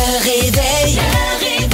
Le 0.00 0.16
réveil. 0.24 0.94
Le 0.96 1.44
réveil. 1.44 1.68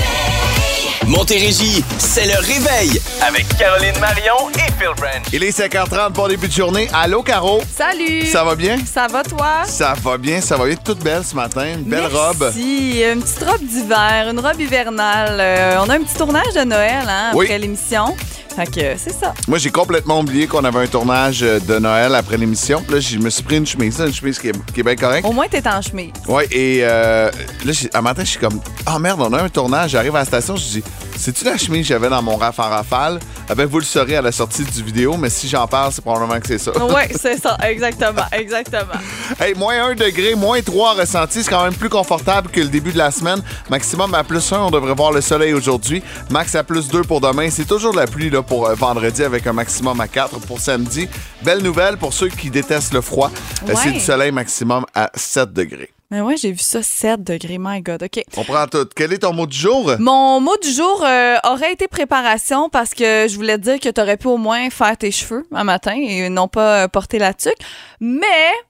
Montérégie, 1.07 1.85
c'est 1.99 2.27
le 2.27 2.35
réveil 2.41 3.01
avec 3.25 3.47
Caroline 3.57 3.97
Marion 4.01 4.51
et 4.55 4.73
Phil 4.77 4.89
Branch. 4.97 5.23
Il 5.33 5.45
est 5.45 5.57
5h30 5.57 6.13
pour 6.13 6.27
début 6.27 6.49
de 6.49 6.53
journée. 6.53 6.89
Allô, 6.93 7.23
Caro? 7.23 7.63
Salut! 7.73 8.27
Ça 8.27 8.43
va 8.43 8.57
bien? 8.57 8.79
Ça 8.93 9.07
va, 9.07 9.23
toi? 9.23 9.63
Ça 9.65 9.95
va 10.03 10.19
bien, 10.19 10.41
ça 10.41 10.57
va 10.57 10.67
bien. 10.67 10.75
Toute 10.75 10.99
belle 11.05 11.23
ce 11.25 11.37
matin. 11.37 11.67
Une 11.75 11.85
belle 11.85 12.07
robe. 12.13 12.41
Merci. 12.41 13.01
Une 13.13 13.23
petite 13.23 13.45
robe 13.49 13.63
d'hiver, 13.65 14.29
une 14.33 14.41
robe 14.41 14.61
hivernale. 14.61 15.39
Euh, 15.41 15.77
on 15.85 15.89
a 15.89 15.95
un 15.95 16.01
petit 16.03 16.17
tournage 16.17 16.53
de 16.57 16.65
Noël 16.65 17.05
hein, 17.09 17.31
Oui. 17.35 17.45
après 17.47 17.59
l'émission. 17.61 18.17
Fait 18.57 18.65
que 18.65 18.97
c'est 18.97 19.13
ça. 19.13 19.35
Moi, 19.47 19.59
j'ai 19.59 19.71
complètement 19.71 20.21
oublié 20.21 20.47
qu'on 20.47 20.65
avait 20.65 20.79
un 20.79 20.87
tournage 20.87 21.43
euh, 21.43 21.61
de 21.61 21.79
Noël 21.79 22.15
après 22.15 22.39
l'émission. 22.39 22.81
Puis 22.81 22.95
Là, 22.95 23.01
je 23.01 23.19
me 23.19 23.29
suis 23.29 23.43
pris 23.43 23.59
une 23.59 23.67
chemise, 23.67 24.01
une 24.01 24.15
chemise 24.15 24.39
qui 24.39 24.49
est, 24.49 24.73
qui 24.73 24.81
est 24.81 24.83
bien 24.83 24.97
correcte. 24.97 25.29
Au 25.29 25.33
moins, 25.33 25.47
t'es 25.47 25.67
en 25.69 25.83
chemise. 25.83 26.13
Ouais, 26.27 26.47
et 26.51 26.79
euh, 26.81 27.31
là, 27.67 27.73
un 27.93 28.01
matin, 28.01 28.25
je 28.25 28.31
suis 28.31 28.41
comme, 28.41 28.59
ah 28.87 28.99
merde, 28.99 29.21
on 29.21 29.31
a 29.35 29.43
un 29.43 29.49
tournage. 29.51 29.91
J'arrive 29.91 30.17
à 30.17 30.21
la 30.21 30.25
station, 30.25 30.57
je 30.57 30.65
dis, 30.65 30.83
c'est-tu 31.19 31.45
la 31.45 31.57
chemise 31.59 31.83
que 31.83 31.89
j'avais 31.89 32.09
dans 32.09 32.23
mon 32.23 32.37
raf 32.37 32.59
en 32.59 32.69
rafale? 32.71 33.19
Ben, 33.55 33.67
vous 33.67 33.79
le 33.79 33.85
saurez 33.85 34.17
à 34.17 34.23
la 34.23 34.33
sortie 34.33 34.65
du 34.65 34.83
vidéo, 34.83 35.17
mais 35.17 35.31
si 35.31 35.49
j'en 35.49 35.67
parle, 35.67 35.93
c'est 35.93 36.03
probablement 36.03 36.41
que 36.41 36.47
c'est 36.47 36.59
ça. 36.59 36.73
Oui, 36.77 37.03
c'est 37.21 37.41
ça. 37.41 37.57
Exactement. 37.63 38.25
Exactement. 38.33 39.01
Hey, 39.41 39.55
moins 39.55 39.91
1 39.91 39.95
degré, 39.95 40.35
moins 40.35 40.61
3 40.61 40.95
ressenti, 40.95 41.43
c'est 41.43 41.51
quand 41.51 41.63
même 41.65 41.75
plus 41.75 41.89
confortable 41.89 42.51
que 42.51 42.61
le 42.61 42.69
début 42.69 42.93
de 42.93 42.99
la 42.99 43.11
semaine. 43.11 43.41
Maximum 43.71 44.15
à 44.15 44.25
plus 44.25 44.53
1, 44.53 44.59
on 44.59 44.71
devrait 44.71 44.95
voir 44.95 45.13
le 45.13 45.21
soleil 45.21 45.53
aujourd'hui. 45.55 46.03
Max 46.31 46.55
à 46.55 46.65
plus 46.65 46.89
2 46.89 47.03
pour 47.03 47.21
demain. 47.21 47.49
C'est 47.51 47.67
toujours 47.67 47.93
de 47.93 47.99
la 47.99 48.07
pluie 48.07 48.31
là, 48.31 48.43
pour 48.47 48.67
euh, 48.69 48.75
vendredi 48.75 49.23
avec 49.23 49.47
un 49.47 49.53
maximum 49.53 50.01
à 50.01 50.09
4 50.09 50.39
pour 50.41 50.61
samedi. 50.61 51.09
Belle 51.43 51.63
nouvelle 51.63 51.97
pour 51.97 52.13
ceux 52.13 52.29
qui 52.29 52.51
détestent 52.51 52.95
le 52.95 53.01
froid. 53.01 53.31
Euh, 53.65 53.67
Ouais. 53.69 53.75
C'est 53.83 53.91
du 53.93 54.01
soleil 54.01 54.33
maximum 54.33 54.85
à 54.95 55.11
7 55.15 55.53
degrés. 55.53 55.91
Mais 56.11 56.21
ouais, 56.21 56.37
j'ai 56.37 56.53
vu 56.53 56.59
ça 56.61 56.83
7 56.85 57.25
degrés. 57.25 57.57
My 57.59 57.81
God. 57.83 58.05
OK. 58.05 58.23
On 58.37 58.45
prend 58.45 58.67
tout. 58.69 58.87
Quel 58.95 59.13
est 59.13 59.19
ton 59.19 59.33
mot 59.33 59.47
du 59.47 59.57
jour? 59.59 59.91
Mon 59.99 60.39
mot 60.41 60.57
du 60.63 60.71
jour 60.71 61.03
euh, 61.05 61.35
aurait 61.45 61.73
été 61.73 61.89
préparation 61.89 62.69
parce 62.69 62.95
que 62.95 63.27
je 63.29 63.35
voulais 63.35 63.59
te 63.59 63.63
dire 63.65 63.81
que 63.81 63.89
tu 63.89 64.01
aurais 64.01 64.17
pu 64.17 64.29
au 64.29 64.37
moins 64.37 64.71
faire 64.71 64.97
tes 64.97 65.11
cheveux 65.11 65.45
un 65.53 65.65
matin 65.65 65.97
et 65.97 66.29
non 66.29 66.47
pas 66.47 66.85
euh, 66.85 66.89
porter 66.89 67.19
la 67.19 67.35
tuque. 67.35 67.59
Mais 67.99 68.23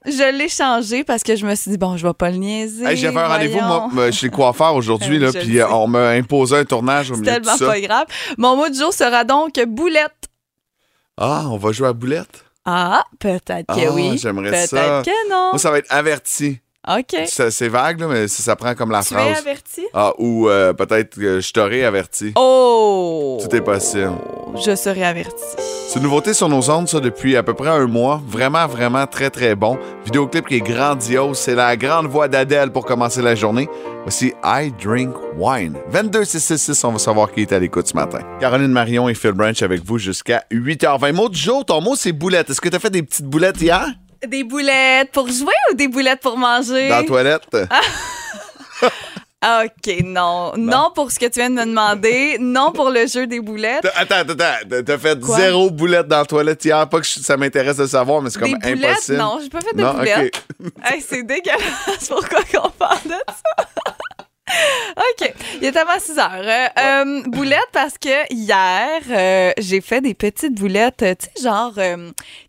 je 0.05 0.35
l'ai 0.35 0.49
changé 0.49 1.03
parce 1.03 1.21
que 1.21 1.35
je 1.35 1.45
me 1.45 1.53
suis 1.53 1.69
dit, 1.69 1.77
bon, 1.77 1.95
je 1.95 2.07
vais 2.07 2.13
pas 2.13 2.31
le 2.31 2.37
niaiser. 2.37 2.85
Hey, 2.85 2.97
J'avais 2.97 3.19
un 3.19 3.27
rendez-vous 3.27 3.59
euh, 3.99 4.11
chez 4.11 4.27
le 4.27 4.31
coiffeur 4.31 4.73
aujourd'hui, 4.73 5.19
là, 5.19 5.31
puis 5.31 5.61
on 5.63 5.87
m'a 5.87 6.09
imposé 6.09 6.57
un 6.57 6.65
tournage 6.65 7.11
au 7.11 7.17
milieu 7.17 7.25
de 7.25 7.35
tellement 7.37 7.57
ça. 7.57 7.67
pas 7.67 7.79
grave. 7.79 8.05
Mon 8.39 8.55
mot 8.55 8.67
du 8.67 8.79
jour 8.79 8.91
sera 8.91 9.23
donc 9.23 9.53
boulette. 9.67 10.11
Ah, 11.17 11.43
on 11.49 11.57
va 11.57 11.71
jouer 11.71 11.87
à 11.89 11.93
boulette? 11.93 12.45
Ah, 12.65 13.03
peut-être 13.19 13.67
que 13.67 13.87
Ah, 13.87 13.91
oui. 13.93 14.17
j'aimerais 14.17 14.49
Peut-être 14.49 15.03
que 15.05 15.29
non. 15.29 15.49
Moi, 15.51 15.59
ça 15.59 15.69
va 15.71 15.77
être 15.77 15.91
averti. 15.91 16.59
OK. 16.87 17.15
C'est 17.27 17.67
vague, 17.67 17.99
là, 17.99 18.07
mais 18.07 18.27
ça, 18.27 18.43
ça 18.43 18.55
prend 18.55 18.73
comme 18.75 18.91
la 18.91 19.01
Tu 19.03 19.13
phrase. 19.13 19.37
averti? 19.37 19.85
Ah, 19.93 20.13
ou 20.17 20.47
euh, 20.49 20.73
peut-être 20.73 21.15
que 21.17 21.39
je 21.39 21.51
t'aurais 21.51 21.83
averti. 21.83 22.33
Oh! 22.35 23.39
Tout 23.43 23.55
est 23.55 23.61
possible. 23.61 24.13
Je 24.65 24.75
serai 24.75 25.03
averti. 25.03 25.43
C'est 25.89 25.97
une 25.99 26.03
nouveauté 26.03 26.33
sur 26.33 26.49
nos 26.49 26.69
ondes, 26.69 26.87
ça, 26.87 26.99
depuis 26.99 27.35
à 27.37 27.43
peu 27.43 27.53
près 27.53 27.69
un 27.69 27.85
mois. 27.87 28.21
Vraiment, 28.27 28.67
vraiment 28.67 29.05
très, 29.07 29.29
très 29.29 29.55
bon. 29.55 29.77
Vidéoclip 30.05 30.47
qui 30.47 30.55
est 30.55 30.61
grandiose. 30.61 31.37
C'est 31.37 31.55
la 31.55 31.75
grande 31.77 32.07
voix 32.07 32.27
d'Adèle 32.27 32.71
pour 32.71 32.85
commencer 32.85 33.21
la 33.21 33.35
journée. 33.35 33.69
Voici 34.03 34.33
I 34.43 34.71
Drink 34.83 35.13
Wine. 35.37 35.77
22666, 35.91 36.83
on 36.85 36.91
va 36.93 36.99
savoir 36.99 37.31
qui 37.31 37.41
est 37.41 37.51
à 37.53 37.59
l'écoute 37.59 37.87
ce 37.87 37.93
matin. 37.95 38.19
Caroline 38.39 38.71
Marion 38.71 39.09
et 39.09 39.13
Phil 39.13 39.31
Branch 39.31 39.61
avec 39.61 39.83
vous 39.83 39.97
jusqu'à 39.97 40.43
8h20. 40.51 41.13
Mot 41.13 41.29
du 41.29 41.37
jour, 41.39 41.65
ton 41.65 41.81
mot, 41.81 41.95
c'est 41.95 42.11
boulette. 42.13 42.49
Est-ce 42.49 42.61
que 42.61 42.69
t'as 42.69 42.79
fait 42.79 42.89
des 42.89 43.03
petites 43.03 43.25
boulettes 43.25 43.61
hier? 43.61 43.85
Des 44.25 44.43
boulettes 44.43 45.11
pour 45.11 45.27
jouer 45.29 45.53
ou 45.71 45.75
des 45.75 45.87
boulettes 45.87 46.21
pour 46.21 46.37
manger? 46.37 46.89
Dans 46.89 46.97
la 46.97 47.03
toilette? 47.03 47.43
Ah, 49.39 49.63
OK, 49.65 49.95
non. 50.03 50.53
Non 50.57 50.89
pour 50.95 51.11
ce 51.11 51.19
que 51.19 51.27
tu 51.27 51.39
viens 51.39 51.51
de 51.51 51.55
me 51.55 51.65
demander. 51.65 52.37
non 52.39 52.71
pour 52.71 52.89
le 52.89 53.05
jeu 53.05 53.27
des 53.27 53.39
boulettes. 53.39 53.87
Attends, 53.95 54.15
attends. 54.27 54.83
T'as 54.83 54.97
fait 54.97 55.19
Quoi? 55.19 55.37
zéro 55.37 55.69
boulette 55.69 56.07
dans 56.07 56.17
la 56.17 56.25
toilette 56.25 56.65
hier. 56.65 56.89
Pas 56.89 56.99
que 56.99 57.05
je- 57.05 57.19
ça 57.19 57.37
m'intéresse 57.37 57.77
de 57.77 57.85
savoir, 57.85 58.19
mais 58.23 58.31
c'est 58.31 58.39
comme 58.39 58.51
Des 58.51 58.73
boulettes? 58.73 58.89
impossible. 58.93 59.17
Non, 59.19 59.39
j'ai 59.41 59.49
pas 59.49 59.61
fait 59.61 59.75
de 59.75 59.81
Non, 59.81 59.93
boulettes. 59.93 60.43
OK. 60.59 60.71
Hey, 60.83 61.01
c'est 61.07 61.21
dégueulasse. 61.21 61.61
Pourquoi 62.09 62.39
qu'on 62.51 62.69
parle 62.71 63.03
de 63.05 63.11
ça? 63.11 63.67
OK. 64.97 65.33
Il 65.61 65.65
est 65.65 65.75
avant 65.77 65.99
6 65.99 66.17
heures. 66.19 66.31
Euh, 66.43 66.67
euh, 66.79 67.23
boulettes 67.27 67.67
parce 67.73 67.97
que 67.97 68.33
hier, 68.33 69.01
euh, 69.09 69.51
j'ai 69.57 69.81
fait 69.81 70.01
des 70.01 70.13
petites 70.13 70.53
boulettes, 70.55 71.03
euh, 71.03 71.15
tu 71.19 71.27
sais, 71.35 71.43
genre 71.43 71.73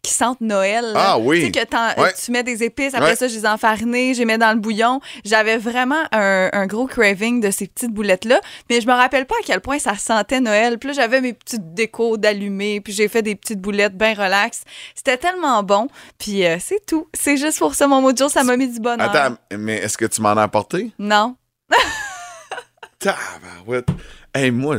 qui 0.02 0.12
sentent 0.12 0.40
Noël. 0.40 0.84
là. 0.92 1.04
Ah 1.12 1.18
oui. 1.18 1.40
Tu 1.40 1.46
sais, 1.46 1.66
que 1.66 2.00
Ouais. 2.00 2.12
tu 2.24 2.30
mets 2.30 2.42
des 2.42 2.62
épices, 2.62 2.94
après 2.94 3.10
Ouais. 3.10 3.16
ça, 3.16 3.28
je 3.28 3.34
les 3.34 3.46
enfarinais, 3.46 4.14
je 4.14 4.20
les 4.20 4.24
mets 4.24 4.38
dans 4.38 4.52
le 4.52 4.58
bouillon. 4.60 5.00
J'avais 5.24 5.56
vraiment 5.58 6.02
un, 6.12 6.48
un 6.52 6.66
gros 6.66 6.86
craving 6.86 7.40
de 7.40 7.50
ces 7.50 7.66
petites 7.66 7.90
boulettes-là, 7.92 8.40
mais 8.70 8.80
je 8.80 8.86
me 8.86 8.92
rappelle 8.92 9.26
pas 9.26 9.34
à 9.40 9.44
quel 9.44 9.60
point 9.60 9.78
ça 9.78 9.96
sentait 9.96 10.40
Noël. 10.40 10.78
Puis 10.78 10.88
là, 10.88 10.94
j'avais 10.94 11.20
mes 11.20 11.32
petites 11.32 11.74
décos 11.74 12.16
d'allumés, 12.16 12.80
puis 12.80 12.92
j'ai 12.92 13.08
fait 13.08 13.22
des 13.22 13.34
petites 13.34 13.60
boulettes 13.60 13.96
bien 13.96 14.14
relax. 14.14 14.62
C'était 14.94 15.16
tellement 15.16 15.62
bon. 15.62 15.88
Puis 16.18 16.44
c'est 16.60 16.84
tout. 16.86 17.08
C'est 17.14 17.36
juste 17.36 17.58
pour 17.58 17.74
ça, 17.74 17.86
mon 17.88 18.00
mot 18.00 18.12
de 18.12 18.18
jour, 18.18 18.30
ça 18.30 18.44
m'a 18.44 18.56
mis 18.56 18.68
du 18.68 18.80
bonheur. 18.80 19.14
Attends, 19.14 19.36
mais 19.56 19.76
est-ce 19.78 19.96
que 19.98 20.04
tu 20.06 20.20
m'en 20.22 20.30
as 20.36 20.42
apporté? 20.42 20.90
Non. 20.98 21.36
Tabarouette. 22.98 23.88
Hey, 24.34 24.50
moi, 24.50 24.76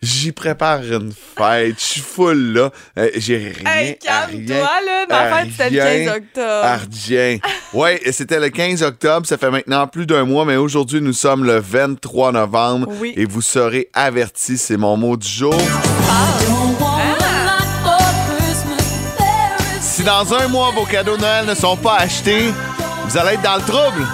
j'y 0.00 0.32
prépare 0.32 0.82
une 0.82 1.12
fête. 1.12 1.74
Je 1.78 1.84
suis 1.84 2.00
full, 2.00 2.52
là. 2.54 2.70
Euh, 2.98 3.10
J'ai 3.16 3.52
rien. 3.58 3.70
Hey, 3.70 3.98
calme-toi, 3.98 4.56
là. 4.56 5.06
Ma 5.08 5.36
fête, 5.44 5.48
c'était 5.50 5.70
le 5.70 5.82
rien 5.82 6.04
15 6.06 6.16
octobre. 6.16 6.64
à 6.64 6.76
rien. 7.06 7.38
Ouais, 7.72 8.00
c'était 8.12 8.38
le 8.40 8.48
15 8.50 8.82
octobre. 8.82 9.26
Ça 9.26 9.36
fait 9.36 9.50
maintenant 9.50 9.86
plus 9.88 10.06
d'un 10.06 10.24
mois, 10.24 10.44
mais 10.44 10.56
aujourd'hui, 10.56 11.00
nous 11.00 11.12
sommes 11.12 11.44
le 11.44 11.58
23 11.58 12.32
novembre. 12.32 12.88
Oui. 13.00 13.14
Et 13.16 13.24
vous 13.24 13.42
serez 13.42 13.88
avertis. 13.94 14.58
C'est 14.58 14.76
mon 14.76 14.96
mot 14.96 15.16
du 15.16 15.26
jour. 15.28 15.54
Si 19.80 20.04
dans 20.04 20.32
un 20.34 20.48
mois, 20.48 20.70
vos 20.70 20.84
cadeaux 20.84 21.16
de 21.16 21.22
Noël 21.22 21.46
ne 21.46 21.54
sont 21.54 21.76
pas 21.76 21.96
achetés, 21.96 22.52
vous 23.06 23.18
allez 23.18 23.34
être 23.34 23.42
dans 23.42 23.56
le 23.56 23.62
trouble. 23.62 24.06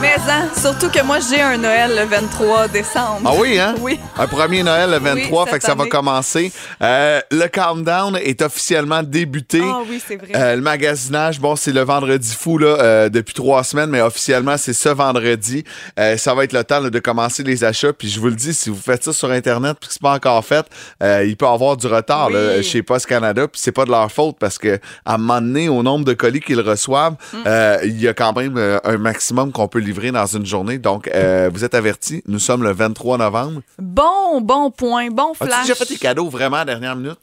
Mais 0.00 0.14
hein, 0.28 0.48
surtout 0.54 0.90
que 0.90 1.02
moi, 1.02 1.18
j'ai 1.20 1.40
un 1.40 1.56
Noël 1.56 1.90
le 1.96 2.04
23 2.04 2.68
décembre. 2.68 3.20
Ah 3.24 3.32
oui, 3.38 3.58
hein? 3.58 3.74
Oui. 3.80 3.98
Un 4.18 4.26
premier 4.26 4.62
Noël 4.62 4.90
le 4.90 4.98
23, 4.98 5.44
Oui, 5.44 5.50
fait 5.50 5.58
que 5.58 5.64
ça 5.64 5.74
va 5.74 5.86
commencer. 5.86 6.52
Euh, 6.82 7.20
le 7.30 7.46
countdown 7.48 8.16
est 8.22 8.42
officiellement 8.42 9.02
débuté. 9.02 9.62
Ah 9.64 9.80
oui, 9.88 10.02
c'est 10.06 10.16
vrai. 10.16 10.28
Euh, 10.34 10.56
le 10.56 10.60
magasinage, 10.60 11.40
bon, 11.40 11.56
c'est 11.56 11.72
le 11.72 11.80
vendredi 11.82 12.34
fou 12.38 12.58
là, 12.58 12.66
euh, 12.78 13.08
depuis 13.08 13.32
trois 13.34 13.64
semaines, 13.64 13.88
mais 13.90 14.02
officiellement, 14.02 14.56
c'est 14.58 14.74
ce 14.74 14.88
vendredi. 14.90 15.64
Euh, 15.98 16.16
ça 16.18 16.34
va 16.34 16.44
être 16.44 16.52
le 16.52 16.62
temps 16.64 16.80
là, 16.80 16.90
de 16.90 16.98
commencer 16.98 17.42
les 17.42 17.64
achats. 17.64 17.92
Puis 17.94 18.08
je 18.10 18.20
vous 18.20 18.28
le 18.28 18.34
dis, 18.34 18.52
si 18.52 18.68
vous 18.68 18.80
faites 18.80 19.02
ça 19.04 19.12
sur 19.14 19.30
Internet 19.30 19.76
puis 19.80 19.88
que 19.88 19.92
c'est 19.94 20.02
pas 20.02 20.12
encore 20.14 20.44
fait, 20.44 20.66
euh, 21.02 21.24
il 21.26 21.36
peut 21.36 21.46
y 21.46 21.48
avoir 21.48 21.76
du 21.76 21.86
retard 21.86 22.28
Oui. 22.28 22.34
là, 22.34 22.62
chez 22.62 22.82
Post 22.82 23.06
Canada. 23.06 23.48
Puis 23.48 23.60
c'est 23.62 23.72
pas 23.72 23.84
de 23.86 23.90
leur 23.90 24.10
faute 24.12 24.36
parce 24.38 24.58
que 24.58 24.78
à 25.06 25.14
un 25.14 25.18
moment 25.18 25.40
donné, 25.40 25.68
au 25.70 25.82
nombre 25.82 26.04
de 26.04 26.12
colis 26.12 26.40
qu'ils 26.40 26.60
reçoivent, 26.60 27.14
Mm. 27.32 27.36
euh, 27.46 27.78
il 27.84 28.00
y 28.00 28.08
a 28.08 28.14
quand 28.14 28.36
même 28.36 28.58
un 28.84 28.96
maximum 28.98 29.52
qu'on 29.52 29.68
peut 29.68 29.78
livrer 29.86 30.10
dans 30.12 30.26
une 30.26 30.44
journée. 30.44 30.78
Donc, 30.78 31.08
euh, 31.08 31.50
vous 31.52 31.64
êtes 31.64 31.74
avertis. 31.74 32.22
Nous 32.26 32.38
sommes 32.38 32.62
le 32.62 32.72
23 32.72 33.18
novembre. 33.18 33.60
Bon, 33.78 34.40
bon 34.40 34.70
point, 34.70 35.08
bon 35.10 35.32
As-tu 35.32 35.46
flash. 35.46 35.62
déjà 35.62 35.74
fait 35.74 35.86
tes 35.86 35.96
cadeaux 35.96 36.28
vraiment 36.28 36.56
à 36.56 36.60
la 36.60 36.64
dernière 36.66 36.96
minute? 36.96 37.18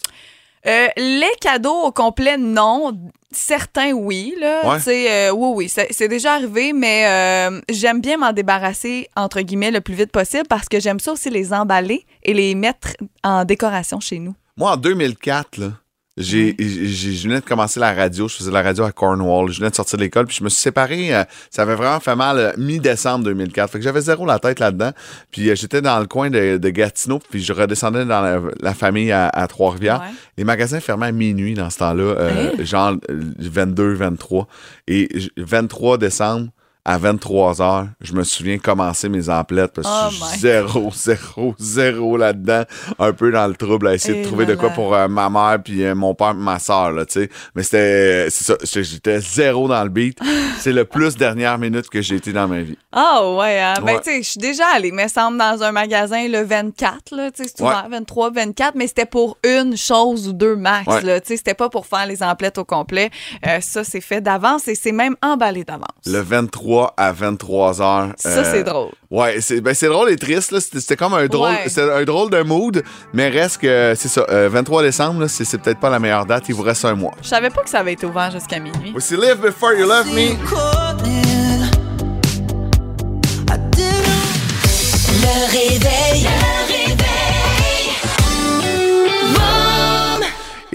Euh, 0.65 0.87
les 0.95 1.31
cadeaux 1.41 1.81
au 1.83 1.91
complet, 1.91 2.37
non. 2.37 2.97
Certains, 3.31 3.91
oui. 3.91 4.33
Là. 4.39 4.61
Ouais. 4.65 4.79
Euh, 4.87 5.31
oui, 5.31 5.51
oui, 5.55 5.69
c'est 5.69 5.87
c'est 5.91 6.07
déjà 6.07 6.35
arrivé, 6.35 6.71
mais 6.71 7.05
euh, 7.05 7.59
j'aime 7.69 7.99
bien 7.99 8.17
m'en 8.17 8.31
débarrasser, 8.31 9.09
entre 9.17 9.41
guillemets, 9.41 9.71
le 9.71 9.81
plus 9.81 9.95
vite 9.95 10.11
possible 10.11 10.45
parce 10.47 10.69
que 10.69 10.79
j'aime 10.79 10.99
ça 10.99 11.11
aussi 11.11 11.29
les 11.29 11.51
emballer 11.51 12.05
et 12.23 12.33
les 12.33 12.55
mettre 12.55 12.89
en 13.23 13.43
décoration 13.43 13.99
chez 13.99 14.19
nous. 14.19 14.35
Moi, 14.55 14.71
en 14.71 14.77
2004, 14.77 15.57
là, 15.57 15.71
j'ai, 16.17 16.55
j'ai- 16.59 17.13
je 17.13 17.27
venais 17.27 17.39
de 17.39 17.45
commencer 17.45 17.79
la 17.79 17.93
radio. 17.93 18.27
Je 18.27 18.35
faisais 18.35 18.51
la 18.51 18.61
radio 18.61 18.83
à 18.83 18.91
Cornwall. 18.91 19.51
Je 19.51 19.57
venais 19.59 19.71
de 19.71 19.75
sortir 19.75 19.97
de 19.97 20.03
l'école. 20.03 20.27
Puis 20.27 20.37
je 20.39 20.43
me 20.43 20.49
suis 20.49 20.61
séparé. 20.61 21.13
euh, 21.15 21.23
ça 21.49 21.63
avait 21.63 21.75
vraiment 21.75 21.99
fait 21.99 22.15
mal 22.15 22.37
euh, 22.37 22.51
mi-décembre 22.57 23.25
2004. 23.25 23.71
Fait 23.71 23.79
que 23.79 23.83
j'avais 23.83 24.01
zéro 24.01 24.25
la 24.25 24.37
tête 24.39 24.59
là-dedans. 24.59 24.91
Puis 25.31 25.49
euh, 25.49 25.55
j'étais 25.55 25.81
dans 25.81 25.99
le 25.99 26.05
coin 26.05 26.29
de, 26.29 26.57
de 26.57 26.69
Gatineau. 26.69 27.19
Puis 27.29 27.43
je 27.43 27.51
redescendais 27.53 28.05
dans 28.05 28.21
la, 28.21 28.39
la 28.61 28.73
famille 28.73 29.11
à, 29.11 29.27
à 29.29 29.47
Trois-Rivières. 29.47 30.01
Ouais. 30.01 30.13
Les 30.37 30.43
magasins 30.43 30.79
fermaient 30.79 31.07
à 31.07 31.11
minuit 31.11 31.55
dans 31.55 31.69
ce 31.71 31.79
temps-là. 31.79 32.03
euh, 32.03 32.63
Genre 32.65 32.93
euh, 33.09 33.21
22, 33.39 33.93
23. 33.93 34.47
Et 34.87 35.09
j- 35.19 35.31
23 35.37 35.97
décembre. 35.97 36.49
À 36.85 36.97
23 36.97 37.61
heures, 37.61 37.87
je 38.01 38.11
me 38.11 38.25
souviens 38.25 38.57
commencer 38.57 39.07
mes 39.07 39.29
emplettes 39.29 39.71
parce 39.73 39.87
que 39.87 39.93
Oh 39.93 40.09
je 40.11 40.25
suis 40.31 40.39
zéro, 40.39 40.91
zéro, 40.93 41.55
zéro 41.57 42.17
là-dedans. 42.17 42.63
Un 42.99 43.13
peu 43.13 43.31
dans 43.31 43.47
le 43.47 43.55
trouble 43.55 43.87
à 43.87 43.93
essayer 43.93 44.19
Et 44.19 44.21
de 44.23 44.27
trouver 44.27 44.45
de 44.45 44.55
quoi 44.55 44.69
pour 44.71 44.93
euh, 44.93 45.07
ma 45.07 45.29
mère 45.29 45.59
puis 45.63 45.81
euh, 45.85 45.95
mon 45.95 46.13
père 46.13 46.33
ma 46.33 46.59
soeur 46.59 46.91
là 46.91 47.05
tu 47.05 47.21
sais 47.21 47.29
mais 47.55 47.63
c'était 47.63 48.27
c'est 48.29 48.43
ça 48.43 48.81
j'étais- 48.81 49.21
zéro 49.21 49.69
dans 49.69 49.81
le 49.83 49.89
beat 49.89 50.19
c'est 50.59 50.73
le 50.73 50.83
plus 50.83 51.15
dernière 51.15 51.57
minute 51.57 51.89
que 51.89 52.01
j'ai 52.01 52.15
été 52.15 52.33
dans 52.33 52.49
ma 52.49 52.61
vie 52.61 52.77
Ah 52.91 53.31
ouais, 53.33 53.61
hein? 53.61 53.75
ben 53.85 53.97
tu 53.99 54.11
sais, 54.11 54.21
je 54.23 54.29
suis 54.31 54.39
déjà 54.39 54.65
allée, 54.75 54.91
me 54.91 55.07
semble, 55.07 55.37
dans 55.37 55.63
un 55.63 55.71
magasin 55.71 56.27
le 56.27 56.41
24, 56.43 57.15
là, 57.15 57.31
tu 57.31 57.43
sais, 57.43 57.49
c'est 57.55 57.63
Ouais. 57.63 57.69
ouvert 57.69 57.87
23, 57.89 58.31
24, 58.31 58.75
mais 58.75 58.87
c'était 58.87 59.05
pour 59.05 59.37
une 59.45 59.75
chose 59.77 60.27
ou 60.27 60.33
deux 60.33 60.55
max, 60.57 60.87
Ouais. 60.87 61.01
là, 61.01 61.19
tu 61.21 61.27
sais, 61.29 61.37
c'était 61.37 61.53
pas 61.53 61.69
pour 61.69 61.85
faire 61.87 62.05
les 62.05 62.21
emplettes 62.23 62.57
au 62.57 62.65
complet. 62.65 63.09
Euh, 63.47 63.59
ça, 63.61 63.83
c'est 63.83 64.01
fait 64.01 64.21
d'avance 64.21 64.67
et 64.67 64.75
c'est 64.75 64.91
même 64.91 65.15
emballé 65.21 65.63
d'avance. 65.63 65.87
le 66.05 66.19
23 66.19 66.72
23 66.73 66.93
à 66.97 67.11
23 67.11 67.81
heures. 67.81 68.09
Ça, 68.17 68.43
c'est 68.43 68.63
drôle. 68.63 68.89
Ouais, 69.11 69.41
c'est 69.41 69.61
ben, 69.61 69.73
c'est 69.73 69.87
drôle 69.87 70.09
et 70.09 70.15
triste. 70.15 70.57
C'était 70.59 70.95
comme 70.95 71.13
un 71.13 71.27
drôle, 71.27 71.49
Ouais. 71.51 71.79
un 71.79 72.03
drôle 72.03 72.29
de 72.31 72.41
mood, 72.41 72.83
mais 73.13 73.29
reste 73.29 73.59
que 73.59 73.93
c'est 73.95 74.07
ça. 74.07 74.25
euh, 74.29 74.49
23 74.51 74.81
décembre, 74.83 75.21
là, 75.21 75.27
c'est 75.27 75.45
c'est 75.45 75.57
peut-être 75.59 75.79
pas 75.79 75.89
la 75.89 75.99
meilleure 75.99 76.25
date. 76.25 76.45
Il 76.49 76.55
vous 76.55 76.63
reste 76.63 76.85
un 76.85 76.95
mois. 76.95 77.11
Je 77.21 77.27
savais 77.27 77.49
pas 77.49 77.61
que 77.61 77.69
ça 77.69 77.79
avait 77.79 77.93
été 77.93 78.05
ouvert 78.05 78.31
jusqu'à 78.31 78.59
minuit. 78.59 78.91
Voici 78.91 79.15
Live 79.15 79.37
Before 79.41 79.73
You 79.73 79.87
Love 79.87 80.07
Me. 80.13 81.22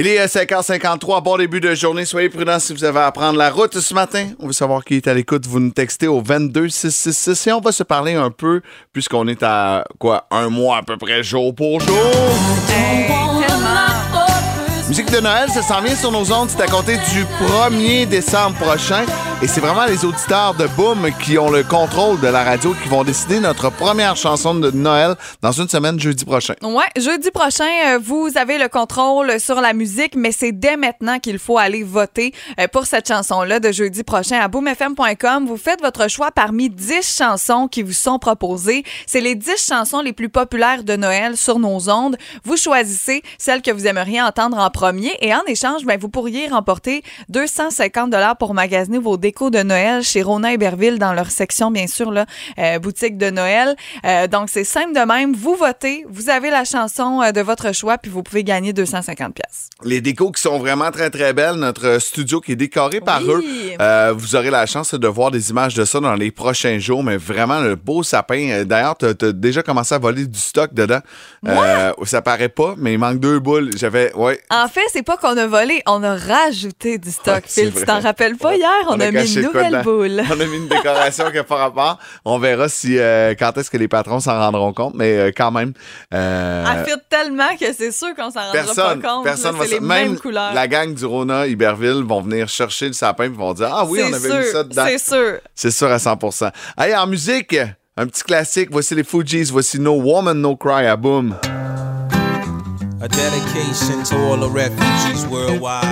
Il 0.00 0.06
est 0.06 0.21
euh, 0.21 0.27
5h53, 0.27 1.25
bon 1.25 1.39
début 1.39 1.61
de 1.61 1.75
journée. 1.75 2.05
Soyez 2.05 2.29
prudents 2.29 2.61
si 2.61 2.73
vous 2.73 2.85
avez 2.85 3.00
à 3.00 3.11
prendre 3.11 3.37
la 3.37 3.50
route 3.50 3.81
ce 3.81 3.95
matin. 3.95 4.29
On 4.39 4.47
veut 4.47 4.53
savoir 4.53 4.85
qui 4.85 4.95
est 4.95 5.09
à 5.09 5.12
l'écoute. 5.12 5.45
Vous 5.45 5.59
nous 5.59 5.73
textez 5.73 6.06
au 6.06 6.21
22666 6.21 7.49
et 7.49 7.53
on 7.53 7.61
va 7.61 7.73
se 7.73 7.83
parler 7.83 8.15
un 8.15 8.31
peu, 8.31 8.61
puisqu'on 8.93 9.27
est 9.27 9.43
à 9.43 9.83
quoi, 9.99 10.29
un 10.31 10.50
mois 10.50 10.77
à 10.77 10.83
peu 10.85 10.97
près 10.97 11.25
jour 11.25 11.53
pour 11.53 11.81
jour. 11.81 11.97
Hey. 12.69 13.09
Musique 14.89 15.11
de 15.11 15.19
Noël, 15.19 15.50
ça 15.50 15.62
s'en 15.62 15.83
vient 15.83 15.97
sur 15.97 16.12
nos 16.12 16.33
ondes. 16.33 16.49
C'est 16.49 16.62
à 16.62 16.67
compter 16.67 16.97
du 16.97 17.25
1er 17.45 18.06
décembre 18.06 18.56
prochain. 18.56 19.05
Et 19.40 19.46
c'est 19.46 19.61
vraiment 19.61 19.85
les 19.85 20.05
auditeurs 20.05 20.55
de 20.55 20.67
Boom 20.67 21.12
qui 21.23 21.38
ont 21.38 21.49
le 21.49 21.62
contrôle 21.62 22.19
de 22.19 22.26
la 22.26 22.43
radio 22.43 22.75
qui 22.82 22.88
vont 22.88 23.05
décider 23.05 23.38
notre 23.38 23.70
première 23.70 24.17
chanson 24.17 24.52
de 24.52 24.73
Noël 24.73 25.14
dans 25.43 25.52
une 25.52 25.69
semaine, 25.69 26.00
jeudi 26.00 26.25
prochain. 26.25 26.55
Ouais, 26.61 26.88
jeudi 26.96 27.31
prochain, 27.31 27.69
euh, 27.87 27.99
vous 28.02 28.31
avez 28.35 28.58
le 28.58 28.67
contrôle 28.67 29.38
sur 29.38 29.61
la 29.61 29.75
musique, 29.75 30.17
mais 30.17 30.32
c'est 30.32 30.50
dès 30.50 30.76
maintenant 30.76 31.20
qu'il 31.20 31.38
faut 31.38 31.56
aller 31.56 31.85
voter 31.85 32.35
euh, 32.58 32.67
pour 32.67 32.87
cette 32.87 33.06
chanson-là 33.06 33.61
de 33.61 33.70
jeudi 33.70 34.02
prochain 34.02 34.40
à 34.40 34.49
boomfm.com. 34.49 35.46
Vous 35.46 35.56
faites 35.56 35.81
votre 35.82 36.11
choix 36.11 36.32
parmi 36.32 36.69
10 36.69 37.17
chansons 37.17 37.69
qui 37.69 37.85
vous 37.85 37.93
sont 37.93 38.19
proposées. 38.19 38.82
C'est 39.06 39.20
les 39.20 39.37
10 39.37 39.52
chansons 39.69 40.00
les 40.00 40.12
plus 40.12 40.31
populaires 40.31 40.82
de 40.82 40.96
Noël 40.96 41.37
sur 41.37 41.61
nos 41.61 41.88
ondes. 41.88 42.17
Vous 42.43 42.56
choisissez 42.56 43.23
celle 43.38 43.62
que 43.62 43.70
vous 43.70 43.87
aimeriez 43.87 44.20
entendre 44.20 44.58
en 44.58 44.70
premier 44.70 45.17
et 45.20 45.32
en 45.32 45.44
échange, 45.46 45.85
ben, 45.85 45.96
vous 45.96 46.08
pourriez 46.08 46.49
remporter 46.49 47.05
250 47.29 48.11
dollars 48.11 48.37
pour 48.37 48.52
magasiner 48.52 48.99
vos 48.99 49.17
décos 49.29 49.51
de 49.51 49.63
Noël 49.63 50.03
chez 50.03 50.23
Rona 50.23 50.55
Héberville 50.55 50.99
dans 50.99 51.13
leur 51.13 51.31
section, 51.31 51.71
bien 51.71 51.87
sûr, 51.87 52.11
là, 52.11 52.25
euh, 52.59 52.79
boutique 52.79 53.19
de 53.19 53.29
Noël. 53.29 53.77
Euh, 54.07 54.27
donc, 54.27 54.49
c'est 54.51 54.65
simple 54.65 54.95
de 54.95 55.05
même. 55.07 55.35
Vous 55.35 55.55
votez, 55.55 56.07
vous 56.09 56.31
avez 56.31 56.49
la 56.49 56.65
chanson 56.65 57.21
euh, 57.21 57.31
de 57.31 57.43
votre 57.43 57.75
choix, 57.75 57.99
puis 57.99 58.11
vous 58.11 58.23
pouvez 58.23 58.43
gagner 58.43 58.73
250 58.73 59.35
pièces. 59.35 59.69
Les 59.85 60.01
décos 60.01 60.33
qui 60.33 60.41
sont 60.41 60.59
vraiment 60.59 60.91
très, 60.91 61.11
très 61.11 61.35
belles. 61.35 61.57
Notre 61.57 61.99
studio 62.01 62.41
qui 62.41 62.53
est 62.53 62.57
décoré 62.57 63.03
par 63.03 63.21
eux. 63.23 63.45
Euh, 63.81 64.15
vous 64.17 64.35
aurez 64.35 64.51
la 64.51 64.65
chance 64.65 64.95
de 64.95 65.09
voir 65.09 65.31
des 65.31 65.51
images 65.51 65.75
de 65.75 65.85
ça 65.85 66.01
dans 66.01 66.15
les 66.15 66.31
prochains 66.31 66.79
jours, 66.79 67.05
mais 67.05 67.19
vraiment 67.19 67.61
le 67.61 67.77
beau 67.77 68.03
sapin. 68.03 68.65
D'ailleurs, 68.65 68.97
tu 68.97 69.05
as 69.05 69.33
déjà 69.33 69.63
commencé 69.63 69.95
à 69.95 69.99
voler 69.99 70.27
du 70.27 70.39
stock 70.39 70.73
dedans. 70.73 71.01
Ça 72.05 72.23
paraît 72.23 72.49
pas, 72.49 72.75
mais 72.79 72.95
il 72.95 72.99
manque 72.99 73.21
deux 73.21 73.41
boules. 73.41 73.71
J'avais, 73.77 74.11
ouais. 74.15 74.41
En 74.51 74.69
fait, 74.69 74.81
c'est 74.91 75.03
pas 75.03 75.19
qu'on 75.19 75.37
a 75.37 75.47
volé, 75.47 75.83
on 75.87 76.03
a 76.03 76.17
rajouté 76.17 76.97
du 76.97 77.11
stock. 77.11 77.35
Ouais, 77.35 77.43
Phil, 77.47 77.75
tu 77.75 77.85
t'en 77.85 78.01
rappelles 78.01 78.37
pas 78.37 78.49
Ouais. 78.49 78.59
hier? 78.59 78.87
On, 78.89 79.01
a, 79.01 79.11
mis 79.11 79.18
caché 79.20 79.41
une 79.41 79.47
de 79.47 79.49
quoi 79.53 79.62
nouvelle 79.65 79.81
dedans. 79.81 79.93
boule. 79.97 80.23
On 80.37 80.41
a 80.41 80.44
mis 80.47 80.56
une 80.56 80.69
décoration 80.69 81.31
qui 81.31 81.38
a 81.38 81.44
pas 81.44 81.56
rapport. 81.56 81.99
On 82.25 82.38
verra 82.38 82.69
si 82.69 82.99
euh, 82.99 83.35
quand 83.38 83.56
est-ce 83.59 83.70
que 83.70 83.76
les 83.76 83.88
patrons 83.88 84.20
s'en 84.20 84.38
rendront 84.38 84.73
compte, 84.73 84.94
mais 84.94 85.17
euh, 85.17 85.31
quand 85.37 85.50
même. 85.50 85.73
euh, 86.15 86.65
Elle 86.70 86.85
fit 86.85 86.99
tellement 87.09 87.56
que 87.59 87.73
c'est 87.76 87.93
sûr 87.93 88.15
qu'on 88.17 88.31
s'en 88.31 88.41
rendra 88.53 88.75
pas 88.75 89.09
compte. 89.09 89.25
personne 89.25 89.53
là, 89.53 89.59
va 89.59 89.65
les 89.65 89.70
sa- 89.76 89.81
mêmes 89.81 90.09
Même 90.12 90.19
couleurs. 90.19 90.53
la 90.55 90.69
gang 90.69 90.94
du 90.94 91.05
Rona 91.05 91.47
Iberville 91.47 92.03
vont 92.06 92.20
venir 92.23 92.49
chercher 92.49 92.87
le 92.88 92.93
sapin 92.94 93.25
et 93.25 93.29
vont 93.29 93.55
dire 93.55 93.70
Ah 93.73 93.85
oui, 93.87 94.00
on 94.03 94.12
avait 94.12 94.29
sûr, 94.29 94.38
mis 94.38 94.44
ça 94.47 94.65
dedans. 94.65 94.85
C'est 94.87 94.99
sûr. 94.99 95.38
C'est 95.55 95.71
sûr 95.71 95.88
à 95.91 95.97
100% 95.99 96.50
Hey, 96.79 96.94
en 96.97 97.06
musique, 97.06 97.56
un 97.97 98.06
petit 98.06 98.23
classique. 98.23 98.69
Voici 98.71 98.94
les 98.94 99.05
Fugees. 99.05 99.50
Voici 99.50 99.79
No 99.81 99.93
Woman, 99.94 100.41
No 100.41 100.56
Cry 100.56 100.87
à 100.87 100.97
Boom. 100.97 101.35
A 103.00 103.06
dedication 103.06 104.03
to 104.05 104.17
all 104.17 104.38
the 104.41 104.49
refugees 104.53 105.25
worldwide. 105.31 105.85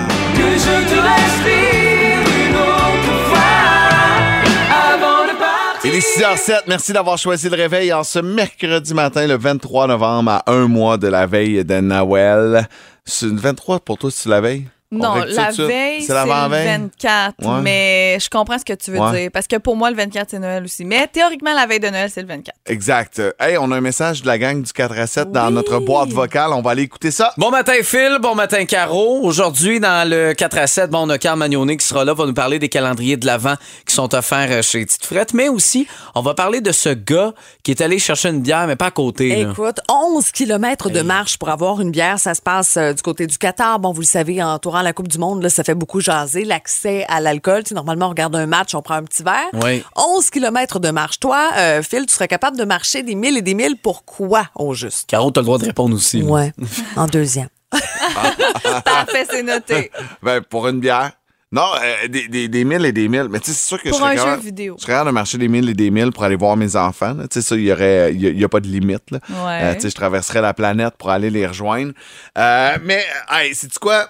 Il 5.97 6.03
est 6.03 6.19
6h07. 6.19 6.61
Merci 6.67 6.93
d'avoir 6.93 7.17
choisi 7.17 7.49
le 7.49 7.55
réveil 7.55 7.91
en 7.91 8.03
ce 8.03 8.19
mercredi 8.19 8.93
matin, 8.93 9.25
le 9.25 9.35
23 9.35 9.87
novembre, 9.87 10.29
à 10.29 10.43
un 10.45 10.67
mois 10.67 10.95
de 10.95 11.07
la 11.07 11.25
veille 11.25 11.65
de 11.65 11.79
Noël. 11.79 12.69
C'est 13.03 13.25
le 13.25 13.37
23 13.37 13.79
pour 13.79 13.97
toi, 13.97 14.11
c'est 14.13 14.29
la 14.29 14.39
veille? 14.39 14.67
On 14.89 14.99
Non, 14.99 15.15
la 15.15 15.51
ça? 15.51 15.65
veille, 15.65 16.01
c'est 16.01 16.13
le 16.13 16.29
24. 16.29 17.35
Ouais. 17.45 17.61
Mais 17.61 18.17
je 18.21 18.29
comprends 18.29 18.57
ce 18.57 18.63
que 18.63 18.71
tu 18.71 18.91
veux 18.91 18.99
Ouais. 18.99 19.19
dire. 19.23 19.29
Parce 19.33 19.45
que 19.45 19.57
pour 19.57 19.75
moi, 19.75 19.89
le 19.89 19.97
24, 19.97 20.29
c'est 20.31 20.39
Noël 20.39 20.63
aussi. 20.63 20.85
Mais 20.85 21.07
théoriquement, 21.07 21.53
la 21.53 21.65
veille 21.65 21.81
de 21.81 21.89
Noël, 21.89 22.09
c'est 22.09 22.21
le 22.21 22.27
24. 22.29 22.55
Exact. 22.67 23.21
Hey, 23.37 23.57
on 23.57 23.69
a 23.73 23.75
un 23.77 23.81
message 23.81 24.21
de 24.21 24.27
la 24.27 24.37
gang 24.37 24.61
du 24.61 24.71
4 24.71 24.97
à 24.97 25.05
7 25.05 25.29
dans 25.33 25.51
notre 25.51 25.79
boîte 25.79 26.09
vocale. 26.09 26.51
On 26.53 26.61
va 26.61 26.71
aller 26.71 26.83
écouter 26.83 27.11
ça. 27.11 27.33
Bon 27.37 27.49
matin 27.51 27.73
Phil, 27.83 28.17
bon 28.21 28.33
matin 28.33 28.63
Caro. 28.63 29.19
Aujourd'hui 29.23 29.81
dans 29.81 30.09
le 30.09 30.31
4 30.33 30.57
à 30.57 30.67
7, 30.67 30.89
bon, 30.89 30.99
on 31.05 31.09
a 31.09 31.17
Carl 31.17 31.37
Magnoné 31.37 31.75
qui 31.75 31.85
sera 31.85 32.05
là, 32.05 32.13
va 32.13 32.25
nous 32.25 32.33
parler 32.33 32.57
des 32.57 32.69
calendriers 32.69 33.17
de 33.17 33.25
l'Avent 33.25 33.55
qui 33.85 33.93
sont 33.93 34.15
offerts 34.15 34.51
euh, 34.51 34.61
chez 34.61 34.85
Tite 34.85 35.05
Frette, 35.05 35.33
mais 35.33 35.49
aussi 35.49 35.85
on 36.15 36.21
va 36.21 36.33
parler 36.33 36.61
de 36.61 36.71
ce 36.71 36.89
gars 36.89 37.33
qui 37.61 37.71
est 37.71 37.81
allé 37.81 37.99
chercher 37.99 38.29
une 38.29 38.41
bière 38.41 38.67
mais 38.67 38.77
pas 38.77 38.85
à 38.87 38.91
côté. 38.91 39.43
là. 39.43 39.51
Écoute, 39.51 39.79
11 39.89 40.31
km 40.31 40.89
de 40.89 41.01
marche 41.01 41.37
pour 41.37 41.49
avoir 41.49 41.81
une 41.81 41.91
bière, 41.91 42.19
ça 42.19 42.33
se 42.33 42.41
passe 42.41 42.77
euh, 42.77 42.93
du 42.93 43.01
côté 43.01 43.27
du 43.27 43.37
Qatar. 43.37 43.79
Bon, 43.79 43.91
vous 43.91 44.01
le 44.01 44.05
savez, 44.07 44.41
entourant 44.41 44.76
la 44.81 44.93
Coupe 44.93 45.07
du 45.07 45.17
Monde, 45.17 45.43
là, 45.43 45.49
ça 45.49 45.63
fait 45.63 45.75
beaucoup 45.75 45.99
jaser. 45.99 46.43
L'accès 46.45 47.05
à 47.09 47.19
l'alcool, 47.19 47.63
tu 47.63 47.69
sais, 47.69 47.75
normalement, 47.75 48.07
on 48.07 48.09
regarde 48.09 48.35
un 48.35 48.45
match, 48.45 48.73
on 48.75 48.81
prend 48.81 48.95
un 48.95 49.03
petit 49.03 49.23
verre. 49.23 49.47
Oui. 49.63 49.83
11 49.95 50.29
km 50.29 50.79
de 50.79 50.89
marche. 50.89 51.19
Toi, 51.19 51.49
euh, 51.57 51.81
Phil, 51.81 52.05
tu 52.05 52.13
serais 52.13 52.27
capable 52.27 52.57
de 52.57 52.63
marcher 52.65 53.03
des 53.03 53.15
milles 53.15 53.37
et 53.37 53.41
des 53.41 53.53
milles 53.53 53.77
pour 53.77 54.05
quoi, 54.05 54.47
au 54.55 54.73
juste? 54.73 55.09
Caro, 55.09 55.31
t'as 55.31 55.41
le 55.41 55.45
droit 55.45 55.57
de 55.57 55.65
répondre 55.65 55.95
aussi. 55.95 56.21
Ouais, 56.21 56.51
en 56.95 57.05
deuxième. 57.07 57.49
Parfait, 58.85 59.25
c'est 59.29 59.43
noté. 59.43 59.91
Ben, 60.21 60.41
pour 60.41 60.67
une 60.67 60.79
bière. 60.79 61.11
Non, 61.49 61.63
euh, 61.81 62.09
des, 62.09 62.27
des, 62.27 62.49
des 62.49 62.65
milles 62.65 62.83
et 62.85 62.91
des 62.91 63.07
milles. 63.07 63.27
Mais 63.29 63.39
tu 63.39 63.45
sais, 63.47 63.53
c'est 63.53 63.67
sûr 63.67 63.81
que 63.81 63.87
Pour 63.89 63.99
je 63.99 64.03
serais 64.03 64.13
un 64.13 64.17
jeu 64.17 64.23
capable- 64.25 64.41
vidéo. 64.43 64.75
Je 64.77 64.81
serais 64.81 64.91
capable 64.93 65.09
de 65.11 65.13
marcher 65.13 65.37
des 65.37 65.47
milles 65.47 65.69
et 65.69 65.73
des 65.73 65.91
milles 65.91 66.11
pour 66.11 66.25
aller 66.25 66.35
voir 66.35 66.57
mes 66.57 66.75
enfants. 66.75 67.13
là. 67.13 67.23
Tu 67.29 67.35
sais, 67.35 67.41
ça, 67.41 67.55
il 67.55 67.61
y 67.63 67.71
aurait, 67.71 68.13
il 68.13 68.21
y 68.21 68.27
a, 68.27 68.29
il 68.31 68.39
y 68.39 68.43
a 68.43 68.49
pas 68.49 68.59
de 68.59 68.67
limite. 68.67 69.11
Là. 69.11 69.19
Ouais. 69.29 69.59
Euh, 69.63 69.73
tu 69.75 69.81
sais, 69.81 69.89
je 69.89 69.95
traverserais 69.95 70.41
la 70.41 70.53
planète 70.53 70.95
pour 70.97 71.09
aller 71.09 71.29
les 71.29 71.47
rejoindre. 71.47 71.93
Euh, 72.37 72.77
mais, 72.83 73.05
hey, 73.31 73.55
sais-tu 73.55 73.79
quoi? 73.79 74.09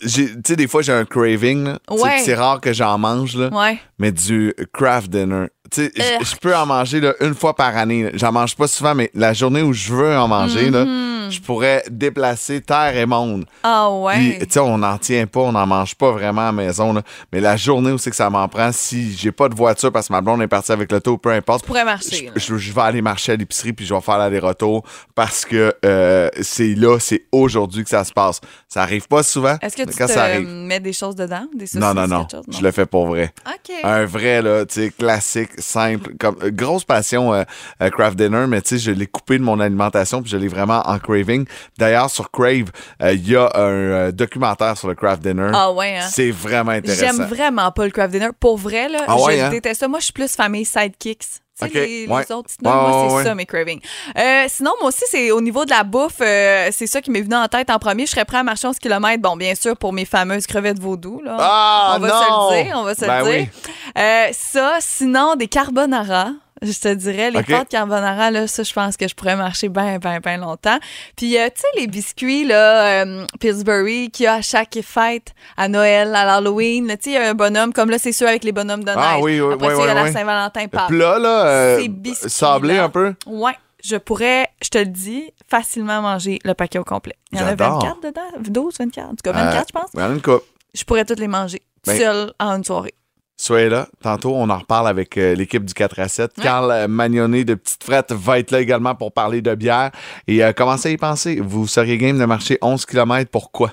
Tu 0.00 0.28
sais, 0.46 0.56
des 0.56 0.66
fois, 0.68 0.82
j'ai 0.82 0.92
un 0.92 1.04
craving. 1.04 1.74
Ouais. 1.90 2.18
C'est 2.24 2.34
rare 2.34 2.60
que 2.60 2.72
j'en 2.72 2.98
mange, 2.98 3.36
là. 3.36 3.48
Ouais. 3.50 3.78
mais 3.98 4.12
du 4.12 4.52
craft 4.72 5.10
dinner. 5.10 5.46
Tu 5.70 5.84
sais, 5.86 5.92
Euh. 5.98 6.18
je- 6.24 6.36
peux 6.36 6.54
en 6.54 6.66
manger 6.66 7.00
là, 7.00 7.14
une 7.20 7.34
fois 7.34 7.54
par 7.56 7.76
année. 7.76 8.10
J'en 8.14 8.30
mange 8.30 8.54
pas 8.54 8.68
souvent, 8.68 8.94
mais 8.94 9.10
la 9.14 9.32
journée 9.32 9.62
où 9.62 9.72
je 9.72 9.92
veux 9.92 10.16
en 10.16 10.28
manger, 10.28 10.70
là, 10.70 10.84
Mm-hmm. 10.84 11.15
Je 11.30 11.40
pourrais 11.40 11.82
déplacer 11.90 12.60
terre 12.60 12.96
et 12.96 13.06
monde. 13.06 13.44
Ah 13.62 13.88
Puis, 14.14 14.28
ouais. 14.30 14.38
tu 14.40 14.46
sais, 14.50 14.60
on 14.60 14.78
n'en 14.78 14.98
tient 14.98 15.26
pas, 15.26 15.40
on 15.40 15.52
n'en 15.52 15.66
mange 15.66 15.94
pas 15.94 16.10
vraiment 16.12 16.42
à 16.42 16.46
la 16.46 16.52
maison. 16.52 16.92
là. 16.92 17.02
Mais 17.32 17.40
la 17.40 17.56
journée 17.56 17.92
où 17.92 17.98
c'est 17.98 18.10
que 18.10 18.16
ça 18.16 18.30
m'en 18.30 18.46
prend, 18.48 18.70
si 18.72 19.12
j'ai 19.16 19.32
pas 19.32 19.48
de 19.48 19.54
voiture 19.54 19.90
parce 19.92 20.08
que 20.08 20.12
ma 20.12 20.20
blonde 20.20 20.42
est 20.42 20.48
partie 20.48 20.72
avec 20.72 20.90
l'auto, 20.92 21.18
peu 21.18 21.30
importe. 21.30 21.62
Tu 21.62 21.66
pourrais 21.66 21.84
marcher. 21.84 22.30
Je, 22.34 22.40
je- 22.40 22.56
je 22.56 22.72
vais 22.72 22.80
aller 22.82 23.02
marcher 23.02 23.32
à 23.32 23.36
l'épicerie 23.36 23.72
puis 23.72 23.86
je 23.86 23.94
vais 23.94 24.00
faire 24.00 24.18
l'aller-retour 24.18 24.82
parce 25.14 25.44
que 25.44 25.74
euh, 25.84 26.28
c'est 26.42 26.74
là, 26.74 26.98
c'est 26.98 27.24
aujourd'hui 27.32 27.84
que 27.84 27.90
ça 27.90 28.04
se 28.04 28.12
passe. 28.12 28.40
Ça 28.68 28.82
arrive 28.82 29.06
pas 29.08 29.22
souvent. 29.22 29.56
Est-ce 29.62 29.76
que 29.76 29.82
tu 29.88 29.96
quand 29.96 30.06
te 30.06 30.12
ça 30.12 30.24
arrive. 30.24 30.46
mets 30.48 30.80
des 30.80 30.92
choses 30.92 31.14
dedans? 31.16 31.46
Des 31.54 31.66
saucisses, 31.66 31.80
Non, 31.80 31.94
non, 31.94 32.06
non. 32.06 32.26
Je 32.48 32.60
le 32.62 32.70
fais 32.70 32.86
pour 32.86 33.06
vrai. 33.08 33.32
OK. 33.46 33.74
Un 33.84 34.04
vrai, 34.04 34.42
là, 34.42 34.64
tu 34.66 34.74
sais, 34.74 34.90
classique, 34.90 35.50
simple. 35.58 36.12
Comme, 36.18 36.36
grosse 36.50 36.84
passion 36.84 37.32
euh, 37.34 37.44
euh, 37.82 37.90
craft 37.90 38.16
dinner, 38.18 38.46
mais 38.48 38.60
tu 38.62 38.70
sais, 38.70 38.78
je 38.78 38.90
l'ai 38.90 39.06
coupé 39.06 39.38
de 39.38 39.42
mon 39.42 39.60
alimentation 39.60 40.20
puis 40.22 40.30
je 40.30 40.36
l'ai 40.36 40.48
vraiment 40.48 40.82
en 40.86 40.98
craving. 41.24 41.46
D'ailleurs, 41.78 42.10
sur 42.10 42.30
Crave, 42.30 42.70
euh, 43.02 43.12
il 43.12 43.28
y 43.30 43.36
a 43.36 43.50
un 43.54 43.58
euh, 43.60 44.12
documentaire 44.12 44.76
sur 44.76 44.88
le 44.88 44.94
craft 44.94 45.22
dinner. 45.22 45.50
Ah 45.54 45.72
ouais, 45.72 45.96
hein? 45.98 46.06
C'est 46.10 46.30
vraiment 46.30 46.72
intéressant. 46.72 47.04
J'aime 47.16 47.26
vraiment 47.26 47.70
pas 47.72 47.84
le 47.84 47.90
craft 47.90 48.12
dinner. 48.12 48.28
Pour 48.38 48.56
vrai, 48.58 48.88
là, 48.88 49.00
Ah 49.06 49.16
ouais, 49.20 49.36
je 49.38 49.42
hein? 49.42 49.50
déteste 49.50 49.80
ça. 49.80 49.88
Moi, 49.88 49.98
je 50.00 50.04
suis 50.04 50.12
plus 50.12 50.34
famille 50.34 50.64
sidekicks. 50.64 51.18
Tu 51.58 51.64
sais, 51.64 51.70
Ok, 51.70 51.74
les, 51.74 52.06
les 52.06 52.12
ouais. 52.12 52.32
autres 52.32 52.50
Ouais, 52.62 52.70
moi, 52.70 53.06
c'est 53.08 53.14
ouais. 53.14 53.24
ça, 53.24 53.34
mes 53.34 53.46
cravings. 53.46 53.80
Euh, 54.18 54.44
sinon, 54.46 54.72
moi 54.78 54.88
aussi, 54.90 55.04
c'est 55.10 55.30
au 55.30 55.40
niveau 55.40 55.64
de 55.64 55.70
la 55.70 55.84
bouffe, 55.84 56.20
euh, 56.20 56.68
c'est 56.70 56.86
ça 56.86 57.00
qui 57.00 57.10
m'est 57.10 57.22
venu 57.22 57.34
en 57.34 57.48
tête 57.48 57.70
en 57.70 57.78
premier. 57.78 58.04
Je 58.04 58.10
serais 58.10 58.26
prêt 58.26 58.36
à 58.36 58.42
marcher 58.42 58.66
11 58.68 58.78
km. 58.78 59.22
Bon, 59.22 59.36
bien 59.36 59.54
sûr, 59.54 59.74
pour 59.74 59.94
mes 59.94 60.04
fameuses 60.04 60.46
crevettes 60.46 60.78
vaudou, 60.78 61.22
là. 61.24 61.36
Ah, 61.40 61.94
on 61.96 62.00
va 62.00 62.08
non! 62.08 62.50
se 62.50 62.54
le 62.58 62.62
dire, 62.64 62.76
on 62.78 62.82
va 62.82 62.94
se 62.94 63.00
Ben 63.00 63.24
le 63.24 63.30
dire. 63.30 63.46
oui. 63.64 63.72
Euh, 63.96 64.26
ça, 64.32 64.76
sinon, 64.80 65.34
des 65.36 65.48
carbonara. 65.48 66.32
Je 66.62 66.72
te 66.72 66.94
dirais, 66.94 67.30
les 67.30 67.40
Ok. 67.40 67.50
pâtes 67.50 67.68
carbonara, 67.68 68.30
là, 68.30 68.46
ça, 68.46 68.62
je 68.62 68.72
pense 68.72 68.96
que 68.96 69.06
je 69.06 69.14
pourrais 69.14 69.36
marcher 69.36 69.68
bien, 69.68 69.98
bien, 69.98 70.20
bien 70.20 70.38
longtemps. 70.38 70.78
Puis, 71.14 71.36
euh, 71.38 71.46
tu 71.54 71.60
sais, 71.60 71.66
les 71.78 71.86
biscuits, 71.86 72.44
là, 72.46 73.02
euh, 73.04 73.26
Pillsbury, 73.40 74.10
qu'il 74.10 74.24
y 74.24 74.26
a 74.26 74.34
à 74.34 74.40
chaque 74.42 74.78
fête, 74.82 75.34
à 75.58 75.68
Noël, 75.68 76.14
à 76.14 76.24
l'Halloween, 76.24 76.86
tu 76.86 76.92
sais, 76.92 77.10
il 77.10 77.12
y 77.12 77.16
a 77.18 77.28
un 77.28 77.34
bonhomme, 77.34 77.72
comme 77.74 77.90
là, 77.90 77.98
c'est 77.98 78.12
sûr, 78.12 78.26
avec 78.26 78.42
les 78.42 78.52
bonhommes 78.52 78.84
de 78.84 78.90
neige. 78.90 78.96
Ah 78.98 79.18
oui, 79.20 79.38
oui, 79.40 79.52
Après 79.52 79.66
oui, 79.68 79.74
ça, 79.76 79.82
il 79.82 79.86
y 79.86 79.90
a 79.90 79.92
oui, 79.92 79.94
la 80.00 80.04
oui. 80.04 80.12
Saint-Valentin, 80.12 80.68
pâte. 80.68 80.88
Plat, 80.88 81.18
là, 81.18 81.46
euh, 81.46 81.88
sablé 82.26 82.78
un 82.78 82.88
peu? 82.88 83.14
Ouais, 83.26 83.52
je 83.84 83.96
pourrais, 83.96 84.48
je 84.62 84.70
te 84.70 84.78
le 84.78 84.86
dis, 84.86 85.30
facilement 85.48 86.00
manger 86.00 86.38
le 86.42 86.54
paquet 86.54 86.78
au 86.78 86.84
complet. 86.84 87.16
Il 87.32 87.38
y 87.38 87.42
en 87.42 87.46
a 87.46 87.50
J'adore. 87.50 87.82
24 87.84 88.00
dedans, 88.02 88.22
12, 88.48 88.78
24, 88.78 89.04
en 89.06 89.10
tout 89.10 89.16
cas 89.22 89.32
24, 89.32 89.66
je 89.68 89.72
pense. 89.78 89.90
Il 89.92 90.00
y 90.00 90.02
en 90.02 90.10
a 90.10 90.14
une 90.14 90.22
coupe. 90.22 90.42
Je 90.74 90.84
pourrais 90.84 91.04
toutes 91.04 91.20
les 91.20 91.28
manger, 91.28 91.60
Ben- 91.86 91.98
seule 91.98 92.32
en 92.40 92.56
une 92.56 92.64
soirée. 92.64 92.94
Soyez 93.36 93.68
là. 93.68 93.88
Tantôt, 94.02 94.34
on 94.34 94.48
en 94.48 94.58
reparle 94.58 94.88
avec 94.88 95.18
euh, 95.18 95.34
l'équipe 95.34 95.64
du 95.64 95.74
4 95.74 96.00
à 96.00 96.08
7. 96.08 96.32
Carl 96.42 96.86
Magnonnet 96.88 97.44
de 97.44 97.54
Petite 97.54 97.84
Frette 97.84 98.12
va 98.12 98.38
être 98.38 98.50
là 98.50 98.60
également 98.60 98.94
pour 98.94 99.12
parler 99.12 99.42
de 99.42 99.54
bière. 99.54 99.90
Et 100.26 100.42
euh, 100.42 100.52
commencez 100.52 100.88
à 100.88 100.92
y 100.92 100.96
penser. 100.96 101.40
Vous 101.42 101.66
seriez 101.66 101.98
game 101.98 102.18
de 102.18 102.24
marcher 102.24 102.58
11 102.62 102.86
km 102.86 103.30
pour 103.30 103.52
quoi? 103.52 103.72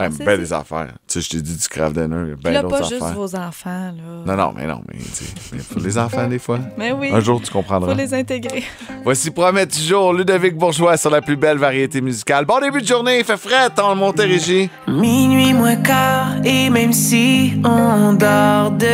Ouais, 0.00 0.08
ben 0.08 0.24
ça. 0.24 0.36
des 0.38 0.52
affaires. 0.54 0.92
Tu 1.06 1.20
sais, 1.20 1.20
je 1.20 1.28
t'ai 1.36 1.42
dit 1.42 1.54
du 1.54 1.68
craft 1.68 1.94
dinner. 1.94 2.32
Ben 2.42 2.62
d'autres 2.62 2.78
pas 2.78 2.88
juste 2.88 3.02
affaires. 3.02 3.14
vos 3.14 3.36
enfants, 3.36 3.92
là. 3.94 4.22
Non, 4.24 4.36
non, 4.36 4.54
mais 4.56 4.66
non, 4.66 4.80
mais 4.88 4.98
tu 4.98 5.24
sais, 5.24 5.64
pour 5.70 5.82
les 5.82 5.98
enfants, 5.98 6.26
des 6.28 6.38
fois. 6.38 6.60
Mais 6.78 6.92
oui, 6.92 7.10
Un 7.12 7.20
jour, 7.20 7.42
tu 7.42 7.50
comprendras. 7.52 7.90
faut 7.92 7.98
les 7.98 8.14
intégrer. 8.14 8.64
Voici 9.04 9.30
Promet 9.30 9.66
du 9.66 9.78
jour, 9.78 10.14
Ludovic 10.14 10.56
Bourgeois 10.56 10.96
sur 10.96 11.10
la 11.10 11.20
plus 11.20 11.36
belle 11.36 11.58
variété 11.58 12.00
musicale. 12.00 12.46
Bon 12.46 12.58
début 12.58 12.80
de 12.80 12.86
journée, 12.86 13.18
il 13.18 13.24
fait 13.26 13.36
frais 13.36 13.68
en 13.80 13.94
Montérégie. 13.94 14.70
Minuit 14.88 15.52
moins 15.52 15.76
quart, 15.76 16.36
et 16.42 16.70
même 16.70 16.94
si 16.94 17.52
on 17.62 18.14
dort 18.14 18.70
de... 18.70 18.86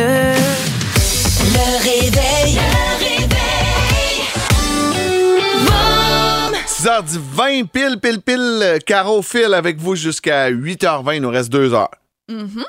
Le 1.53 1.77
réveil. 1.81 2.55
Le 2.55 2.97
réveil. 2.97 3.08
Boom. 6.89 7.05
6h20, 7.05 7.67
pile, 7.67 7.99
pile, 7.99 8.21
pile, 8.21 8.79
Caro 8.83 9.21
file 9.21 9.53
avec 9.53 9.77
vous 9.77 9.95
jusqu'à 9.95 10.49
8h20. 10.49 11.15
Il 11.17 11.21
nous 11.21 11.29
reste 11.29 11.51
deux 11.51 11.73
heures. 11.73 11.91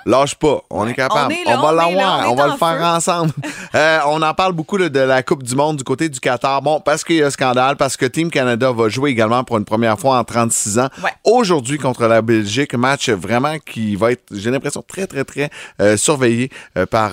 Lâche 0.07 0.35
pas, 0.37 0.61
on 0.71 0.87
est 0.87 0.95
capable. 0.95 1.33
On 1.33 1.37
est 1.37 1.45
là, 1.45 1.57
va 1.61 1.69
on 1.69 1.71
l'avoir, 1.73 2.33
on 2.33 2.35
va 2.35 2.47
le 2.49 2.53
faire 2.57 2.77
feu. 2.79 2.85
ensemble. 2.85 3.33
Euh, 3.73 3.99
on 4.09 4.21
en 4.21 4.35
parle 4.35 4.53
beaucoup 4.53 4.79
de 4.79 4.99
la 4.99 5.23
Coupe 5.23 5.45
du 5.45 5.55
Monde 5.55 5.77
du 5.77 5.85
côté 5.85 6.09
du 6.09 6.19
Qatar. 6.19 6.61
Bon, 6.61 6.81
parce 6.81 7.05
qu'il 7.05 7.15
y 7.17 7.23
a 7.23 7.31
scandale, 7.31 7.77
parce 7.77 7.97
que 7.97 8.05
Team 8.05 8.29
Canada 8.29 8.73
va 8.73 8.89
jouer 8.89 9.11
également 9.11 9.45
pour 9.45 9.59
une 9.59 9.65
première 9.65 9.97
fois 9.97 10.19
en 10.19 10.25
36 10.25 10.81
ans. 10.81 10.89
Ouais. 11.05 11.11
Aujourd'hui 11.23 11.79
contre 11.79 12.07
la 12.07 12.21
Belgique, 12.21 12.75
match 12.75 13.11
vraiment 13.11 13.55
qui 13.65 13.95
va 13.95 14.11
être, 14.11 14.25
j'ai 14.33 14.51
l'impression, 14.51 14.83
très, 14.87 15.07
très, 15.07 15.23
très 15.23 15.51
euh, 15.81 15.97
surveillé 15.97 16.51
euh, 16.77 16.85
par 16.85 17.13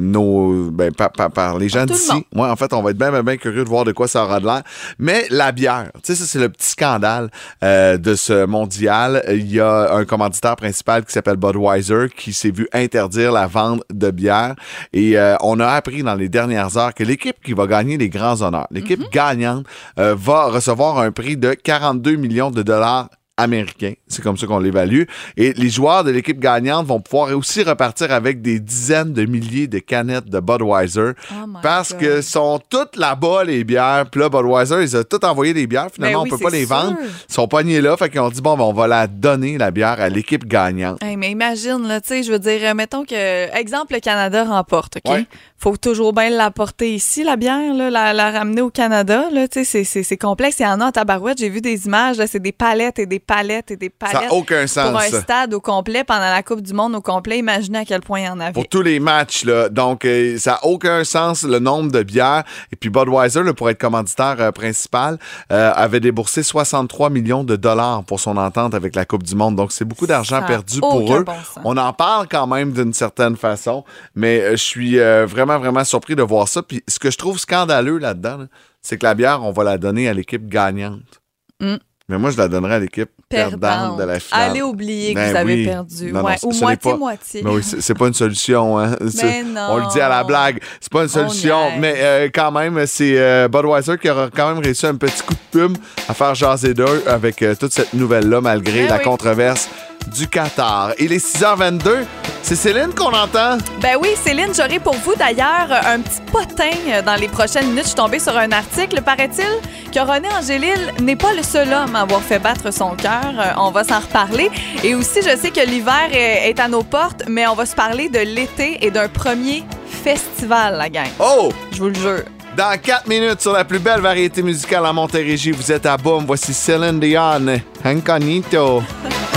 nos, 0.00 0.70
ben, 0.70 0.92
par, 0.92 1.10
par- 1.12 1.30
par 1.30 1.56
les 1.58 1.70
gens 1.70 1.86
d'ici. 1.86 2.10
Ouais, 2.34 2.48
en 2.48 2.56
fait, 2.56 2.72
on 2.74 2.82
va 2.82 2.90
être 2.90 2.98
bien, 2.98 3.10
bien, 3.10 3.22
bien 3.22 3.36
curieux 3.38 3.64
de 3.64 3.68
voir 3.68 3.84
de 3.84 3.92
quoi 3.92 4.06
ça 4.06 4.24
aura 4.24 4.38
de 4.40 4.44
l'air. 4.44 4.62
Mais 4.98 5.26
la 5.30 5.52
bière, 5.52 5.90
tu 5.94 6.00
sais, 6.02 6.14
ça, 6.14 6.24
c'est 6.26 6.38
le 6.38 6.50
petit 6.50 6.68
scandale 6.70 7.30
de 7.62 8.14
ce 8.14 8.44
mondial. 8.44 9.22
Il 9.30 9.50
y 9.50 9.60
a 9.60 9.94
un 9.94 10.04
commanditaire 10.04 10.56
principal 10.56 11.06
qui 11.06 11.12
s'appelle 11.12 11.36
Budweiser 11.36 11.75
qui 12.14 12.32
s'est 12.32 12.50
vu 12.50 12.68
interdire 12.72 13.32
la 13.32 13.46
vente 13.46 13.82
de 13.92 14.10
bière. 14.10 14.54
Et 14.92 15.18
euh, 15.18 15.36
on 15.40 15.60
a 15.60 15.68
appris 15.68 16.02
dans 16.02 16.14
les 16.14 16.28
dernières 16.28 16.76
heures 16.76 16.94
que 16.94 17.04
l'équipe 17.04 17.36
qui 17.44 17.52
va 17.52 17.66
gagner 17.66 17.96
les 17.96 18.08
grands 18.08 18.42
honneurs, 18.42 18.66
l'équipe 18.70 19.02
gagnante, 19.12 19.66
euh, 19.98 20.14
va 20.16 20.46
recevoir 20.46 20.98
un 20.98 21.12
prix 21.12 21.36
de 21.36 21.54
42 21.54 22.16
millions 22.16 22.50
de 22.50 22.62
dollars 22.62 23.08
américains. 23.36 23.92
C'est 24.08 24.22
comme 24.22 24.36
ça 24.36 24.46
qu'on 24.46 24.58
l'évalue. 24.58 25.02
Et 25.36 25.52
les 25.52 25.68
joueurs 25.68 26.04
de 26.04 26.10
l'équipe 26.10 26.38
gagnante 26.40 26.86
vont 26.86 27.00
pouvoir 27.00 27.36
aussi 27.36 27.62
repartir 27.62 28.10
avec 28.12 28.40
des 28.40 28.60
dizaines 28.60 29.12
de 29.12 29.24
milliers 29.26 29.66
de 29.66 29.78
canettes 29.78 30.28
de 30.30 30.40
Budweiser 30.40 31.10
Oh 31.32 31.46
parce 31.62 31.92
God. 31.92 32.00
que 32.00 32.20
sont 32.22 32.60
toutes 32.70 32.96
là-bas, 32.96 33.44
les 33.44 33.64
bières. 33.64 34.06
Puis 34.10 34.20
là, 34.20 34.28
Budweiser, 34.28 34.82
ils 34.82 34.96
ont 34.96 35.04
tout 35.04 35.24
envoyé 35.24 35.52
des 35.52 35.66
bières. 35.66 35.88
Finalement, 35.92 36.22
Ben 36.22 36.24
oui, 36.24 36.30
on 36.32 36.36
peut 36.38 36.44
pas 36.44 36.50
les 36.50 36.64
vendre. 36.64 36.96
Ils 37.28 37.32
sont 37.34 37.46
pognés 37.48 37.80
là. 37.80 37.96
Fait 37.96 38.08
qu'ils 38.08 38.20
ont 38.20 38.30
dit, 38.30 38.40
bon, 38.40 38.56
ben, 38.56 38.64
on 38.64 38.72
va 38.72 38.86
la 38.86 39.06
donner, 39.06 39.58
la 39.58 39.70
bière, 39.70 40.00
à 40.00 40.08
l'équipe 40.08 40.46
gagnante. 40.46 41.02
Hey, 41.02 41.16
mais 41.16 41.30
imagine, 41.30 41.86
là, 41.86 42.00
tu 42.00 42.08
sais, 42.08 42.22
je 42.22 42.32
veux 42.32 42.38
dire, 42.38 42.60
euh, 42.62 42.74
mettons 42.74 43.04
que, 43.04 43.54
exemple, 43.56 43.94
le 43.94 44.00
Canada 44.00 44.44
remporte, 44.44 44.96
OK? 44.96 45.12
Ouais. 45.12 45.26
Faut 45.58 45.76
toujours 45.78 46.12
bien 46.12 46.28
l'apporter 46.30 46.94
ici, 46.94 47.24
la 47.24 47.36
bière, 47.36 47.72
là, 47.74 47.88
la, 47.90 48.12
la 48.12 48.30
ramener 48.30 48.60
au 48.60 48.68
Canada, 48.70 49.24
c'est- 49.50 50.16
complexe. 50.18 50.58
Il 50.60 50.62
y 50.64 50.66
en 50.66 50.80
a 50.80 50.86
en 50.86 50.92
tabarouette, 50.92 51.38
j'ai 51.38 51.48
vu 51.48 51.60
des 51.60 51.86
images, 51.86 52.16
c'est 52.26 52.40
des 52.40 52.52
palettes 52.52 52.98
et 52.98 53.06
des 53.06 53.18
palettes 53.18 53.70
et 53.70 53.76
des 53.76 53.90
Ça 54.00 54.10
palettes. 54.12 54.30
n'a 54.30 54.34
aucun 54.34 54.66
sens. 54.66 54.90
Pour 54.90 54.98
un 55.00 55.08
ça. 55.08 55.20
stade 55.22 55.54
au 55.54 55.60
complet, 55.60 56.04
pendant 56.04 56.20
la 56.30 56.42
Coupe 56.42 56.60
du 56.60 56.72
Monde 56.74 56.94
au 56.94 57.00
complet, 57.00 57.38
imaginez 57.38 57.78
à 57.78 57.84
quel 57.84 58.00
point 58.02 58.20
il 58.20 58.26
y 58.26 58.28
en 58.28 58.38
avait. 58.38 58.52
Pour 58.52 58.68
tous 58.68 58.82
les 58.82 59.00
matchs, 59.00 59.44
là. 59.44 59.68
Donc, 59.70 60.04
euh, 60.04 60.36
ça 60.38 60.52
n'a 60.52 60.64
aucun 60.66 61.04
sens, 61.04 61.42
le 61.42 61.58
nombre 61.58 61.90
de 61.90 62.02
bières. 62.02 62.44
Et 62.72 62.76
puis, 62.76 62.90
Budweiser, 62.90 63.42
là, 63.42 63.54
pour 63.54 63.70
être 63.70 63.80
commanditaire 63.80 64.36
euh, 64.38 64.52
principal, 64.52 65.18
euh, 65.52 65.72
avait 65.74 66.00
déboursé 66.00 66.42
63 66.42 67.08
millions 67.10 67.44
de 67.44 67.56
dollars 67.56 68.04
pour 68.04 68.20
son 68.20 68.36
entente 68.36 68.74
avec 68.74 68.94
la 68.94 69.04
Coupe 69.06 69.22
du 69.22 69.34
Monde. 69.34 69.56
Donc, 69.56 69.72
c'est 69.72 69.84
beaucoup 69.86 70.06
d'argent 70.06 70.40
Ça 70.40 70.46
perdu 70.46 70.80
pour 70.80 71.14
eux. 71.16 71.24
bon. 71.24 71.32
On 71.64 71.76
en 71.78 71.92
parle 71.92 72.26
quand 72.30 72.46
même 72.46 72.72
d'une 72.72 72.92
certaine 72.92 73.36
façon, 73.36 73.84
mais 74.14 74.50
je 74.52 74.56
suis 74.56 74.98
euh, 74.98 75.26
vraiment, 75.46 75.58
vraiment 75.58 75.84
surpris 75.84 76.16
de 76.16 76.22
voir 76.22 76.48
ça. 76.48 76.62
Puis, 76.62 76.82
ce 76.88 76.98
que 76.98 77.10
je 77.10 77.18
trouve 77.18 77.38
scandaleux 77.38 77.98
là-dedans, 77.98 78.38
là, 78.38 78.44
c'est 78.82 78.98
que 78.98 79.04
la 79.06 79.14
bière, 79.14 79.42
on 79.42 79.52
va 79.52 79.64
la 79.64 79.78
donner 79.78 80.08
à 80.08 80.14
l'équipe 80.14 80.46
gagnante. 80.48 81.20
Mm. 81.60 81.76
Mais 82.08 82.18
moi, 82.18 82.30
je 82.30 82.36
la 82.36 82.46
donnerais 82.46 82.74
à 82.76 82.78
l'équipe 82.78 83.10
perdante 83.28 83.60
Perdante. 83.60 83.98
de 83.98 84.04
la 84.04 84.20
finale. 84.20 84.50
Allez 84.50 84.62
oublier 84.62 85.12
que 85.12 85.18
Ben 85.18 85.30
vous 85.32 85.36
avez 85.36 85.54
oui. 85.54 85.64
perdu. 85.64 86.12
Non, 86.12 86.20
non, 86.20 86.26
Ouais, 86.26 86.36
ou 86.44 86.52
ce 86.52 86.56
n'est 86.64 86.76
pas- 86.76 86.90
moitié-moitié. 86.96 87.42
Mais 87.42 87.50
oui, 87.50 87.62
c'est 87.64 87.94
pas 87.98 88.06
une 88.06 88.14
solution. 88.14 88.78
Hein? 88.78 88.94
C'est- 89.08 89.42
non. 89.42 89.66
On 89.70 89.76
le 89.78 89.92
dit 89.92 90.00
à 90.00 90.08
la 90.08 90.22
blague. 90.22 90.60
C'est 90.80 90.92
pas 90.92 91.02
une 91.02 91.08
solution. 91.08 91.72
Mais 91.80 91.94
euh, 91.98 92.28
quand 92.32 92.52
même, 92.52 92.86
c'est 92.86 93.18
euh, 93.18 93.48
Budweiser 93.48 93.98
qui 93.98 94.08
aura 94.08 94.28
quand 94.30 94.54
même 94.54 94.62
réussi 94.62 94.86
un 94.86 94.94
petit 94.94 95.20
coup 95.24 95.34
de 95.34 95.38
plume 95.50 95.74
à 96.08 96.14
faire 96.14 96.36
jaser 96.36 96.74
d'eux 96.74 97.02
avec 97.08 97.42
euh, 97.42 97.56
toute 97.58 97.72
cette 97.72 97.92
nouvelle-là, 97.92 98.40
malgré 98.40 98.82
Ben 98.84 98.90
la 98.90 98.96
oui. 98.98 99.02
controverse 99.02 99.68
du 100.14 100.28
Qatar. 100.28 100.92
Il 100.98 101.12
est 101.12 101.24
6h22. 101.24 102.04
C'est 102.42 102.54
Céline 102.54 102.94
qu'on 102.94 103.12
entend? 103.12 103.58
Ben 103.80 103.96
oui, 104.00 104.10
Céline, 104.22 104.54
j'aurai 104.54 104.78
pour 104.78 104.94
vous 104.94 105.14
d'ailleurs 105.16 105.68
un 105.84 106.00
petit 106.00 106.20
potin 106.30 106.70
euh, 106.88 107.02
dans 107.02 107.16
les 107.16 107.26
prochaines 107.26 107.66
minutes. 107.66 107.82
Je 107.82 107.88
suis 107.88 107.96
tombée 107.96 108.20
sur 108.20 108.36
un 108.36 108.52
article, 108.52 109.02
paraît-il, 109.02 109.90
que 109.92 109.98
René 109.98 110.28
Angélil 110.28 110.92
n'est 111.00 111.16
pas 111.16 111.32
le 111.34 111.42
seul 111.42 111.72
homme 111.72 111.96
à 111.96 112.02
avoir 112.02 112.20
fait 112.22 112.38
battre 112.38 112.72
son 112.72 112.90
cœur. 112.94 113.34
Euh, 113.36 113.52
On 113.58 113.72
va 113.72 113.82
s'en 113.82 113.98
reparler. 113.98 114.48
Et 114.84 114.94
aussi, 114.94 115.22
je 115.22 115.36
sais 115.36 115.50
que 115.50 115.66
l'hiver 115.66 116.08
est, 116.12 116.58
à 116.60 116.68
nos 116.68 116.84
portes, 116.84 117.24
mais 117.26 117.48
on 117.48 117.54
va 117.54 117.66
se 117.66 117.74
parler 117.74 118.08
de 118.08 118.20
l'été 118.20 118.78
et 118.86 118.92
d'un 118.92 119.08
premier 119.08 119.64
festival, 120.04 120.76
la 120.76 120.88
gang. 120.88 121.08
Oh! 121.18 121.50
Je 121.72 121.78
vous 121.78 121.88
le 121.88 121.94
jure. 121.94 122.22
Dans 122.56 122.78
4 122.80 123.08
minutes, 123.08 123.40
sur 123.40 123.52
la 123.52 123.64
plus 123.64 123.80
belle 123.80 124.00
variété 124.00 124.40
musicale 124.42 124.86
en 124.86 124.94
Montérégie, 124.94 125.50
vous 125.50 125.72
êtes 125.72 125.84
à 125.84 125.96
Boom. 125.96 126.24
Voici 126.26 126.54
Céline 126.54 127.00
Dion. 127.00 127.60
Incognito. 127.84 128.82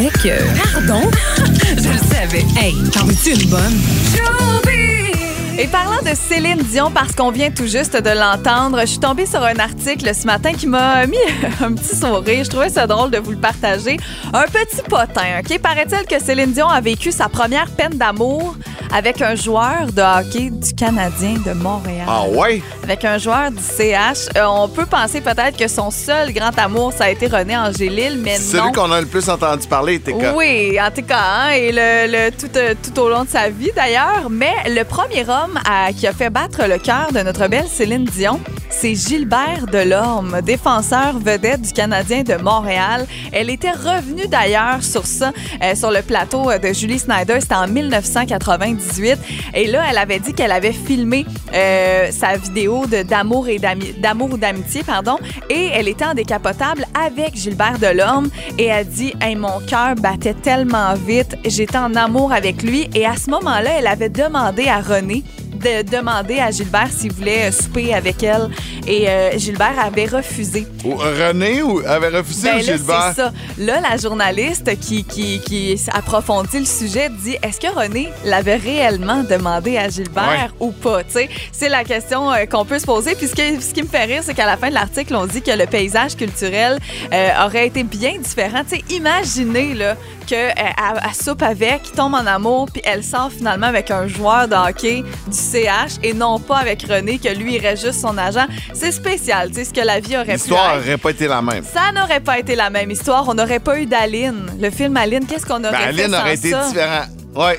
que. 0.00 0.38
Pardon? 0.72 1.10
Je 1.76 1.88
le 1.88 1.98
savais. 1.98 2.46
Hey, 2.56 2.74
t'en 2.92 3.04
veux-tu 3.04 3.34
une 3.34 3.50
bonne? 3.50 3.78
Et 5.62 5.68
parlant 5.68 6.02
de 6.02 6.12
Céline 6.16 6.58
Dion, 6.58 6.90
parce 6.90 7.12
qu'on 7.14 7.30
vient 7.30 7.50
tout 7.52 7.68
juste 7.68 7.96
de 7.96 8.10
l'entendre, 8.10 8.80
je 8.80 8.86
suis 8.86 8.98
tombée 8.98 9.26
sur 9.26 9.44
un 9.44 9.56
article 9.60 10.12
ce 10.12 10.26
matin 10.26 10.52
qui 10.54 10.66
m'a 10.66 11.06
mis 11.06 11.16
un 11.62 11.72
petit 11.74 11.94
sourire. 11.94 12.42
Je 12.42 12.50
trouvais 12.50 12.68
ça 12.68 12.88
drôle 12.88 13.12
de 13.12 13.18
vous 13.18 13.30
le 13.30 13.36
partager. 13.36 13.96
Un 14.34 14.42
petit 14.46 14.82
potin, 14.88 15.38
OK? 15.38 15.56
Paraît-il 15.60 16.04
que 16.08 16.20
Céline 16.20 16.50
Dion 16.52 16.66
a 16.68 16.80
vécu 16.80 17.12
sa 17.12 17.28
première 17.28 17.70
peine 17.70 17.92
d'amour 17.92 18.56
avec 18.92 19.22
un 19.22 19.36
joueur 19.36 19.86
de 19.92 20.02
hockey 20.02 20.50
du 20.50 20.74
Canadien 20.74 21.34
de 21.46 21.52
Montréal. 21.52 22.06
Ah 22.08 22.24
ouais? 22.28 22.60
Avec 22.82 23.04
un 23.04 23.18
joueur 23.18 23.52
du 23.52 23.62
CH. 23.62 24.28
Euh, 24.36 24.44
on 24.46 24.68
peut 24.68 24.84
penser 24.84 25.20
peut-être 25.20 25.56
que 25.56 25.68
son 25.68 25.90
seul 25.92 26.32
grand 26.32 26.58
amour, 26.58 26.92
ça 26.92 27.04
a 27.04 27.10
été 27.10 27.28
René 27.28 27.56
Angélil, 27.56 28.18
mais 28.20 28.36
C'est 28.36 28.56
non. 28.56 28.64
celui 28.64 28.72
qu'on 28.72 28.90
a 28.90 29.00
le 29.00 29.06
plus 29.06 29.30
entendu 29.30 29.66
parler, 29.68 30.00
quoi? 30.00 30.32
Oui, 30.36 30.76
en 30.80 30.90
tout 30.90 31.06
cas, 31.06 31.20
hein, 31.22 31.50
et 31.50 31.70
le, 31.72 32.10
le- 32.10 32.30
tout, 32.32 32.50
euh, 32.56 32.74
tout 32.82 33.00
au 33.00 33.08
long 33.08 33.22
de 33.24 33.28
sa 33.30 33.48
vie 33.48 33.70
d'ailleurs. 33.76 34.28
Mais 34.28 34.52
le 34.66 34.82
premier 34.82 35.22
homme 35.22 35.51
à- 35.64 35.92
qui 35.92 36.06
a 36.06 36.12
fait 36.12 36.30
battre 36.30 36.66
le 36.68 36.78
cœur 36.78 37.12
de 37.12 37.20
notre 37.20 37.48
belle 37.48 37.66
Céline 37.68 38.04
Dion, 38.04 38.40
c'est 38.72 38.94
Gilbert 38.94 39.66
Delorme, 39.70 40.40
défenseur 40.42 41.18
vedette 41.18 41.62
du 41.62 41.72
Canadien 41.72 42.22
de 42.22 42.34
Montréal. 42.34 43.06
Elle 43.32 43.50
était 43.50 43.70
revenue 43.70 44.26
d'ailleurs 44.26 44.82
sur 44.82 45.06
ça, 45.06 45.32
euh, 45.62 45.74
sur 45.74 45.90
le 45.90 46.02
plateau 46.02 46.50
euh, 46.50 46.58
de 46.58 46.72
Julie 46.72 46.98
Snyder. 46.98 47.38
C'était 47.40 47.54
en 47.54 47.68
1998. 47.68 49.18
Et 49.54 49.66
là, 49.66 49.84
elle 49.88 49.98
avait 49.98 50.18
dit 50.18 50.32
qu'elle 50.32 50.50
avait 50.50 50.72
filmé 50.72 51.26
euh, 51.54 52.10
sa 52.10 52.36
vidéo 52.36 52.86
d'amour 52.86 53.48
et 53.48 53.60
ou 54.20 54.36
d'amitié, 54.38 54.82
pardon, 54.82 55.18
et 55.50 55.70
elle 55.72 55.88
était 55.88 56.04
en 56.04 56.14
décapotable 56.14 56.86
avec 56.94 57.36
Gilbert 57.36 57.78
Delorme 57.78 58.28
et 58.58 58.66
elle 58.66 58.86
dit 58.86 59.14
hey, 59.20 59.36
mon 59.36 59.60
cœur 59.60 59.94
battait 59.96 60.34
tellement 60.34 60.94
vite, 60.94 61.36
j'étais 61.44 61.78
en 61.78 61.94
amour 61.94 62.32
avec 62.32 62.62
lui 62.62 62.88
et 62.94 63.06
à 63.06 63.16
ce 63.16 63.30
moment-là, 63.30 63.70
elle 63.78 63.86
avait 63.86 64.08
demandé 64.08 64.68
à 64.68 64.80
René 64.80 65.22
de 65.62 65.82
demander 65.88 66.38
à 66.40 66.50
Gilbert 66.50 66.88
s'il 66.90 67.12
voulait 67.12 67.48
euh, 67.48 67.52
souper 67.52 67.94
avec 67.94 68.22
elle 68.22 68.48
et 68.86 69.08
euh, 69.08 69.38
Gilbert 69.38 69.74
avait 69.78 70.06
refusé. 70.06 70.66
Ou 70.84 70.94
René 70.96 71.62
ou 71.62 71.80
avait 71.86 72.08
refusé 72.08 72.48
Ben 72.50 72.54
ou 72.54 72.58
là, 72.58 72.62
Gilbert? 72.76 73.12
c'est 73.14 73.22
ça. 73.22 73.32
Là, 73.58 73.80
la 73.80 73.96
journaliste 73.96 74.78
qui, 74.80 75.04
qui, 75.04 75.40
qui 75.40 75.80
approfondit 75.92 76.58
le 76.60 76.64
sujet 76.64 77.08
dit 77.10 77.36
est-ce 77.42 77.60
que 77.60 77.68
René 77.72 78.08
l'avait 78.24 78.56
réellement 78.56 79.22
demandé 79.22 79.76
à 79.76 79.88
Gilbert 79.88 80.52
ou 80.60 80.72
pas? 80.72 81.00
C'est 81.52 81.68
la 81.68 81.84
question 81.84 82.30
euh, 82.32 82.44
qu'on 82.46 82.64
peut 82.64 82.78
se 82.78 82.86
poser. 82.86 83.14
Puis 83.14 83.28
ce, 83.28 83.34
que- 83.34 83.60
ce 83.60 83.72
qui 83.72 83.82
me 83.82 83.88
fait 83.88 84.04
rire, 84.04 84.22
c'est 84.24 84.34
qu'à 84.34 84.46
la 84.46 84.56
fin 84.56 84.68
de 84.68 84.74
l'article, 84.74 85.14
on 85.14 85.26
dit 85.26 85.42
que 85.42 85.50
le 85.52 85.66
paysage 85.66 86.16
culturel 86.16 86.78
euh, 87.12 87.28
aurait 87.46 87.66
été 87.68 87.82
bien 87.84 88.18
différent. 88.18 88.62
Tu 88.68 88.76
sais, 88.76 88.84
imaginez 88.90 89.74
là, 89.74 89.96
qu'elle 90.34 90.54
elle 90.56 91.14
soupe 91.24 91.42
avec, 91.42 91.82
ils 91.88 91.96
tombent 91.96 92.14
en 92.14 92.26
amour, 92.26 92.66
puis 92.72 92.82
elle 92.84 93.04
sort 93.04 93.30
finalement 93.30 93.66
avec 93.66 93.90
un 93.90 94.06
joueur 94.06 94.48
de 94.48 94.54
hockey 94.54 95.02
du 95.26 95.36
CH 95.36 95.98
et 96.02 96.14
non 96.14 96.38
pas 96.38 96.58
avec 96.58 96.82
René, 96.82 97.18
que 97.18 97.28
lui, 97.28 97.56
il 97.56 97.60
reste 97.60 97.84
juste 97.84 98.00
son 98.00 98.16
agent. 98.18 98.46
C'est 98.72 98.92
spécial, 98.92 99.48
tu 99.48 99.56
sais, 99.56 99.64
ce 99.64 99.72
que 99.74 99.80
la 99.84 100.00
vie 100.00 100.16
aurait 100.16 100.24
pu 100.26 100.32
L'histoire 100.32 100.76
être. 100.76 100.84
n'aurait 100.84 100.96
pas 100.98 101.10
été 101.10 101.28
la 101.28 101.42
même. 101.42 101.64
Ça 101.64 101.92
n'aurait 101.92 102.20
pas 102.20 102.38
été 102.38 102.54
la 102.54 102.70
même 102.70 102.90
histoire. 102.90 103.28
On 103.28 103.34
n'aurait 103.34 103.60
pas 103.60 103.78
eu 103.78 103.86
d'Aline. 103.86 104.46
Le 104.60 104.70
film 104.70 104.96
Aline, 104.96 105.26
qu'est-ce 105.26 105.44
qu'on 105.46 105.62
aurait 105.64 105.72
Ben, 105.72 105.78
fait 105.78 106.02
Aline 106.02 106.12
sans 106.14 106.20
aurait 106.20 106.34
été 106.34 106.50
ça? 106.50 106.68
différent. 106.68 107.04
Ouais. 107.34 107.58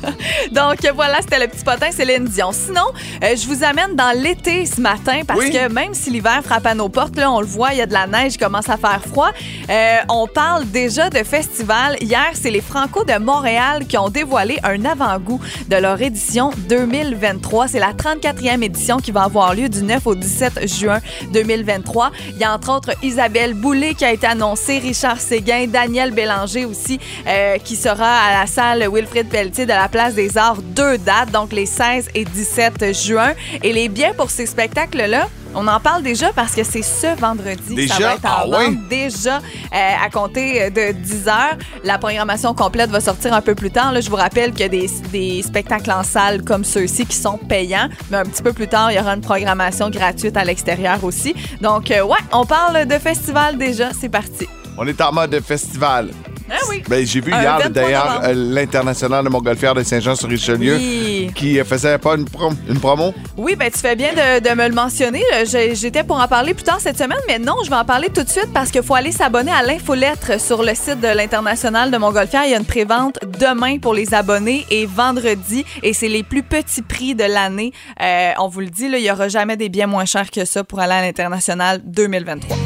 Donc 0.52 0.78
voilà, 0.94 1.18
c'était 1.20 1.38
le 1.38 1.48
petit 1.48 1.62
potin 1.62 1.90
Céline 1.90 2.24
Dion. 2.24 2.52
Sinon, 2.52 2.86
euh, 3.22 3.36
je 3.36 3.46
vous 3.46 3.62
amène 3.64 3.94
dans 3.94 4.16
l'été 4.18 4.64
ce 4.64 4.80
matin 4.80 5.20
parce 5.26 5.40
Oui. 5.40 5.50
que 5.50 5.70
même 5.70 5.92
si 5.92 6.10
l'hiver 6.10 6.40
frappe 6.42 6.64
à 6.66 6.74
nos 6.74 6.88
portes, 6.88 7.16
là, 7.16 7.30
on 7.30 7.40
le 7.40 7.46
voit, 7.46 7.72
il 7.72 7.78
y 7.78 7.82
a 7.82 7.86
de 7.86 7.92
la 7.92 8.06
neige, 8.06 8.34
il 8.34 8.38
commence 8.38 8.68
à 8.70 8.78
faire 8.78 9.02
froid. 9.06 9.30
Euh, 9.68 9.96
on 10.08 10.26
parle 10.26 10.66
déjà 10.70 11.10
de 11.10 11.18
festival. 11.22 11.96
Hier, 12.00 12.30
c'est 12.32 12.50
les 12.50 12.62
Franco 12.62 13.04
de 13.04 13.18
Montréal 13.18 13.84
qui 13.86 13.98
ont 13.98 14.08
dévoilé 14.08 14.58
un 14.62 14.84
avant-goût 14.86 15.40
de 15.68 15.76
leur 15.76 16.00
édition 16.00 16.50
2023. 16.68 17.68
C'est 17.68 17.78
la 17.78 17.92
34e 17.92 18.62
édition 18.62 18.96
qui 18.98 19.12
va 19.12 19.24
avoir 19.24 19.54
lieu 19.54 19.68
du 19.68 19.82
9 19.82 20.06
au 20.06 20.14
17 20.14 20.66
juin 20.66 21.00
2023. 21.32 22.10
Il 22.30 22.38
y 22.38 22.44
a 22.44 22.54
entre 22.54 22.74
autres 22.74 22.92
Isabelle 23.02 23.52
Boulay 23.54 23.94
qui 23.94 24.04
a 24.04 24.12
été 24.12 24.26
annoncée, 24.26 24.78
Richard 24.78 25.20
Séguin, 25.20 25.66
Daniel 25.66 26.10
Bélanger 26.12 26.64
aussi, 26.64 26.98
euh, 27.26 27.58
qui 27.58 27.76
sera 27.76 28.16
à 28.20 28.40
la 28.40 28.46
salle 28.46 28.88
Wilfrid 29.10 29.28
Pelletier 29.28 29.64
de 29.66 29.70
la 29.72 29.88
Place 29.88 30.14
des 30.14 30.38
Arts. 30.38 30.62
Deux 30.62 30.96
dates, 30.98 31.32
donc 31.32 31.52
les 31.52 31.66
16 31.66 32.10
et 32.14 32.24
17 32.24 32.94
juin. 32.94 33.32
Et 33.62 33.72
les 33.72 33.88
billets 33.88 34.14
pour 34.16 34.30
ces 34.30 34.46
spectacles-là, 34.46 35.28
on 35.54 35.66
en 35.66 35.80
parle 35.80 36.02
déjà 36.04 36.32
parce 36.32 36.54
que 36.54 36.62
c'est 36.62 36.82
ce 36.82 37.18
vendredi. 37.18 37.74
Déjà? 37.74 37.94
Ça 37.94 38.00
va 38.00 38.14
être 38.14 38.24
en 38.24 38.52
Ah 38.52 38.64
vente 38.64 38.88
déjà 38.88 39.38
euh, 39.38 39.92
à 40.04 40.08
compter 40.10 40.70
de 40.70 40.92
10 40.92 41.26
heures. 41.28 41.56
La 41.82 41.98
programmation 41.98 42.54
complète 42.54 42.90
va 42.90 43.00
sortir 43.00 43.34
un 43.34 43.40
peu 43.40 43.56
plus 43.56 43.72
tard. 43.72 43.92
Là, 43.92 44.00
je 44.00 44.08
vous 44.08 44.16
rappelle 44.16 44.52
qu'il 44.52 44.60
y 44.60 44.64
a 44.64 44.68
des, 44.68 44.88
des 45.10 45.42
spectacles 45.42 45.90
en 45.90 46.04
salle 46.04 46.42
comme 46.42 46.62
ceux-ci 46.64 47.04
qui 47.04 47.16
sont 47.16 47.36
payants, 47.36 47.88
mais 48.10 48.18
un 48.18 48.24
petit 48.24 48.42
peu 48.42 48.52
plus 48.52 48.68
tard, 48.68 48.92
il 48.92 48.96
y 48.96 49.00
aura 49.00 49.14
une 49.14 49.22
programmation 49.22 49.90
gratuite 49.90 50.36
à 50.36 50.44
l'extérieur 50.44 51.02
aussi. 51.02 51.34
Donc, 51.60 51.90
euh, 51.90 52.04
ouais, 52.04 52.18
on 52.32 52.46
parle 52.46 52.86
de 52.86 52.98
festival 52.98 53.58
déjà. 53.58 53.90
C'est 53.98 54.08
parti. 54.08 54.46
On 54.78 54.86
est 54.86 55.00
en 55.00 55.12
mode 55.12 55.40
festival. 55.40 56.10
Ah 56.50 56.56
oui. 56.68 56.82
Ben, 56.88 57.06
J'ai 57.06 57.20
vu 57.20 57.32
Un 57.32 57.40
hier, 57.40 57.52
23 57.58 57.70
d'ailleurs, 57.70 58.04
novembre. 58.06 58.26
euh, 58.28 58.32
l'international 58.54 59.24
de 59.24 59.28
Montgolfière 59.30 59.74
de 59.74 59.82
Saint-Jean-sur-Richelieu 59.82 60.76
Oui. 60.76 61.30
qui 61.34 61.58
euh, 61.60 61.64
faisait 61.64 61.98
pas 61.98 62.16
une, 62.16 62.24
prom- 62.24 62.56
une 62.68 62.78
promo. 62.80 63.14
Oui, 63.36 63.54
ben 63.56 63.70
tu 63.70 63.78
fais 63.78 63.94
bien 63.96 64.10
de, 64.12 64.40
de 64.40 64.54
me 64.54 64.68
le 64.68 64.74
mentionner. 64.74 65.22
J'ai- 65.44 65.74
J'étais 65.74 66.02
pour 66.04 66.20
en 66.20 66.26
parler 66.28 66.52
plus 66.54 66.64
tard 66.64 66.78
cette 66.80 66.98
semaine, 66.98 67.18
mais 67.28 67.38
non, 67.38 67.54
je 67.64 67.70
vais 67.70 67.76
en 67.76 67.84
parler 67.84 68.08
tout 68.08 68.22
de 68.24 68.28
suite 68.28 68.48
parce 68.52 68.70
qu'il 68.70 68.82
faut 68.82 68.94
aller 68.94 69.12
s'abonner 69.12 69.52
à 69.52 69.62
l'infolettre 69.62 70.40
sur 70.40 70.62
le 70.62 70.74
site 70.74 71.00
de 71.00 71.08
l'International 71.08 71.90
de 71.90 71.96
Montgolfière. 71.98 72.42
Il 72.44 72.50
y 72.50 72.54
a 72.54 72.58
une 72.58 72.64
prévente 72.64 73.18
demain 73.38 73.78
pour 73.78 73.94
les 73.94 74.12
abonnés 74.14 74.66
et 74.70 74.86
vendredi, 74.86 75.64
et 75.82 75.92
c'est 75.92 76.08
les 76.08 76.22
plus 76.22 76.42
petits 76.42 76.82
prix 76.82 77.14
de 77.14 77.24
l'année. 77.24 77.72
Euh, 78.02 78.32
on 78.38 78.48
vous 78.48 78.60
le 78.60 78.66
dit, 78.70 78.88
là, 78.88 78.98
il 78.98 79.02
n'y 79.04 79.10
aura 79.10 79.28
jamais 79.28 79.56
des 79.56 79.68
biens 79.68 79.86
moins 79.86 80.04
chers 80.04 80.30
que 80.30 80.44
ça 80.44 80.64
pour 80.64 80.80
aller 80.80 80.94
à 80.94 81.02
l'International 81.02 81.80
2023. 81.84 82.56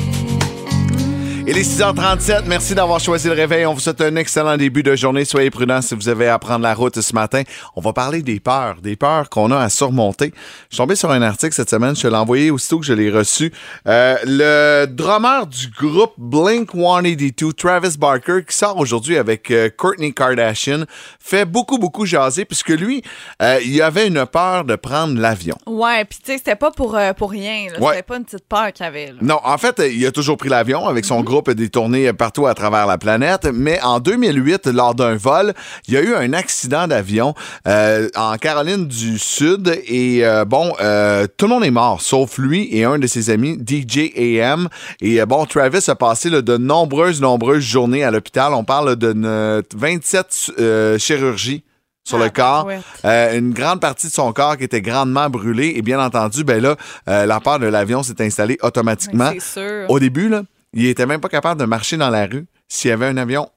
Il 1.47 1.59
est 1.59 1.79
6h37. 1.79 2.45
Merci 2.47 2.75
d'avoir 2.75 2.99
choisi 3.01 3.29
le 3.29 3.35
réveil. 3.35 3.67
On 3.67 3.75
vous 3.75 3.81
souhaite 3.81 4.01
un 4.01 4.17
excellent 4.17 4.57
début 4.57 4.83
de 4.83 4.97
journée. 4.97 5.27
Soyez 5.27 5.51
prudents 5.51 5.83
si 5.83 5.95
vous 5.95 6.09
avez 6.09 6.27
à 6.27 6.39
prendre 6.39 6.63
la 6.63 6.73
route 6.73 6.99
ce 6.99 7.15
matin. 7.15 7.43
On 7.77 7.83
va 7.83 7.93
parler 7.93 8.23
des 8.23 8.41
peurs, 8.41 8.77
des 8.81 8.97
peurs 8.97 9.29
qu'on 9.29 9.51
a 9.51 9.59
à 9.59 9.69
surmonter. 9.69 10.33
Je 10.71 10.77
suis 10.77 10.79
tombé 10.79 10.97
sur 10.97 11.11
un 11.11 11.21
article 11.21 11.53
cette 11.53 11.69
semaine. 11.69 11.95
Je 11.95 12.09
l'ai 12.09 12.17
envoyé 12.17 12.51
aussitôt 12.51 12.79
que 12.79 12.87
je 12.87 12.95
l'ai 12.95 13.11
reçu. 13.11 13.53
Euh, 13.87 14.17
le 14.25 14.87
drummer 14.87 15.47
du 15.47 15.69
groupe 15.69 16.15
Blink 16.17 16.71
182, 16.73 17.53
Travis 17.53 17.99
Barker, 17.99 18.41
qui 18.49 18.57
sort 18.57 18.79
aujourd'hui 18.79 19.19
avec 19.19 19.51
euh, 19.51 19.69
Kourtney 19.69 20.15
Kardashian, 20.15 20.85
fait 21.21 21.45
beaucoup, 21.45 21.77
beaucoup 21.77 22.07
jaser 22.07 22.47
puisque 22.47 22.71
lui, 22.71 23.03
euh, 23.43 23.61
il 23.63 23.83
avait 23.83 24.07
une 24.07 24.25
peur 24.25 24.65
de 24.65 24.77
prendre 24.77 25.21
l'avion. 25.21 25.59
Ouais, 25.67 26.07
puis 26.07 26.21
tu 26.25 26.33
sais, 26.33 26.39
c'était 26.39 26.57
pas 26.57 26.71
pour, 26.71 26.97
euh, 26.97 27.13
pour 27.13 27.31
rien. 27.31 27.67
là. 27.71 27.79
Ouais. 27.81 27.91
C'était 27.91 28.03
pas 28.03 28.17
une 28.17 28.25
petite 28.25 28.49
peur 28.49 28.73
qu'il 28.73 28.87
avait. 28.87 29.09
là. 29.09 29.19
Non, 29.21 29.41
en 29.45 29.59
fait, 29.59 29.83
il 29.93 30.07
a 30.07 30.11
toujours 30.11 30.39
pris 30.39 30.49
l'avion 30.49 30.89
avec 30.89 31.05
son 31.05 31.21
groupe 31.21 31.34
des 31.43 31.69
tournées 31.69 32.13
partout 32.13 32.47
à 32.47 32.55
travers 32.55 32.87
la 32.87 32.99
planète. 32.99 33.47
Mais 33.53 33.81
en 33.83 34.01
2008, 34.01 34.67
lors 34.69 34.95
d'un 34.95 35.17
vol, 35.17 35.53
il 35.89 35.95
y 35.95 35.97
a 35.97 36.03
eu 36.03 36.15
un 36.15 36.33
accident 36.33 36.87
d'avion 36.87 37.35
euh, 37.67 38.09
en 38.17 38.37
Caroline 38.37 38.87
du 38.87 39.19
Sud. 39.19 39.81
Et 39.87 40.25
euh, 40.25 40.45
bon, 40.45 40.73
euh, 40.81 41.27
tout 41.37 41.47
le 41.47 41.51
monde 41.55 41.65
est 41.65 41.71
mort, 41.71 42.01
sauf 42.01 42.39
lui 42.39 42.69
et 42.71 42.85
un 42.85 42.99
de 42.99 43.07
ses 43.07 43.31
amis, 43.31 43.59
DJ 43.67 44.11
AM. 44.43 44.69
Et 45.01 45.25
bon, 45.27 45.45
Travis 45.47 45.85
a 45.89 45.95
passé 45.95 46.31
là, 46.31 46.43
de 46.43 46.57
nombreuses, 46.57 47.21
nombreuses 47.21 47.63
journées 47.65 48.05
à 48.05 48.11
l'hôpital. 48.11 48.53
On 48.55 48.65
parle 48.65 48.97
de 48.97 49.13
ne- 49.13 49.63
27 49.77 50.53
euh, 50.59 50.99
chirurgies 50.99 51.63
sur 52.07 52.19
le 52.19 52.25
Ah, 52.27 52.31
corps. 52.31 52.69
Euh, 53.07 53.39
une 53.39 53.55
grande 53.55 53.81
partie 53.81 54.09
de 54.09 54.13
son 54.13 54.31
corps 54.35 54.59
qui 54.59 54.65
était 54.65 54.83
grandement 54.83 55.31
brûlée. 55.31 55.73
Et 55.77 55.81
bien 55.83 55.99
entendu, 56.05 56.45
ben 56.45 56.61
là, 56.63 56.77
euh, 57.09 57.25
la 57.25 57.41
peur 57.41 57.59
de 57.59 57.67
l'avion 57.67 58.03
s'est 58.03 58.21
installée 58.23 58.59
automatiquement. 58.61 59.31
C'est 59.33 59.61
sûr. 59.61 59.87
Au 59.91 59.99
début, 59.99 60.29
là, 60.29 60.43
il 60.75 60.87
était 60.87 61.07
même 61.07 61.21
pas 61.21 61.29
capable 61.29 61.61
de 61.61 61.67
marcher 61.67 61.97
dans 61.97 62.11
la 62.11 62.27
rue 62.27 62.47
s'il 62.69 62.91
y 62.91 62.93
avait 62.93 63.07
un 63.07 63.17
avion 63.17 63.49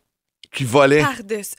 qui 0.53 0.63
volait. 0.63 1.03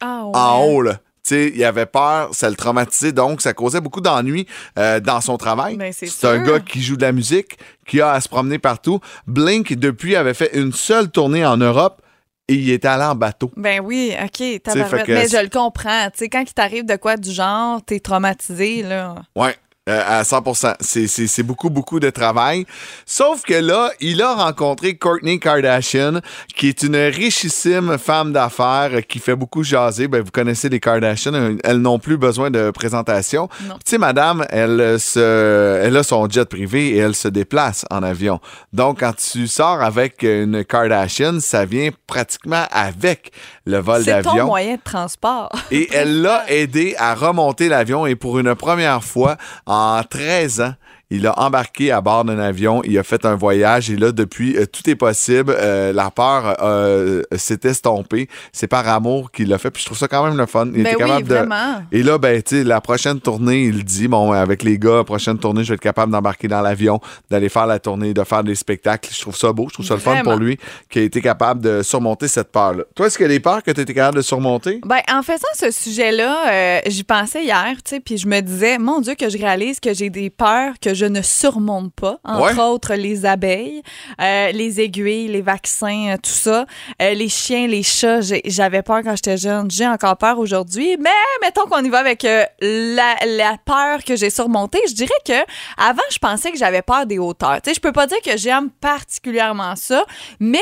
Ah, 0.01 0.25
en 0.25 0.62
haut. 0.64 0.83
Là. 0.83 0.94
Tu 0.94 1.35
sais, 1.35 1.53
il 1.55 1.64
avait 1.64 1.87
peur, 1.87 2.31
ça 2.33 2.49
le 2.49 2.57
traumatisait, 2.57 3.12
donc 3.12 3.42
ça 3.42 3.53
causait 3.53 3.81
beaucoup 3.81 4.01
d'ennuis 4.01 4.47
euh, 4.79 5.01
dans 5.01 5.21
son 5.21 5.37
travail. 5.37 5.77
Ben, 5.77 5.92
c'est 5.92 6.25
un 6.25 6.42
gars 6.42 6.61
qui 6.61 6.81
joue 6.81 6.97
de 6.97 7.03
la 7.03 7.12
musique, 7.12 7.59
qui 7.87 8.01
a 8.01 8.12
à 8.12 8.21
se 8.21 8.29
promener 8.29 8.59
partout. 8.59 9.01
Blink, 9.27 9.75
depuis, 9.75 10.16
avait 10.16 10.35
fait 10.35 10.51
une 10.55 10.73
seule 10.73 11.11
tournée 11.11 11.44
en 11.44 11.57
Europe 11.57 12.01
et 12.49 12.55
il 12.55 12.71
était 12.71 12.88
allé 12.88 13.05
en 13.05 13.14
bateau. 13.14 13.51
Ben 13.57 13.81
oui, 13.85 14.14
OK, 14.23 14.38
fait 14.38 14.61
que 14.61 15.12
Mais 15.12 15.29
je 15.29 15.42
le 15.42 15.51
comprends. 15.51 16.09
Tu 16.11 16.18
sais, 16.18 16.29
quand 16.29 16.40
il 16.40 16.55
t'arrive 16.55 16.87
de 16.87 16.97
quoi 16.97 17.16
du 17.16 17.31
genre, 17.31 17.83
t'es 17.85 18.01
traumatisé, 18.01 18.83
là. 18.83 19.16
Ouais. 19.37 19.55
Euh, 19.88 20.03
à 20.07 20.24
100 20.24 20.42
C'est- 20.81 21.07
C'est 21.09 21.27
c'est 21.27 21.42
beaucoup, 21.42 21.70
beaucoup 21.70 21.98
de 22.01 22.11
travail. 22.11 22.66
Sauf 23.07 23.42
que 23.42 23.55
là, 23.55 23.90
il 24.01 24.22
a 24.22 24.35
rencontré 24.35 24.96
Kourtney 24.96 25.38
Kardashian, 25.40 26.20
qui 26.55 26.68
est 26.68 26.83
une 26.83 26.96
richissime 26.96 27.98
femme 27.98 28.33
d'affaires 28.33 28.90
euh, 28.92 29.01
qui 29.01 29.18
fait 29.18 29.37
beaucoup 29.37 29.62
jaser. 29.62 30.09
Ben, 30.09 30.22
vous 30.22 30.31
connaissez 30.31 30.68
les 30.68 30.81
Kardashian, 30.81 31.35
euh, 31.35 31.57
elles 31.64 31.79
n'ont 31.79 31.98
plus 31.98 32.16
besoin 32.16 32.51
de 32.51 32.70
présentation. 32.70 33.48
Tu 33.59 33.64
sais, 33.85 33.98
madame, 33.98 34.44
elle, 34.51 34.98
se, 35.01 35.81
elle 35.85 35.96
a 35.96 36.03
son 36.03 36.29
jet 36.29 36.44
privé 36.48 36.88
et 36.90 36.96
elle 36.98 37.14
se 37.14 37.29
déplace 37.29 37.85
en 37.90 38.03
avion. 38.03 38.40
Donc, 38.72 39.01
quand 39.01 39.14
tu 39.16 39.46
sors 39.46 39.81
avec 39.83 40.22
une 40.22 40.64
Kardashian, 40.64 41.40
ça 41.40 41.64
vient 41.64 41.90
pratiquement 42.07 42.64
avec 42.70 43.33
le 43.64 43.79
vol 43.79 44.03
C'est 44.05 44.22
ton 44.22 44.31
d'avion. 44.31 44.46
moyen 44.46 44.74
de 44.77 44.81
transport. 44.83 45.51
Et 45.70 45.88
elle 45.92 46.22
l'a 46.22 46.51
aidé 46.51 46.94
à 46.98 47.14
remonter 47.14 47.68
l'avion 47.68 48.07
et 48.07 48.14
pour 48.16 48.38
une 48.38 48.55
première 48.55 49.05
fois 49.05 49.37
en 49.66 49.77
13 50.10 50.60
ans, 50.60 50.74
il 51.11 51.27
a 51.27 51.38
embarqué 51.38 51.90
à 51.90 52.01
bord 52.03 52.25
d'un 52.25 52.38
avion, 52.38 52.83
il 52.85 52.99
a 52.99 53.03
fait 53.03 53.25
un 53.25 53.35
voyage 53.35 53.90
et 53.90 53.97
là, 53.97 54.12
depuis, 54.12 54.57
euh, 54.57 54.66
tout 54.66 54.88
est 54.90 54.94
possible. 54.94 55.55
Euh, 55.57 55.92
la 55.92 56.11
peur 56.11 56.57
euh, 56.61 57.23
s'est 57.35 57.61
estompée. 57.64 58.29
C'est 58.53 58.66
par 58.66 58.87
amour 58.88 59.31
qu'il 59.31 59.49
l'a 59.49 59.57
fait. 59.57 59.71
Puis 59.71 59.83
je 59.83 59.87
trouve 59.87 59.99
ça 59.99 60.07
quand 60.07 60.25
même 60.27 60.37
le 60.37 60.44
fun. 60.44 60.66
Il 60.66 60.83
Ben 60.83 60.92
était 60.92 61.03
oui, 61.03 61.09
capable 61.09 61.29
de... 61.29 61.97
Et 61.97 62.03
là, 62.03 62.18
ben, 62.18 62.42
tu 62.42 62.59
sais, 62.59 62.64
la 62.64 62.83
prochaine 62.83 63.21
tournée, 63.21 63.64
il 63.64 63.85
dit, 63.85 64.07
bon, 64.07 64.33
avec 64.33 64.62
les 64.62 64.79
gars, 64.79 65.03
prochaine 65.03 65.38
tournée, 65.38 65.64
je 65.64 65.71
vais 65.71 65.77
être 65.77 65.81
capable 65.81 66.12
d'embarquer 66.12 66.47
dans 66.47 66.61
l'avion, 66.61 67.01
d'aller 67.31 67.49
faire 67.49 67.66
la 67.66 67.79
tournée, 67.79 68.12
de 68.12 68.25
faire 68.25 68.44
des 68.44 68.55
spectacles. 68.55 69.11
Je 69.12 69.21
trouve 69.21 69.37
ça 69.37 69.53
beau, 69.53 69.66
je 69.68 69.75
trouve 69.75 69.87
ça 69.87 69.94
le 69.94 70.01
fun 70.01 70.23
pour 70.23 70.37
lui, 70.37 70.59
qui 70.90 70.99
a 70.99 71.03
été 71.03 71.23
capable 71.23 71.62
de 71.62 71.83
surmonter 71.83 72.29
cette 72.29 72.53
peur-là. 72.53 72.85
Toi, 72.94 73.07
est-ce 73.07 73.16
qu'il 73.16 73.27
y 73.27 73.31
a 73.31 73.33
des 73.33 73.40
peurs 73.40 73.62
que 73.62 73.71
tu 73.71 73.81
étais 73.81 73.94
capable 73.94 74.18
de 74.18 74.23
surmonter? 74.23 74.81
Ben, 74.85 75.01
en 75.11 75.23
faisant 75.23 75.38
ce 75.55 75.71
sujet-là, 75.71 76.83
j'y 76.87 77.05
pensais 77.05 77.44
hier, 77.44 77.75
tu 77.83 77.94
sais, 77.94 78.01
puis 78.01 78.18
je 78.18 78.27
me 78.27 78.40
disais, 78.40 78.77
mon 78.79 79.01
Dieu, 79.01 79.14
que 79.14 79.31
je 79.31 79.38
réalise 79.38 79.81
que 79.81 79.94
j'ai 79.94 80.11
des 80.11 80.29
peurs 80.29 80.75
que 80.81 80.92
je 80.92 80.97
ne 81.06 81.22
surmonte 81.22 81.92
pas. 81.94 82.18
Entre 82.24 82.54
Ouais. 82.56 82.62
autres, 82.62 82.94
les 82.94 83.26
abeilles, 83.26 83.82
euh, 84.20 84.52
les 84.52 84.80
aiguilles, 84.80 85.28
les 85.28 85.42
vaccins, 85.42 86.11
euh, 86.11 86.16
tout 86.16 86.30
ça. 86.30 86.66
Euh, 87.02 87.14
les 87.14 87.28
chiens, 87.28 87.66
les 87.66 87.82
chats, 87.82 88.20
j'avais 88.44 88.82
peur 88.82 89.00
quand 89.04 89.16
j'étais 89.16 89.37
jeune. 89.37 89.70
J'ai 89.70 89.87
encore 89.87 90.16
peur 90.16 90.38
aujourd'hui. 90.38 90.96
Mais 91.00 91.11
mettons 91.42 91.66
qu'on 91.66 91.82
y 91.84 91.88
va 91.88 91.98
avec 91.98 92.24
euh, 92.24 92.44
la, 92.61 93.14
la 93.26 93.56
peur 93.64 94.04
que 94.04 94.16
j'ai 94.16 94.30
surmontée. 94.30 94.80
Je 94.88 94.94
dirais 94.94 95.11
que 95.24 95.32
avant, 95.76 96.02
je 96.11 96.18
pensais 96.18 96.50
que 96.50 96.58
j'avais 96.58 96.82
peur 96.82 97.06
des 97.06 97.18
hauteurs. 97.18 97.61
Tu 97.62 97.70
sais, 97.70 97.74
je 97.74 97.80
peux 97.80 97.92
pas 97.92 98.06
dire 98.06 98.20
que 98.24 98.37
j'aime 98.37 98.70
particulièrement 98.80 99.74
ça, 99.76 100.04
mais 100.40 100.61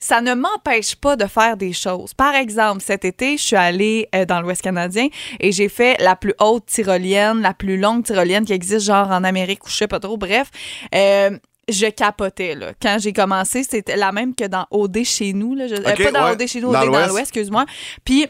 ça 0.00 0.20
ne 0.20 0.34
m'empêche 0.34 0.94
pas 0.96 1.16
de 1.16 1.26
faire 1.26 1.56
des 1.56 1.72
choses. 1.72 2.14
Par 2.14 2.34
exemple, 2.34 2.80
cet 2.82 3.04
été, 3.04 3.36
je 3.36 3.42
suis 3.42 3.56
allée 3.56 4.08
euh, 4.14 4.24
dans 4.24 4.40
l'Ouest 4.40 4.62
canadien 4.62 5.08
et 5.40 5.50
j'ai 5.52 5.68
fait 5.68 5.96
la 6.00 6.14
plus 6.16 6.34
haute 6.40 6.66
tyrolienne, 6.66 7.40
la 7.42 7.52
plus 7.54 7.76
longue 7.78 8.04
tyrolienne 8.04 8.44
qui 8.44 8.52
existe 8.52 8.86
genre 8.86 9.10
en 9.10 9.24
Amérique 9.24 9.66
ou 9.66 9.68
je 9.70 9.74
sais 9.76 9.88
pas 9.88 9.98
trop. 10.00 10.16
Bref, 10.16 10.48
euh, 10.94 11.36
je 11.68 11.86
capotais 11.86 12.54
là. 12.54 12.72
Quand 12.80 12.96
j'ai 13.00 13.12
commencé, 13.12 13.62
c'était 13.62 13.96
la 13.96 14.12
même 14.12 14.34
que 14.34 14.44
dans 14.46 14.66
OD 14.70 15.04
chez 15.04 15.32
nous. 15.32 15.54
Là. 15.54 15.66
Je- 15.68 15.74
euh, 15.74 15.80
Ok, 15.92 16.02
pas 16.04 16.12
dans 16.12 16.24
ouais. 16.26 16.32
OD 16.32 16.46
chez 16.46 16.60
nous, 16.60 16.72
Dans 16.72 16.80
OD 16.80 16.86
dans 16.86 16.92
l'Ouest. 16.92 17.08
l'Ouest, 17.10 17.20
excuse-moi. 17.22 17.66
Puis 18.04 18.26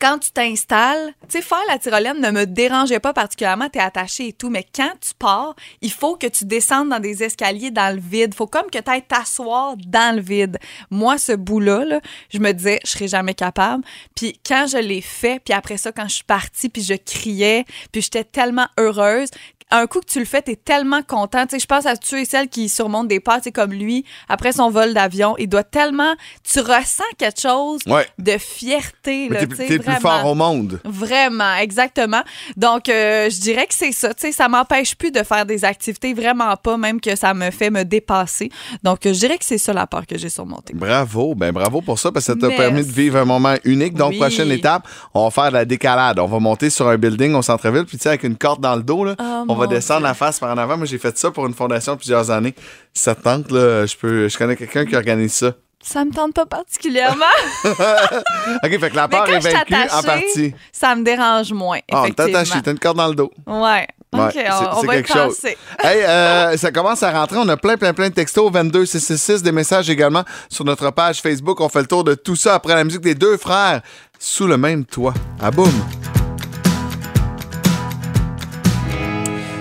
quand 0.00 0.18
tu 0.18 0.30
t'installes, 0.30 1.14
tu 1.28 1.38
sais, 1.38 1.42
faire 1.42 1.58
la 1.68 1.78
tyrolienne 1.78 2.20
ne 2.20 2.30
me 2.30 2.44
dérangeait 2.44 3.00
pas 3.00 3.12
particulièrement, 3.12 3.68
tu 3.70 3.78
es 3.78 3.82
attaché 3.82 4.28
et 4.28 4.32
tout, 4.32 4.50
mais 4.50 4.64
quand 4.74 4.92
tu 5.00 5.12
pars, 5.18 5.54
il 5.80 5.90
faut 5.90 6.16
que 6.16 6.26
tu 6.26 6.44
descendes 6.44 6.90
dans 6.90 7.00
des 7.00 7.22
escaliers 7.22 7.70
dans 7.70 7.94
le 7.94 8.00
vide. 8.00 8.34
faut 8.34 8.46
comme 8.46 8.70
que 8.70 8.78
tu 8.78 8.90
ailles 8.90 9.06
t'asseoir 9.06 9.76
dans 9.78 10.14
le 10.14 10.20
vide. 10.20 10.58
Moi, 10.90 11.18
ce 11.18 11.32
bout-là, 11.32 11.84
là, 11.84 12.00
je 12.30 12.38
me 12.38 12.52
disais, 12.52 12.80
je 12.84 12.90
serais 12.90 13.08
jamais 13.08 13.34
capable. 13.34 13.84
Puis 14.14 14.38
quand 14.46 14.66
je 14.68 14.78
l'ai 14.78 15.00
fait, 15.00 15.40
puis 15.42 15.54
après 15.54 15.78
ça, 15.78 15.92
quand 15.92 16.08
je 16.08 16.16
suis 16.16 16.24
partie, 16.24 16.68
puis 16.68 16.82
je 16.82 16.94
criais, 16.94 17.64
puis 17.90 18.02
j'étais 18.02 18.24
tellement 18.24 18.66
heureuse, 18.78 19.30
un 19.72 19.86
coup 19.86 20.00
que 20.00 20.06
tu 20.06 20.18
le 20.20 20.24
fais, 20.24 20.42
t'es 20.42 20.54
tellement 20.56 21.02
content. 21.02 21.44
Tu 21.46 21.56
sais, 21.56 21.58
je 21.58 21.66
pense 21.66 21.86
à 21.86 21.94
ceux 22.00 22.20
et 22.20 22.24
celles 22.24 22.48
qui 22.48 22.68
surmontent 22.68 23.06
des 23.06 23.18
peurs, 23.20 23.40
comme 23.52 23.72
lui, 23.72 24.04
après 24.28 24.52
son 24.52 24.70
vol 24.70 24.94
d'avion, 24.94 25.34
il 25.38 25.48
doit 25.48 25.64
tellement, 25.64 26.14
tu 26.44 26.60
ressens 26.60 27.02
quelque 27.18 27.40
chose 27.40 27.80
Ouais. 27.86 28.06
de 28.18 28.38
fierté, 28.38 29.28
t'es 29.32 29.46
plus 29.46 29.78
vraiment. 29.78 30.00
fort 30.00 30.26
au 30.26 30.34
monde. 30.34 30.80
Vraiment, 30.84 31.54
exactement. 31.56 32.22
Donc, 32.56 32.88
euh, 32.88 33.28
je 33.30 33.40
dirais 33.40 33.66
que 33.66 33.74
c'est 33.74 33.92
ça. 33.92 34.14
Tu 34.14 34.26
sais, 34.26 34.32
ça 34.32 34.48
m'empêche 34.48 34.94
plus 34.94 35.10
de 35.10 35.22
faire 35.22 35.46
des 35.46 35.64
activités, 35.64 36.14
vraiment 36.14 36.54
pas, 36.56 36.76
même 36.76 37.00
que 37.00 37.16
ça 37.16 37.34
me 37.34 37.50
fait 37.50 37.70
me 37.70 37.84
dépasser. 37.84 38.50
Donc, 38.82 39.00
je 39.04 39.10
dirais 39.10 39.38
que 39.38 39.44
c'est 39.44 39.58
ça 39.58 39.72
la 39.72 39.86
peur 39.86 40.06
que 40.06 40.16
j'ai 40.16 40.28
surmontée. 40.28 40.74
Bravo, 40.74 41.34
ben 41.34 41.52
bravo 41.52 41.80
pour 41.80 41.98
ça, 41.98 42.12
parce 42.12 42.26
que 42.26 42.32
ça 42.34 42.38
t'a 42.38 42.50
permis 42.54 42.84
de 42.84 42.92
vivre 42.92 43.18
un 43.18 43.24
moment 43.24 43.54
unique. 43.64 43.94
Donc, 43.94 44.10
Oui. 44.12 44.18
prochaine 44.18 44.50
étape, 44.52 44.86
on 45.14 45.24
va 45.24 45.30
faire 45.30 45.48
de 45.48 45.54
la 45.56 45.64
décalade. 45.64 46.18
On 46.18 46.26
va 46.26 46.38
monter 46.38 46.70
sur 46.70 46.88
un 46.88 46.96
building 46.96 47.34
au 47.34 47.42
centre-ville, 47.42 47.84
puis 47.84 47.96
tu 47.98 48.02
sais, 48.04 48.10
avec 48.10 48.22
une 48.22 48.36
corde 48.36 48.60
dans 48.60 48.76
le 48.76 48.82
dos, 48.82 49.04
là, 49.04 49.14
Oh, 49.18 49.44
on 49.48 49.54
va 49.56 49.64
mon 49.64 49.70
descendre 49.70 50.02
la 50.02 50.14
face 50.14 50.38
par 50.38 50.50
en 50.50 50.58
avant. 50.58 50.76
Moi, 50.76 50.86
j'ai 50.86 50.98
fait 50.98 51.16
ça 51.18 51.30
pour 51.30 51.46
une 51.46 51.54
fondation 51.54 51.96
plusieurs 51.96 52.30
années. 52.30 52.54
Si 52.94 53.02
ça 53.02 53.14
te 53.14 53.22
tente, 53.22 53.50
là, 53.50 53.86
je 53.86 53.96
peux, 53.96 54.28
je 54.28 54.38
connais 54.38 54.56
quelqu'un 54.56 54.84
qui 54.84 54.96
organise 54.96 55.34
ça. 55.34 55.52
Ça 55.82 56.04
me 56.04 56.10
tente 56.10 56.34
pas 56.34 56.46
particulièrement. 56.46 57.24
OK, 57.64 58.80
fait 58.80 58.90
que 58.90 58.96
la 58.96 59.06
peur 59.06 59.28
est 59.28 59.38
vaincue 59.38 59.74
en 59.92 60.02
partie. 60.02 60.54
ça 60.72 60.96
me 60.96 61.04
dérange 61.04 61.52
moins. 61.52 61.78
Ah, 61.92 62.04
t'es 62.14 62.22
attaché, 62.22 62.60
t'as 62.62 62.72
une 62.72 62.78
corde 62.78 62.96
dans 62.96 63.08
le 63.08 63.14
dos. 63.14 63.30
Ouais. 63.46 63.86
OK, 64.12 64.36
on, 64.36 64.78
on 64.78 64.82
va 64.82 64.94
y 64.96 65.02
quelque 65.02 65.12
chose. 65.12 65.36
penser. 65.36 65.56
Hey, 65.78 66.02
euh, 66.02 66.56
ça 66.56 66.72
commence 66.72 67.02
à 67.02 67.12
rentrer. 67.12 67.36
On 67.38 67.48
a 67.48 67.56
plein, 67.56 67.76
plein, 67.76 67.92
plein 67.92 68.08
de 68.08 68.14
textos. 68.14 68.50
22 68.50 68.86
666, 68.86 69.42
des 69.42 69.52
messages 69.52 69.90
également 69.90 70.24
sur 70.48 70.64
notre 70.64 70.90
page 70.90 71.20
Facebook. 71.20 71.60
On 71.60 71.68
fait 71.68 71.80
le 71.80 71.86
tour 71.86 72.02
de 72.02 72.14
tout 72.14 72.36
ça 72.36 72.54
après 72.54 72.74
la 72.74 72.82
musique 72.82 73.02
des 73.02 73.14
deux 73.14 73.36
frères 73.36 73.82
sous 74.18 74.46
le 74.46 74.56
même 74.56 74.84
toit. 74.84 75.14
À 75.40 75.50
boum. 75.50 75.70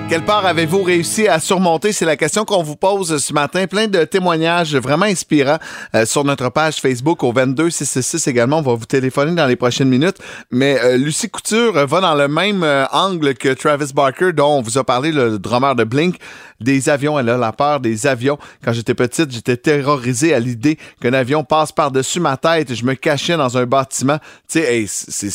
Quelle 0.08 0.24
part 0.24 0.46
avez-vous 0.46 0.84
réussi 0.84 1.28
à 1.28 1.40
surmonter? 1.40 1.92
C'est 1.92 2.06
la 2.06 2.16
question 2.16 2.46
qu'on 2.46 2.62
vous 2.62 2.76
pose 2.76 3.18
ce 3.18 3.34
matin. 3.34 3.66
Plein 3.66 3.88
de 3.88 4.04
témoignages 4.04 4.76
vraiment 4.76 5.08
inspirants 5.08 5.58
euh, 5.96 6.06
sur 6.06 6.24
notre 6.24 6.50
page 6.50 6.76
Facebook 6.76 7.24
au 7.24 7.34
22 7.34 7.72
666 7.72 8.28
également. 8.28 8.60
On 8.60 8.62
va 8.62 8.76
vous 8.76 8.86
téléphoner 8.86 9.34
dans 9.34 9.48
les 9.48 9.56
prochaines 9.56 9.90
minutes. 9.90 10.18
Mais 10.52 10.80
euh, 10.80 10.98
Lucie 10.98 11.28
Couture 11.28 11.74
va 11.88 12.02
dans 12.02 12.14
le 12.14 12.28
même 12.28 12.64
euh, 12.64 12.86
angle 12.92 13.34
que 13.34 13.50
Travis 13.50 13.92
Barker, 13.96 14.32
dont 14.32 14.60
on 14.60 14.62
vous 14.62 14.78
a 14.78 14.84
parlé, 14.84 15.12
le 15.12 15.40
drummer 15.40 15.76
de 15.76 15.84
Blink, 15.84 16.18
des 16.62 16.88
avions. 16.88 17.18
Elle 17.20 17.30
a 17.30 17.38
la 17.38 17.52
peur 17.52 17.80
des 17.80 18.06
avions. 18.06 18.38
Quand 18.64 18.74
j'étais 18.74 18.94
petite, 18.94 19.32
j'étais 19.32 19.58
terrorisé 19.58 20.36
à 20.36 20.40
l'idée 20.40 20.78
qu'un 21.02 21.14
avion 21.14 21.44
passe 21.44 21.72
par-dessus 21.72 22.20
ma 22.20 22.38
tête. 22.38 22.76
Je 22.76 22.86
me 22.86 22.94
cachais 22.94 23.38
dans 23.38 23.58
un 23.58 23.66
bâtiment. 23.66 24.20
Tu 24.48 24.60
sais, 24.60 24.86
c'est- 24.88 25.32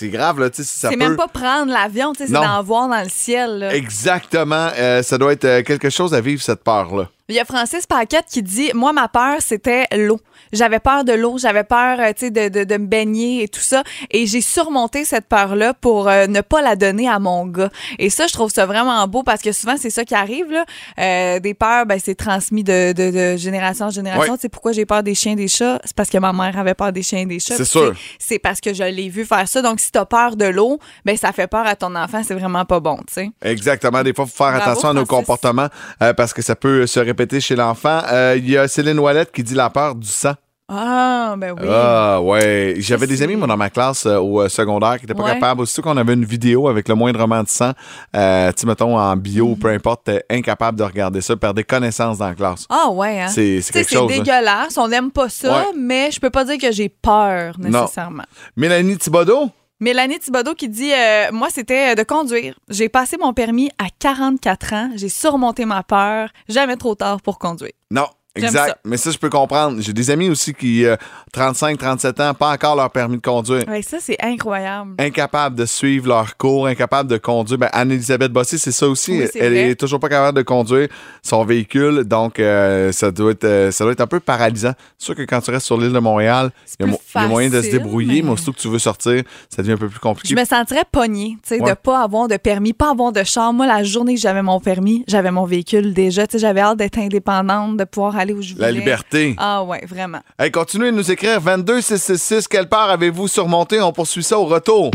c'est 0.00 0.08
grave, 0.08 0.40
là. 0.40 0.48
Tu 0.50 0.56
sais, 0.56 0.64
si 0.64 0.78
ça 0.78 0.88
C'est 0.88 0.96
peut... 0.96 1.04
même 1.04 1.16
pas 1.16 1.28
prendre 1.28 1.70
l'avion, 1.70 2.12
tu 2.12 2.20
sais, 2.20 2.26
c'est 2.26 2.32
d'en 2.32 2.62
voir 2.62 2.88
dans 2.88 3.02
le 3.02 3.08
ciel. 3.10 3.58
là. 3.58 3.74
Exactement. 3.74 4.70
Euh, 4.78 5.02
ça 5.02 5.18
doit 5.18 5.32
être 5.32 5.44
euh, 5.44 5.62
quelque 5.62 5.90
chose 5.90 6.14
à 6.14 6.20
vivre, 6.22 6.40
cette 6.42 6.64
peur-là. 6.64 7.08
Il 7.30 7.36
y 7.36 7.38
a 7.38 7.44
Francis 7.44 7.86
Paquette 7.86 8.24
qui 8.28 8.42
dit 8.42 8.72
Moi, 8.74 8.92
ma 8.92 9.06
peur, 9.06 9.36
c'était 9.38 9.86
l'eau. 9.96 10.18
J'avais 10.52 10.80
peur 10.80 11.04
de 11.04 11.12
l'eau, 11.12 11.38
j'avais 11.38 11.62
peur 11.62 12.00
euh, 12.00 12.08
tu 12.08 12.26
sais, 12.26 12.30
de, 12.32 12.48
de, 12.48 12.64
de 12.64 12.76
me 12.76 12.86
baigner 12.86 13.44
et 13.44 13.48
tout 13.48 13.60
ça. 13.60 13.84
Et 14.10 14.26
j'ai 14.26 14.40
surmonté 14.40 15.04
cette 15.04 15.28
peur-là 15.28 15.74
pour 15.74 16.08
euh, 16.08 16.26
ne 16.26 16.40
pas 16.40 16.60
la 16.60 16.74
donner 16.74 17.08
à 17.08 17.20
mon 17.20 17.46
gars. 17.46 17.70
Et 18.00 18.10
ça, 18.10 18.26
je 18.26 18.32
trouve 18.32 18.50
ça 18.50 18.66
vraiment 18.66 19.06
beau 19.06 19.22
parce 19.22 19.42
que 19.42 19.52
souvent, 19.52 19.76
c'est 19.78 19.90
ça 19.90 20.04
qui 20.04 20.14
arrive. 20.16 20.50
Là. 20.50 20.64
Euh, 20.98 21.38
des 21.38 21.54
peurs, 21.54 21.86
ben, 21.86 22.00
c'est 22.04 22.16
transmis 22.16 22.64
de, 22.64 22.92
de, 22.92 23.10
de 23.12 23.36
génération 23.36 23.86
en 23.86 23.90
génération. 23.90 24.32
Ouais. 24.32 24.38
Sais, 24.40 24.48
pourquoi 24.48 24.72
j'ai 24.72 24.84
peur 24.86 25.04
des 25.04 25.14
chiens 25.14 25.32
et 25.32 25.36
des 25.36 25.46
chats? 25.46 25.78
C'est 25.84 25.94
parce 25.94 26.10
que 26.10 26.18
ma 26.18 26.32
mère 26.32 26.58
avait 26.58 26.74
peur 26.74 26.92
des 26.92 27.04
chiens 27.04 27.20
et 27.20 27.26
des 27.26 27.38
chats. 27.38 27.54
C'est 27.56 27.64
sûr. 27.64 27.94
C'est 28.18 28.40
parce 28.40 28.60
que 28.60 28.74
je 28.74 28.82
l'ai 28.82 29.08
vu 29.08 29.24
faire 29.24 29.46
ça. 29.46 29.62
Donc, 29.62 29.78
si 29.78 29.92
tu 29.92 29.98
as 30.00 30.06
peur 30.06 30.34
de 30.34 30.46
l'eau, 30.46 30.80
ben, 31.04 31.16
ça 31.16 31.30
fait 31.30 31.46
peur 31.46 31.64
à 31.64 31.76
ton 31.76 31.94
enfant. 31.94 32.22
C'est 32.26 32.34
vraiment 32.34 32.64
pas 32.64 32.80
bon. 32.80 32.96
tu 33.06 33.14
sais. 33.14 33.30
Exactement. 33.42 34.02
Des 34.02 34.14
fois, 34.14 34.24
il 34.26 34.30
faut 34.32 34.36
faire 34.44 34.54
Bravo, 34.56 34.70
attention 34.70 34.88
à 34.88 34.94
nos 34.94 35.04
Francis. 35.06 35.26
comportements 35.26 35.68
euh, 36.02 36.12
parce 36.12 36.32
que 36.32 36.42
ça 36.42 36.56
peut 36.56 36.88
se 36.88 36.98
répéter 36.98 37.19
chez 37.40 37.56
l'enfant. 37.56 38.00
Euh, 38.10 38.34
Il 38.38 38.48
y 38.48 38.56
a 38.56 38.68
Céline 38.68 38.98
Ouellette 38.98 39.32
qui 39.32 39.42
dit 39.42 39.54
la 39.54 39.70
peur 39.70 39.94
du 39.94 40.06
sang. 40.08 40.34
Ah, 40.72 41.34
ben 41.36 41.52
oui. 41.60 41.66
Ah, 41.68 42.20
ouais. 42.22 42.76
J'avais 42.78 43.08
des 43.08 43.16
c'est- 43.16 43.24
amis, 43.24 43.34
moi, 43.34 43.48
dans 43.48 43.56
ma 43.56 43.70
classe 43.70 44.06
euh, 44.06 44.18
au 44.18 44.40
euh, 44.42 44.48
secondaire 44.48 45.00
qui 45.00 45.02
n'étaient 45.04 45.14
pas 45.14 45.24
Ouais. 45.24 45.32
capables. 45.34 45.62
Aussitôt 45.62 45.82
qu'on 45.82 45.96
avait 45.96 46.12
une 46.14 46.24
vidéo 46.24 46.68
avec 46.68 46.88
le 46.88 46.94
moindrement 46.94 47.42
de 47.42 47.48
sang, 47.48 47.72
euh, 48.14 48.52
tu 48.56 48.66
mettons, 48.66 48.96
en 48.96 49.16
bio 49.16 49.46
ou 49.46 49.56
peu 49.56 49.68
importe, 49.70 50.02
t'es 50.04 50.22
incapable 50.30 50.78
de 50.78 50.84
regarder 50.84 51.20
ça, 51.22 51.34
perdre 51.36 51.56
des 51.56 51.64
connaissances 51.64 52.18
dans 52.18 52.28
la 52.28 52.34
classe. 52.36 52.66
Ah 52.70 52.88
ouais, 52.88 53.20
hein? 53.20 53.26
C'est- 53.28 53.62
c'est 53.62 53.72
quelque 53.72 53.90
chose, 53.90 54.12
hein. 54.12 54.16
dégueulasse, 54.18 54.78
on 54.78 54.86
n'aime 54.86 55.10
pas 55.10 55.28
ça, 55.28 55.50
Ouais. 55.52 55.64
mais 55.76 56.12
je 56.12 56.20
peux 56.20 56.30
pas 56.30 56.44
dire 56.44 56.56
que 56.58 56.70
j'ai 56.70 56.88
peur 56.88 57.54
nécessairement. 57.58 58.22
Mélanie 58.56 58.96
Thibodeau? 58.96 59.50
Mélanie 59.82 60.18
Thibodeau 60.18 60.54
qui 60.54 60.68
dit 60.68 60.92
euh, 60.92 61.32
Moi, 61.32 61.48
c'était 61.50 61.92
euh, 61.92 61.94
de 61.94 62.02
conduire. 62.02 62.58
J'ai 62.68 62.90
passé 62.90 63.16
mon 63.16 63.32
permis 63.32 63.70
à 63.78 63.86
44 63.98 64.74
ans. 64.74 64.90
J'ai 64.94 65.08
surmonté 65.08 65.64
ma 65.64 65.82
peur. 65.82 66.28
Jamais 66.50 66.76
trop 66.76 66.94
tard 66.94 67.22
pour 67.22 67.38
conduire. 67.38 67.72
Non. 67.90 68.06
Exact. 68.36 68.68
ça. 68.68 68.76
Mais 68.84 68.96
ça, 68.96 69.10
je 69.10 69.18
peux 69.18 69.28
comprendre. 69.30 69.80
J'ai 69.80 69.92
des 69.92 70.10
amis 70.10 70.28
aussi 70.28 70.54
qui, 70.54 70.84
euh, 70.84 70.96
35, 71.32 71.78
37 71.78 72.20
ans, 72.20 72.34
pas 72.34 72.52
encore 72.52 72.76
leur 72.76 72.90
permis 72.90 73.16
de 73.16 73.22
conduire. 73.22 73.64
Ouais, 73.68 73.82
ça, 73.82 73.98
c'est 74.00 74.16
incroyable. 74.22 74.94
incapables 74.98 75.56
de 75.56 75.64
suivre 75.66 76.08
leur 76.08 76.36
cours, 76.36 76.66
incapables 76.66 77.10
de 77.10 77.18
conduire. 77.18 77.58
Ben, 77.58 77.68
Anne-Elisabeth 77.72 78.32
Bossé, 78.32 78.56
c'est 78.58 78.72
ça 78.72 78.88
aussi. 78.88 79.12
Oui, 79.22 79.28
Elle 79.34 79.52
vrai. 79.52 79.70
est 79.70 79.74
toujours 79.74 79.98
pas 80.00 80.08
capable 80.08 80.38
de 80.38 80.42
conduire 80.42 80.88
son 81.22 81.44
véhicule, 81.44 82.04
donc 82.04 82.38
euh, 82.38 82.92
ça, 82.92 83.10
doit 83.10 83.32
être, 83.32 83.44
euh, 83.44 83.70
ça 83.72 83.84
doit 83.84 83.92
être 83.92 84.00
un 84.00 84.06
peu 84.06 84.20
paralysant. 84.20 84.72
C'est 84.98 85.06
sûr 85.06 85.14
que 85.16 85.22
quand 85.22 85.40
tu 85.40 85.50
restes 85.50 85.66
sur 85.66 85.78
l'île 85.78 85.92
de 85.92 85.98
Montréal, 85.98 86.50
il 86.78 86.86
y, 86.86 86.90
y 86.90 86.92
a 87.18 87.26
moyen 87.26 87.48
de 87.50 87.60
se 87.60 87.70
débrouiller, 87.70 88.22
mais... 88.22 88.28
mais- 88.28 88.32
aussitôt 88.34 88.52
que 88.52 88.58
tu 88.60 88.68
veux 88.68 88.78
sortir, 88.78 89.22
ça 89.48 89.62
devient 89.62 89.72
un 89.74 89.76
peu 89.78 89.88
plus 89.88 89.98
compliqué. 90.00 90.34
Je 90.34 90.40
me 90.40 90.44
sentirais 90.46 90.84
pognée, 90.90 91.36
tu 91.42 91.56
sais, 91.56 91.60
Ouais. 91.60 91.70
de 91.70 91.74
pas 91.74 92.02
avoir 92.02 92.28
de 92.28 92.36
permis, 92.36 92.72
pas 92.72 92.90
avoir 92.90 93.12
de 93.12 93.22
char. 93.24 93.52
Moi, 93.52 93.66
la 93.66 93.82
journée 93.82 94.14
que 94.14 94.20
j'avais 94.20 94.42
mon 94.42 94.60
permis, 94.60 95.04
j'avais 95.08 95.30
mon 95.32 95.44
véhicule 95.44 95.92
déjà. 95.92 96.26
Tu 96.26 96.32
sais, 96.32 96.38
j'avais 96.38 96.60
hâte 96.60 96.78
d'être 96.78 96.98
indépendante, 96.98 97.76
de 97.76 97.84
pouvoir 97.84 98.16
aller 98.20 98.32
où 98.32 98.42
je 98.42 98.54
voulais. 98.54 98.66
La 98.66 98.72
liberté. 98.72 99.34
Ah 99.38 99.62
ouais, 99.62 99.84
vraiment. 99.86 100.20
Hey, 100.38 100.50
continuez 100.50 100.90
de 100.90 100.96
nous 100.96 101.10
écrire 101.10 101.40
22 101.40 101.80
666. 101.80 102.48
Quelle 102.48 102.68
part 102.68 102.90
avez-vous 102.90 103.28
surmonté? 103.28 103.80
On 103.80 103.92
poursuit 103.92 104.22
ça 104.22 104.38
au 104.38 104.44
retour. 104.44 104.90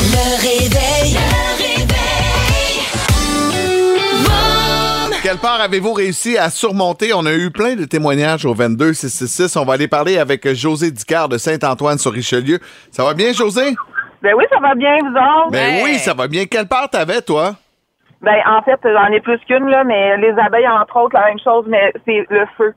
Le 0.00 0.36
réveil. 0.40 1.14
Le 1.14 1.18
réveil. 1.56 1.98
Quelle 5.22 5.38
part 5.38 5.60
avez-vous 5.60 5.92
réussi 5.92 6.38
à 6.38 6.48
surmonter? 6.48 7.12
On 7.12 7.26
a 7.26 7.32
eu 7.32 7.50
plein 7.50 7.74
de 7.74 7.84
témoignages 7.84 8.46
au 8.46 8.54
22 8.54 8.94
666. 8.94 9.56
On 9.56 9.64
va 9.64 9.74
aller 9.74 9.88
parler 9.88 10.16
avec 10.16 10.50
José 10.54 10.90
Dicard 10.90 11.28
de 11.28 11.36
Saint-Antoine 11.38 11.98
sur 11.98 12.12
Richelieu. 12.12 12.60
Ça 12.92 13.04
va 13.04 13.14
bien, 13.14 13.32
José? 13.32 13.74
Ben 14.22 14.32
oui, 14.36 14.44
ça 14.50 14.58
va 14.60 14.74
bien, 14.74 14.96
vous 15.00 15.08
autres? 15.08 15.50
Ben 15.50 15.82
oui, 15.84 15.98
ça 15.98 16.14
va 16.14 16.28
bien. 16.28 16.46
Quelle 16.46 16.66
part 16.66 16.88
t'avais, 16.88 17.20
toi? 17.20 17.56
Ben, 18.20 18.36
en 18.46 18.62
fait, 18.62 18.80
j'en 18.82 19.06
ai 19.12 19.20
plus 19.20 19.38
qu'une, 19.46 19.68
là, 19.68 19.84
mais 19.84 20.16
les 20.18 20.36
abeilles, 20.38 20.68
entre 20.68 20.96
autres, 20.96 21.14
la 21.14 21.26
même 21.26 21.38
chose, 21.38 21.64
mais 21.68 21.92
c'est 22.04 22.26
le 22.30 22.46
feu. 22.56 22.74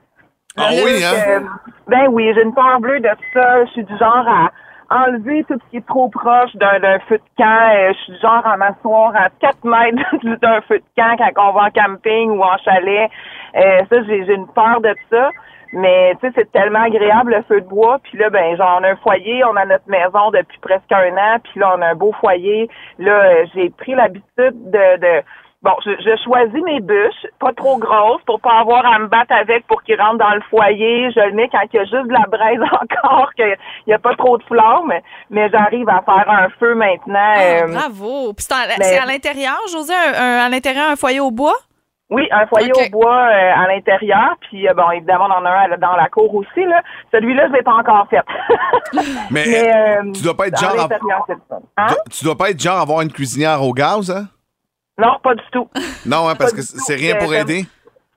Ah 0.57 0.67
Le 0.71 0.83
oui, 0.83 1.03
hein? 1.03 1.13
euh, 1.27 1.39
ben 1.87 2.07
oui, 2.09 2.31
j'ai 2.35 2.43
une 2.43 2.53
peur 2.53 2.79
bleue 2.79 2.99
de 2.99 3.09
ça. 3.33 3.65
Je 3.65 3.71
suis 3.71 3.83
du 3.85 3.97
genre 3.97 4.25
à 4.27 4.51
enlever 4.93 5.45
tout 5.45 5.53
ce 5.57 5.69
qui 5.71 5.77
est 5.77 5.87
trop 5.87 6.09
proche 6.09 6.53
d'un 6.55 6.99
feu 7.07 7.17
de 7.17 7.23
camp. 7.37 7.69
Euh, 7.73 7.93
Je 7.93 7.97
suis 8.03 8.13
du 8.13 8.19
genre 8.19 8.45
à 8.45 8.57
m'asseoir 8.57 9.15
à 9.15 9.29
4 9.39 9.63
mètres 9.63 9.97
d'un 10.41 10.61
feu 10.61 10.79
de 10.79 10.83
camp 11.01 11.15
quand 11.17 11.49
on 11.49 11.53
va 11.53 11.67
en 11.67 11.71
camping 11.71 12.31
ou 12.31 12.43
en 12.43 12.57
chalet. 12.57 13.09
Euh, 13.55 13.79
ça, 13.89 14.03
j'ai 14.03 14.25
j'ai 14.25 14.33
une 14.33 14.47
peur 14.47 14.81
de 14.81 14.93
ça. 15.09 15.29
Mais 15.73 16.13
tu 16.19 16.27
sais, 16.27 16.33
c'est 16.35 16.51
tellement 16.51 16.83
agréable 16.83 17.33
le 17.35 17.43
feu 17.43 17.61
de 17.61 17.67
bois. 17.67 17.99
Puis 18.03 18.17
là, 18.17 18.29
ben, 18.29 18.55
genre, 18.57 18.79
on 18.79 18.83
a 18.83 18.89
un 18.91 18.95
foyer, 18.97 19.43
on 19.45 19.55
a 19.55 19.65
notre 19.65 19.87
maison 19.87 20.31
depuis 20.31 20.57
presque 20.59 20.91
un 20.91 21.15
an. 21.17 21.37
Puis 21.43 21.59
là, 21.59 21.73
on 21.77 21.81
a 21.81 21.87
un 21.87 21.95
beau 21.95 22.13
foyer. 22.19 22.69
Là, 22.99 23.11
euh, 23.11 23.45
j'ai 23.55 23.69
pris 23.69 23.93
l'habitude 23.95 24.25
de, 24.71 24.97
de 24.97 25.21
Bon, 25.63 25.73
je, 25.85 25.91
je 25.91 26.15
choisis 26.23 26.59
mes 26.63 26.79
bûches, 26.79 27.27
pas 27.39 27.53
trop 27.53 27.77
grosses, 27.77 28.23
pour 28.25 28.41
pas 28.41 28.61
avoir 28.61 28.83
à 28.83 28.97
me 28.97 29.05
battre 29.05 29.31
avec 29.35 29.67
pour 29.67 29.83
qu'ils 29.83 30.01
rentrent 30.01 30.17
dans 30.17 30.33
le 30.33 30.41
foyer. 30.49 31.11
Je 31.11 31.19
le 31.19 31.33
mets 31.33 31.49
quand 31.49 31.59
il 31.71 31.75
y 31.75 31.79
a 31.79 31.83
juste 31.83 32.07
de 32.07 32.13
la 32.13 32.25
braise 32.27 32.59
encore, 32.81 33.31
qu'il 33.35 33.55
n'y 33.85 33.93
a 33.93 33.99
pas 33.99 34.15
trop 34.15 34.39
de 34.39 34.43
flammes. 34.45 34.91
Mais 35.29 35.49
j'arrive 35.51 35.87
à 35.87 36.01
faire 36.01 36.27
un 36.27 36.49
feu 36.59 36.73
maintenant. 36.73 37.13
Ah, 37.35 37.41
euh, 37.63 37.67
bravo. 37.67 38.33
Puis 38.33 38.43
c'est 38.49 38.55
en- 38.55 38.75
c'est 38.81 38.97
à 38.97 39.05
l'intérieur, 39.05 39.59
José, 39.71 39.93
un- 39.93 40.19
un- 40.19 40.45
à 40.47 40.49
l'intérieur, 40.49 40.89
un 40.89 40.95
foyer 40.95 41.19
au 41.19 41.29
bois? 41.29 41.53
Oui, 42.11 42.27
un 42.29 42.45
foyer 42.45 42.71
au 42.73 42.89
bois 42.91 43.29
euh, 43.29 43.51
à 43.55 43.67
l'intérieur, 43.67 44.35
puis 44.41 44.67
euh, 44.67 44.73
bon, 44.73 44.91
évidemment, 44.91 45.27
on 45.29 45.33
en 45.41 45.45
a 45.45 45.49
un 45.49 45.77
dans 45.77 45.95
la 45.95 46.09
cour 46.09 46.35
aussi. 46.35 46.65
Là. 46.65 46.81
Celui-là, 47.13 47.47
je 47.47 47.53
l'ai 47.53 47.61
pas 47.63 47.73
encore 47.73 48.05
fait. 48.09 48.19
Mais, 49.31 49.45
Mais 49.47 49.73
euh, 49.73 50.11
tu 50.11 50.21
dois 50.21 50.35
pas 50.35 50.47
être 50.47 50.59
genre 50.59 50.89
fun. 50.89 51.59
Hein? 51.77 51.87
tu 52.11 52.25
dois 52.25 52.37
pas 52.37 52.49
être 52.49 52.59
genre 52.61 52.79
avoir 52.81 52.99
une 53.01 53.11
cuisinière 53.11 53.63
au 53.63 53.71
gaz, 53.71 54.11
hein? 54.11 54.25
Non, 54.97 55.17
pas 55.23 55.35
du 55.35 55.43
tout. 55.53 55.69
Non, 56.05 56.27
hein, 56.27 56.35
parce 56.37 56.51
que 56.51 56.57
tout. 56.59 56.79
c'est 56.85 56.95
rien 56.95 57.15
pour 57.15 57.31
Euh, 57.31 57.35
aider? 57.35 57.65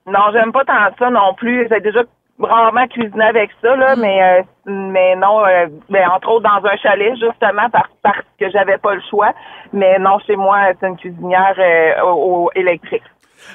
Non, 0.05 0.19
j'aime 0.33 0.51
pas 0.51 0.65
tant 0.65 0.73
ça 0.99 1.09
non 1.09 1.33
plus. 1.35 1.67
J'ai 1.71 1.79
déjà 1.79 2.01
rarement 2.39 2.87
cuisiné 2.87 3.23
avec 3.23 3.49
ça, 3.61 3.75
là, 3.75 3.95
mais 3.95 4.21
euh, 4.21 4.43
mais 4.65 5.15
non, 5.15 5.45
euh, 5.45 5.67
ben, 5.89 6.07
entre 6.09 6.29
autres 6.29 6.43
dans 6.43 6.67
un 6.69 6.77
chalet, 6.77 7.13
justement, 7.13 7.69
parce, 7.71 7.89
parce 8.01 8.25
que 8.39 8.49
j'avais 8.49 8.77
pas 8.77 8.95
le 8.95 9.01
choix. 9.09 9.31
Mais 9.73 9.97
non, 9.99 10.19
chez 10.25 10.35
moi, 10.35 10.57
c'est 10.79 10.87
une 10.87 10.97
cuisinière 10.97 11.55
euh, 11.57 12.01
au, 12.03 12.45
au 12.45 12.49
électrique. 12.55 13.03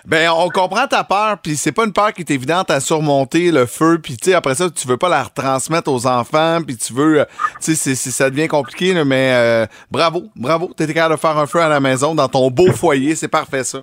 Ben, 0.05 0.31
on 0.31 0.49
comprend 0.49 0.87
ta 0.87 1.05
peur, 1.05 1.39
puis 1.43 1.57
c'est 1.57 1.73
pas 1.73 1.85
une 1.85 1.93
peur 1.93 2.13
qui 2.13 2.23
est 2.23 2.31
évidente 2.31 2.71
à 2.71 2.81
surmonter 2.81 3.51
le 3.51 3.67
feu, 3.67 3.99
puis 4.03 4.17
tu 4.17 4.31
sais, 4.31 4.37
après 4.37 4.55
ça, 4.55 4.71
tu 4.71 4.87
veux 4.87 4.97
pas 4.97 5.09
la 5.09 5.25
retransmettre 5.25 5.91
aux 5.93 6.07
enfants, 6.07 6.61
puis 6.65 6.77
tu 6.77 6.93
veux, 6.93 7.21
euh, 7.21 7.25
tu 7.61 7.75
sais, 7.75 7.95
ça 7.95 8.31
devient 8.31 8.49
compliqué, 8.49 8.95
là, 8.95 9.05
mais 9.05 9.33
euh, 9.33 9.67
bravo, 9.91 10.25
bravo, 10.37 10.69
t'étais 10.77 10.95
capable 10.95 11.17
de 11.17 11.21
faire 11.21 11.37
un 11.37 11.47
feu 11.47 11.61
à 11.61 11.69
la 11.69 11.81
maison, 11.81 12.15
dans 12.15 12.29
ton 12.29 12.51
beau 12.51 12.73
foyer, 12.73 13.15
c'est 13.15 13.29
parfait 13.29 13.65
ça. 13.65 13.81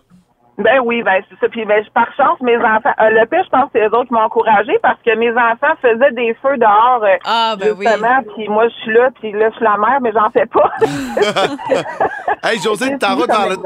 Ben 0.57 0.79
oui, 0.83 1.03
ben 1.03 1.21
c'est 1.29 1.39
ça. 1.39 1.49
Puis 1.49 1.65
ben, 1.65 1.83
par 1.93 2.07
chance, 2.17 2.39
mes 2.41 2.57
enfants. 2.57 2.93
euh, 2.99 3.09
le 3.11 3.25
pire, 3.27 3.43
je 3.45 3.49
pense 3.49 3.65
que 3.65 3.69
c'est 3.73 3.81
eux 3.87 3.93
autres 3.95 4.07
qui 4.07 4.13
m'ont 4.13 4.21
encouragé 4.21 4.73
parce 4.81 4.99
que 5.05 5.15
mes 5.15 5.29
enfants 5.31 5.75
faisaient 5.81 6.11
des 6.13 6.35
feux 6.41 6.57
dehors. 6.57 7.03
euh, 7.03 7.15
Ah, 7.25 7.55
ben 7.59 7.75
oui. 7.77 7.85
justement, 7.85 8.23
puis 8.35 8.47
moi 8.49 8.67
je 8.67 8.73
suis 8.81 8.93
là, 8.93 9.09
puis 9.21 9.31
là 9.33 9.49
je 9.51 9.55
suis 9.55 9.63
la 9.63 9.77
mère, 9.77 9.99
mais 10.01 10.11
j'en 10.13 10.29
fais 10.31 10.45
pas. 10.47 10.71
Hey, 12.43 12.59
José, 12.61 12.97
t'es 12.97 13.05
en 13.05 13.15
route 13.15 13.27
vers 13.27 13.49
le, 13.49 13.57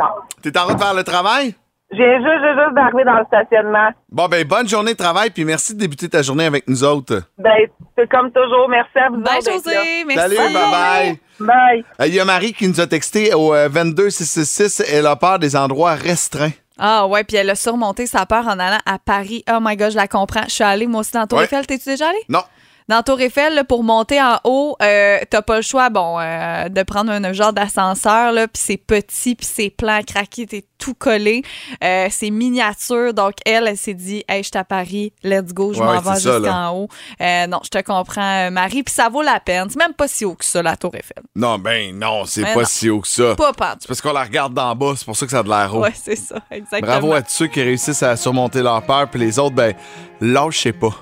t'es 0.41 0.57
en 0.57 0.65
route 0.65 0.79
vers 0.79 0.93
le 0.93 1.03
travail? 1.03 1.55
J'ai 1.93 2.15
juste, 2.17 2.39
j'ai 2.41 2.53
juste 2.63 2.73
d'arriver 2.73 3.03
dans 3.03 3.17
le 3.19 3.25
stationnement. 3.25 3.89
Bon, 4.09 4.27
ben, 4.27 4.45
bonne 4.47 4.67
journée 4.67 4.93
de 4.93 4.97
travail, 4.97 5.29
puis 5.29 5.43
merci 5.43 5.75
de 5.75 5.79
débuter 5.79 6.07
ta 6.07 6.21
journée 6.21 6.45
avec 6.45 6.65
nous 6.69 6.83
autres. 6.85 7.21
Ben, 7.37 7.67
c'est 7.97 8.09
comme 8.09 8.31
toujours. 8.31 8.69
Merci 8.69 8.97
à 8.97 9.09
vous 9.09 9.17
Bye. 9.17 9.41
José. 9.45 10.05
Merci. 10.07 10.35
Salut, 10.35 10.53
bye-bye. 10.53 11.17
Bye. 11.41 11.83
Euh, 11.99 12.07
Il 12.07 12.15
y 12.15 12.19
a 12.21 12.25
Marie 12.25 12.53
qui 12.53 12.67
nous 12.67 12.79
a 12.79 12.87
texté 12.87 13.33
au 13.33 13.53
euh, 13.53 13.67
22666, 13.67 14.83
elle 14.89 15.05
a 15.05 15.15
peur 15.17 15.37
des 15.39 15.55
endroits 15.55 15.95
restreints. 15.95 16.51
Ah 16.77 17.05
ouais, 17.07 17.23
puis 17.23 17.37
elle 17.37 17.49
a 17.49 17.55
surmonté 17.55 18.07
sa 18.07 18.25
peur 18.25 18.47
en 18.47 18.57
allant 18.59 18.79
à 18.85 18.97
Paris. 18.97 19.43
Oh 19.51 19.57
my 19.61 19.75
god, 19.75 19.91
je 19.91 19.97
la 19.97 20.07
comprends. 20.07 20.43
Je 20.47 20.51
suis 20.53 20.63
allée 20.63 20.87
moi 20.87 21.01
aussi 21.01 21.11
dans 21.11 21.27
Tour 21.27 21.39
Ouais. 21.39 21.45
Eiffel. 21.45 21.65
T'es-tu 21.67 21.89
déjà 21.89 22.09
allée? 22.09 22.23
Non. 22.29 22.41
Dans 22.91 23.03
Tour 23.03 23.21
Eiffel, 23.21 23.55
là, 23.55 23.63
pour 23.63 23.85
monter 23.85 24.21
en 24.21 24.37
haut, 24.43 24.75
euh, 24.81 25.19
t'as 25.29 25.41
pas 25.41 25.55
le 25.55 25.61
choix, 25.61 25.89
bon, 25.89 26.19
euh, 26.19 26.67
de 26.67 26.83
prendre 26.83 27.09
un, 27.09 27.23
un 27.23 27.31
genre 27.31 27.53
d'ascenseur, 27.53 28.33
là, 28.33 28.49
puis 28.49 28.61
c'est 28.61 28.75
petit, 28.75 29.33
puis 29.35 29.47
c'est 29.49 29.69
plein 29.69 29.99
à 29.99 30.03
craquer, 30.03 30.45
t'es 30.45 30.65
tout 30.77 30.93
collé. 30.93 31.41
Euh, 31.85 32.07
c'est 32.11 32.29
miniature, 32.31 33.13
donc 33.13 33.35
elle, 33.45 33.69
elle 33.69 33.77
s'est 33.77 33.93
dit, 33.93 34.25
hey, 34.27 34.43
je 34.43 34.49
suis 34.49 34.57
à 34.57 34.65
Paris, 34.65 35.13
let's 35.23 35.53
go, 35.53 35.71
je 35.71 35.79
Ouais, 35.79 35.85
m'en 35.85 36.01
vais 36.01 36.19
jusqu'en 36.19 36.71
haut. 36.75 36.89
Euh, 37.21 37.47
non, 37.47 37.61
je 37.63 37.69
te 37.69 37.81
comprends, 37.81 38.51
Marie, 38.51 38.83
puis 38.83 38.93
ça 38.93 39.07
vaut 39.07 39.21
la 39.21 39.39
peine. 39.39 39.69
C'est 39.69 39.79
même 39.79 39.93
pas 39.93 40.09
si 40.09 40.25
haut 40.25 40.35
que 40.35 40.43
ça, 40.43 40.61
la 40.61 40.75
Tour 40.75 40.93
Eiffel. 40.93 41.23
Non, 41.33 41.57
ben 41.59 41.97
non, 41.97 42.25
c'est 42.25 42.43
Ben 42.43 42.53
pas 42.55 42.59
non. 42.59 42.67
si 42.67 42.89
haut 42.89 42.99
que 42.99 43.07
ça. 43.07 43.35
Pas 43.37 43.53
pas. 43.53 43.77
C'est 43.79 43.87
parce 43.87 44.01
qu'on 44.01 44.11
la 44.11 44.23
regarde 44.23 44.53
d'en 44.53 44.75
bas, 44.75 44.95
c'est 44.97 45.05
pour 45.05 45.15
ça 45.15 45.25
que 45.25 45.31
ça 45.31 45.39
a 45.39 45.43
de 45.43 45.47
l'air 45.49 45.73
haut. 45.73 45.83
Ouais, 45.83 45.93
c'est 45.95 46.17
ça, 46.17 46.41
exactement. 46.51 46.91
Bravo 46.91 47.13
à 47.13 47.21
tous 47.21 47.31
ceux 47.31 47.47
qui 47.47 47.63
réussissent 47.63 48.03
à 48.03 48.17
surmonter 48.17 48.61
leur 48.61 48.81
peur, 48.83 49.09
puis 49.09 49.21
les 49.21 49.39
autres, 49.39 49.55
ben, 49.55 49.73
lâchez 50.19 50.73
pas. 50.73 50.93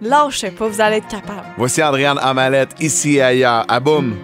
Lâchez 0.00 0.50
pas, 0.50 0.68
vous 0.68 0.80
allez 0.80 0.98
être 0.98 1.08
capable. 1.08 1.46
Voici 1.56 1.82
Adriane 1.82 2.18
Amalette, 2.20 2.70
ici 2.80 3.16
et 3.16 3.22
ailleurs, 3.22 3.64
à 3.68 3.80
boum. 3.80 4.16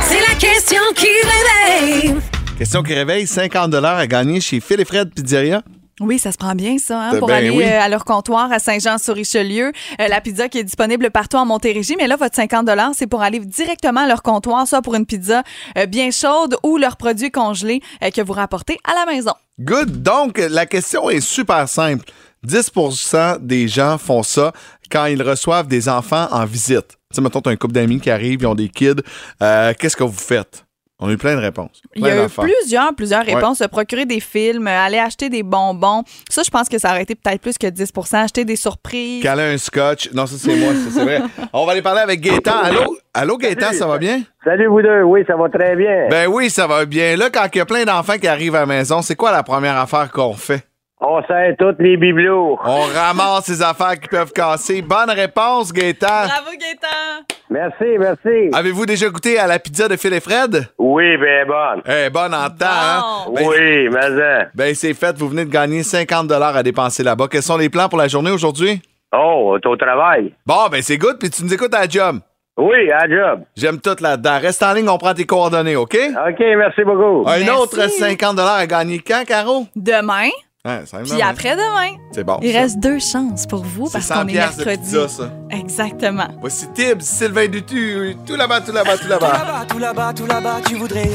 C'est 0.00 0.20
la 0.20 0.34
question 0.38 0.80
qui 0.94 1.08
réveille. 1.22 2.14
Question 2.56 2.82
qui 2.82 2.94
réveille 2.94 3.26
50 3.26 3.74
à 3.74 4.06
gagner 4.06 4.40
chez 4.40 4.60
Phil 4.60 4.80
et 4.80 4.84
Fred 4.86 5.12
Pizzeria. 5.12 5.62
Oui, 6.00 6.18
ça 6.18 6.30
se 6.30 6.36
prend 6.36 6.54
bien, 6.54 6.76
ça, 6.76 7.00
hein, 7.00 7.12
Ben 7.12 7.18
pour 7.20 7.30
aller 7.30 7.48
oui. 7.48 7.64
euh, 7.64 7.80
à 7.80 7.88
leur 7.88 8.04
comptoir 8.04 8.52
à 8.52 8.58
Saint-Jean-sur-Richelieu. 8.58 9.72
Euh, 9.98 10.08
la 10.08 10.20
pizza 10.20 10.48
qui 10.50 10.58
est 10.58 10.64
disponible 10.64 11.10
partout 11.10 11.38
en 11.38 11.46
Montérégie, 11.46 11.94
mais 11.96 12.06
là, 12.06 12.16
votre 12.16 12.36
50 12.36 12.68
c'est 12.94 13.06
pour 13.06 13.22
aller 13.22 13.40
directement 13.40 14.02
à 14.02 14.06
leur 14.06 14.22
comptoir, 14.22 14.68
soit 14.68 14.82
pour 14.82 14.94
une 14.94 15.06
pizza 15.06 15.42
euh, 15.78 15.86
bien 15.86 16.10
chaude 16.10 16.56
ou 16.62 16.76
leurs 16.76 16.98
produits 16.98 17.30
congelés 17.30 17.80
que 18.14 18.20
vous 18.20 18.34
rapportez 18.34 18.78
à 18.84 18.94
la 18.94 19.10
maison. 19.10 19.32
Good. 19.58 20.02
Donc, 20.02 20.36
la 20.38 20.66
question 20.66 21.08
est 21.08 21.20
super 21.20 21.66
simple. 21.66 22.04
10% 22.46 23.38
des 23.40 23.66
gens 23.66 23.96
font 23.96 24.22
ça 24.22 24.52
quand 24.90 25.06
ils 25.06 25.22
reçoivent 25.22 25.66
des 25.66 25.88
enfants 25.88 26.28
en 26.30 26.44
visite. 26.44 26.88
Tu 27.10 27.16
sais, 27.16 27.20
mettons, 27.22 27.40
t'as 27.40 27.50
un 27.50 27.56
couple 27.56 27.72
d'amis 27.74 28.00
qui 28.00 28.10
arrivent, 28.10 28.40
ils 28.42 28.46
ont 28.46 28.54
des 28.54 28.68
kids. 28.68 29.02
Qu'est-ce 29.40 29.96
que 29.96 30.04
vous 30.04 30.12
faites? 30.12 30.65
On 30.98 31.08
a 31.08 31.12
eu 31.12 31.18
plein 31.18 31.36
de 31.36 31.40
réponses. 31.40 31.82
Il 31.94 32.06
y 32.06 32.08
a 32.08 32.24
eu 32.24 32.28
plusieurs, 32.28 32.94
plusieurs 32.94 33.26
Ouais. 33.26 33.34
réponses. 33.34 33.58
Se 33.58 33.64
procurer 33.64 34.06
des 34.06 34.18
films, 34.20 34.66
euh, 34.66 34.70
aller 34.86 34.98
acheter 34.98 35.28
des 35.28 35.42
bonbons. 35.42 36.02
Ça, 36.30 36.42
je 36.42 36.48
pense 36.50 36.70
que 36.70 36.78
ça 36.78 36.90
aurait 36.90 37.02
été 37.02 37.14
peut-être 37.14 37.40
plus 37.42 37.58
que 37.58 37.66
10% 37.66 38.22
Acheter 38.22 38.46
des 38.46 38.56
surprises. 38.56 39.22
Caler 39.22 39.42
un 39.42 39.58
scotch. 39.58 40.10
Non, 40.14 40.26
ça, 40.26 40.36
c'est 40.38 40.56
moi, 40.56 40.72
ça, 40.72 40.90
c'est 40.90 41.04
vrai. 41.04 41.20
On 41.52 41.66
va 41.66 41.72
aller 41.72 41.82
parler 41.82 42.00
avec 42.00 42.20
Gaétan. 42.22 42.56
Allô? 42.62 42.96
Allô, 43.12 43.36
Gaétan, 43.36 43.72
ça 43.72 43.86
va 43.86 43.98
bien? 43.98 44.22
Salut 44.42 44.66
vous 44.68 44.80
deux, 44.80 45.02
oui, 45.02 45.22
ça 45.26 45.36
va 45.36 45.48
très 45.50 45.76
bien. 45.76 46.08
Ben 46.08 46.28
oui, 46.28 46.48
ça 46.48 46.66
va 46.66 46.86
bien. 46.86 47.16
Là, 47.16 47.28
quand 47.30 47.46
il 47.54 47.58
y 47.58 47.60
a 47.60 47.66
plein 47.66 47.84
d'enfants 47.84 48.16
qui 48.18 48.26
arrivent 48.28 48.54
à 48.54 48.60
la 48.60 48.66
maison, 48.66 49.02
c'est 49.02 49.16
quoi 49.16 49.32
la 49.32 49.42
première 49.42 49.76
affaire 49.76 50.10
qu'on 50.10 50.32
fait? 50.34 50.64
On 51.00 51.22
sert 51.26 51.54
toutes 51.58 51.78
les 51.78 51.96
bibelots. 51.98 52.58
On 52.64 52.80
ramasse 52.94 53.48
les 53.48 53.62
affaires 53.62 54.00
qui 54.00 54.08
peuvent 54.08 54.32
casser. 54.32 54.80
Bonne 54.80 55.10
réponse, 55.10 55.70
Gaétan. 55.72 56.06
Bravo, 56.06 56.50
Gaëtan! 56.58 57.24
Merci, 57.50 57.98
merci. 57.98 58.50
Avez-vous 58.52 58.86
déjà 58.86 59.08
goûté 59.10 59.38
à 59.38 59.46
la 59.46 59.58
pizza 59.58 59.88
de 59.88 59.96
Phil 59.96 60.14
et 60.14 60.20
Fred? 60.20 60.68
Oui, 60.78 61.16
ben 61.18 61.46
bonne. 61.46 61.82
Eh, 61.86 62.08
bonne 62.10 62.34
en 62.34 62.48
temps, 62.48 62.66
hein? 62.66 63.02
Ben, 63.30 63.46
Oui, 63.46 63.88
mais 63.90 64.06
hein. 64.22 64.46
Ben, 64.54 64.74
c'est 64.74 64.94
fait. 64.94 65.16
Vous 65.18 65.28
venez 65.28 65.44
de 65.44 65.50
gagner 65.50 65.82
50 65.82 66.32
à 66.32 66.62
dépenser 66.62 67.02
là-bas. 67.02 67.26
Quels 67.30 67.42
sont 67.42 67.58
les 67.58 67.68
plans 67.68 67.88
pour 67.88 67.98
la 67.98 68.08
journée 68.08 68.30
aujourd'hui? 68.30 68.80
Oh, 69.14 69.56
t'es 69.62 69.68
au 69.68 69.76
travail. 69.76 70.32
Bon, 70.46 70.66
ben, 70.70 70.80
c'est 70.82 70.96
good. 70.98 71.18
Puis 71.20 71.30
tu 71.30 71.44
nous 71.44 71.52
écoutes 71.52 71.74
à 71.74 71.80
la 71.82 71.88
job. 71.88 72.20
Oui, 72.58 72.90
à 72.90 73.06
job. 73.06 73.42
J'aime 73.54 73.80
tout 73.82 73.96
là-dedans. 74.00 74.38
Reste 74.40 74.62
en 74.62 74.72
ligne, 74.72 74.88
on 74.88 74.96
prend 74.96 75.12
tes 75.12 75.26
coordonnées, 75.26 75.76
OK? 75.76 75.94
OK, 75.94 76.40
merci 76.56 76.84
beaucoup. 76.84 77.22
Un 77.28 77.40
Merci. 77.40 77.50
autre 77.50 77.86
50 77.90 78.38
à 78.38 78.66
gagner 78.66 78.98
quand, 79.06 79.24
Caro? 79.26 79.66
Demain, 79.76 80.30
Ouais, 80.66 80.82
puis 81.04 81.22
après-demain. 81.22 81.96
C'est 82.12 82.24
bon. 82.24 82.38
Il 82.42 82.52
ça. 82.52 82.58
reste 82.60 82.78
deux 82.80 82.98
chances 82.98 83.46
pour 83.46 83.62
vous 83.62 83.88
parce 83.88 84.06
100 84.06 84.14
qu'on 84.14 84.28
est 84.28 84.32
piastres 84.32 84.58
de 84.58 84.64
mercredi. 84.64 84.90
pizza, 84.90 85.08
ça. 85.08 85.30
Exactement. 85.50 86.28
Voici 86.40 86.66
Tibbs, 86.74 87.02
Sylvain 87.02 87.46
Dutu, 87.48 88.16
tout 88.26 88.34
là-bas, 88.36 88.60
tout 88.62 88.72
là-bas, 88.72 88.96
tout 88.98 89.08
là-bas. 89.08 89.32
là-bas, 89.32 89.64
tout 89.68 89.78
là-bas, 89.78 90.12
tout 90.14 90.26
là-bas, 90.26 90.60
tu 90.66 90.74
voudrais 90.74 91.04
y 91.04 91.14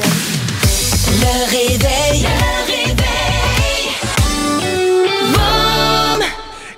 Le 1.20 1.50
réveil. 1.50 2.22
Le 2.22 2.66
réveil. 2.66 3.02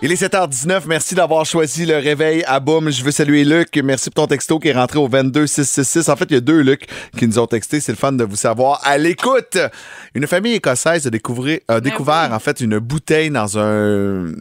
Il 0.06 0.12
est 0.12 0.22
7h19. 0.22 0.82
Merci 0.86 1.14
d'avoir 1.14 1.46
choisi 1.46 1.86
le 1.86 1.96
réveil 1.96 2.44
à 2.46 2.60
Boum. 2.60 2.90
Je 2.90 3.02
veux 3.02 3.10
saluer 3.10 3.42
Luc. 3.42 3.74
Merci 3.82 4.10
pour 4.10 4.24
ton 4.24 4.26
texto 4.26 4.58
qui 4.58 4.68
est 4.68 4.74
rentré 4.74 4.98
au 4.98 5.08
22666. 5.08 6.10
En 6.10 6.16
fait, 6.16 6.26
il 6.28 6.34
y 6.34 6.36
a 6.36 6.40
deux 6.42 6.60
Luc 6.60 6.86
qui 7.16 7.26
nous 7.26 7.38
ont 7.38 7.46
texté. 7.46 7.80
C'est 7.80 7.92
le 7.92 7.96
fun 7.96 8.12
de 8.12 8.22
vous 8.22 8.36
savoir 8.36 8.82
à 8.84 8.98
l'écoute. 8.98 9.56
Une 10.14 10.26
famille 10.26 10.52
écossaise 10.52 11.06
a, 11.06 11.10
découvert, 11.10 11.58
a 11.68 11.80
découvert 11.80 12.28
en 12.32 12.38
fait 12.38 12.60
une 12.60 12.78
bouteille 12.80 13.30
dans 13.30 13.58
un, 13.58 13.62
euh, 13.62 14.32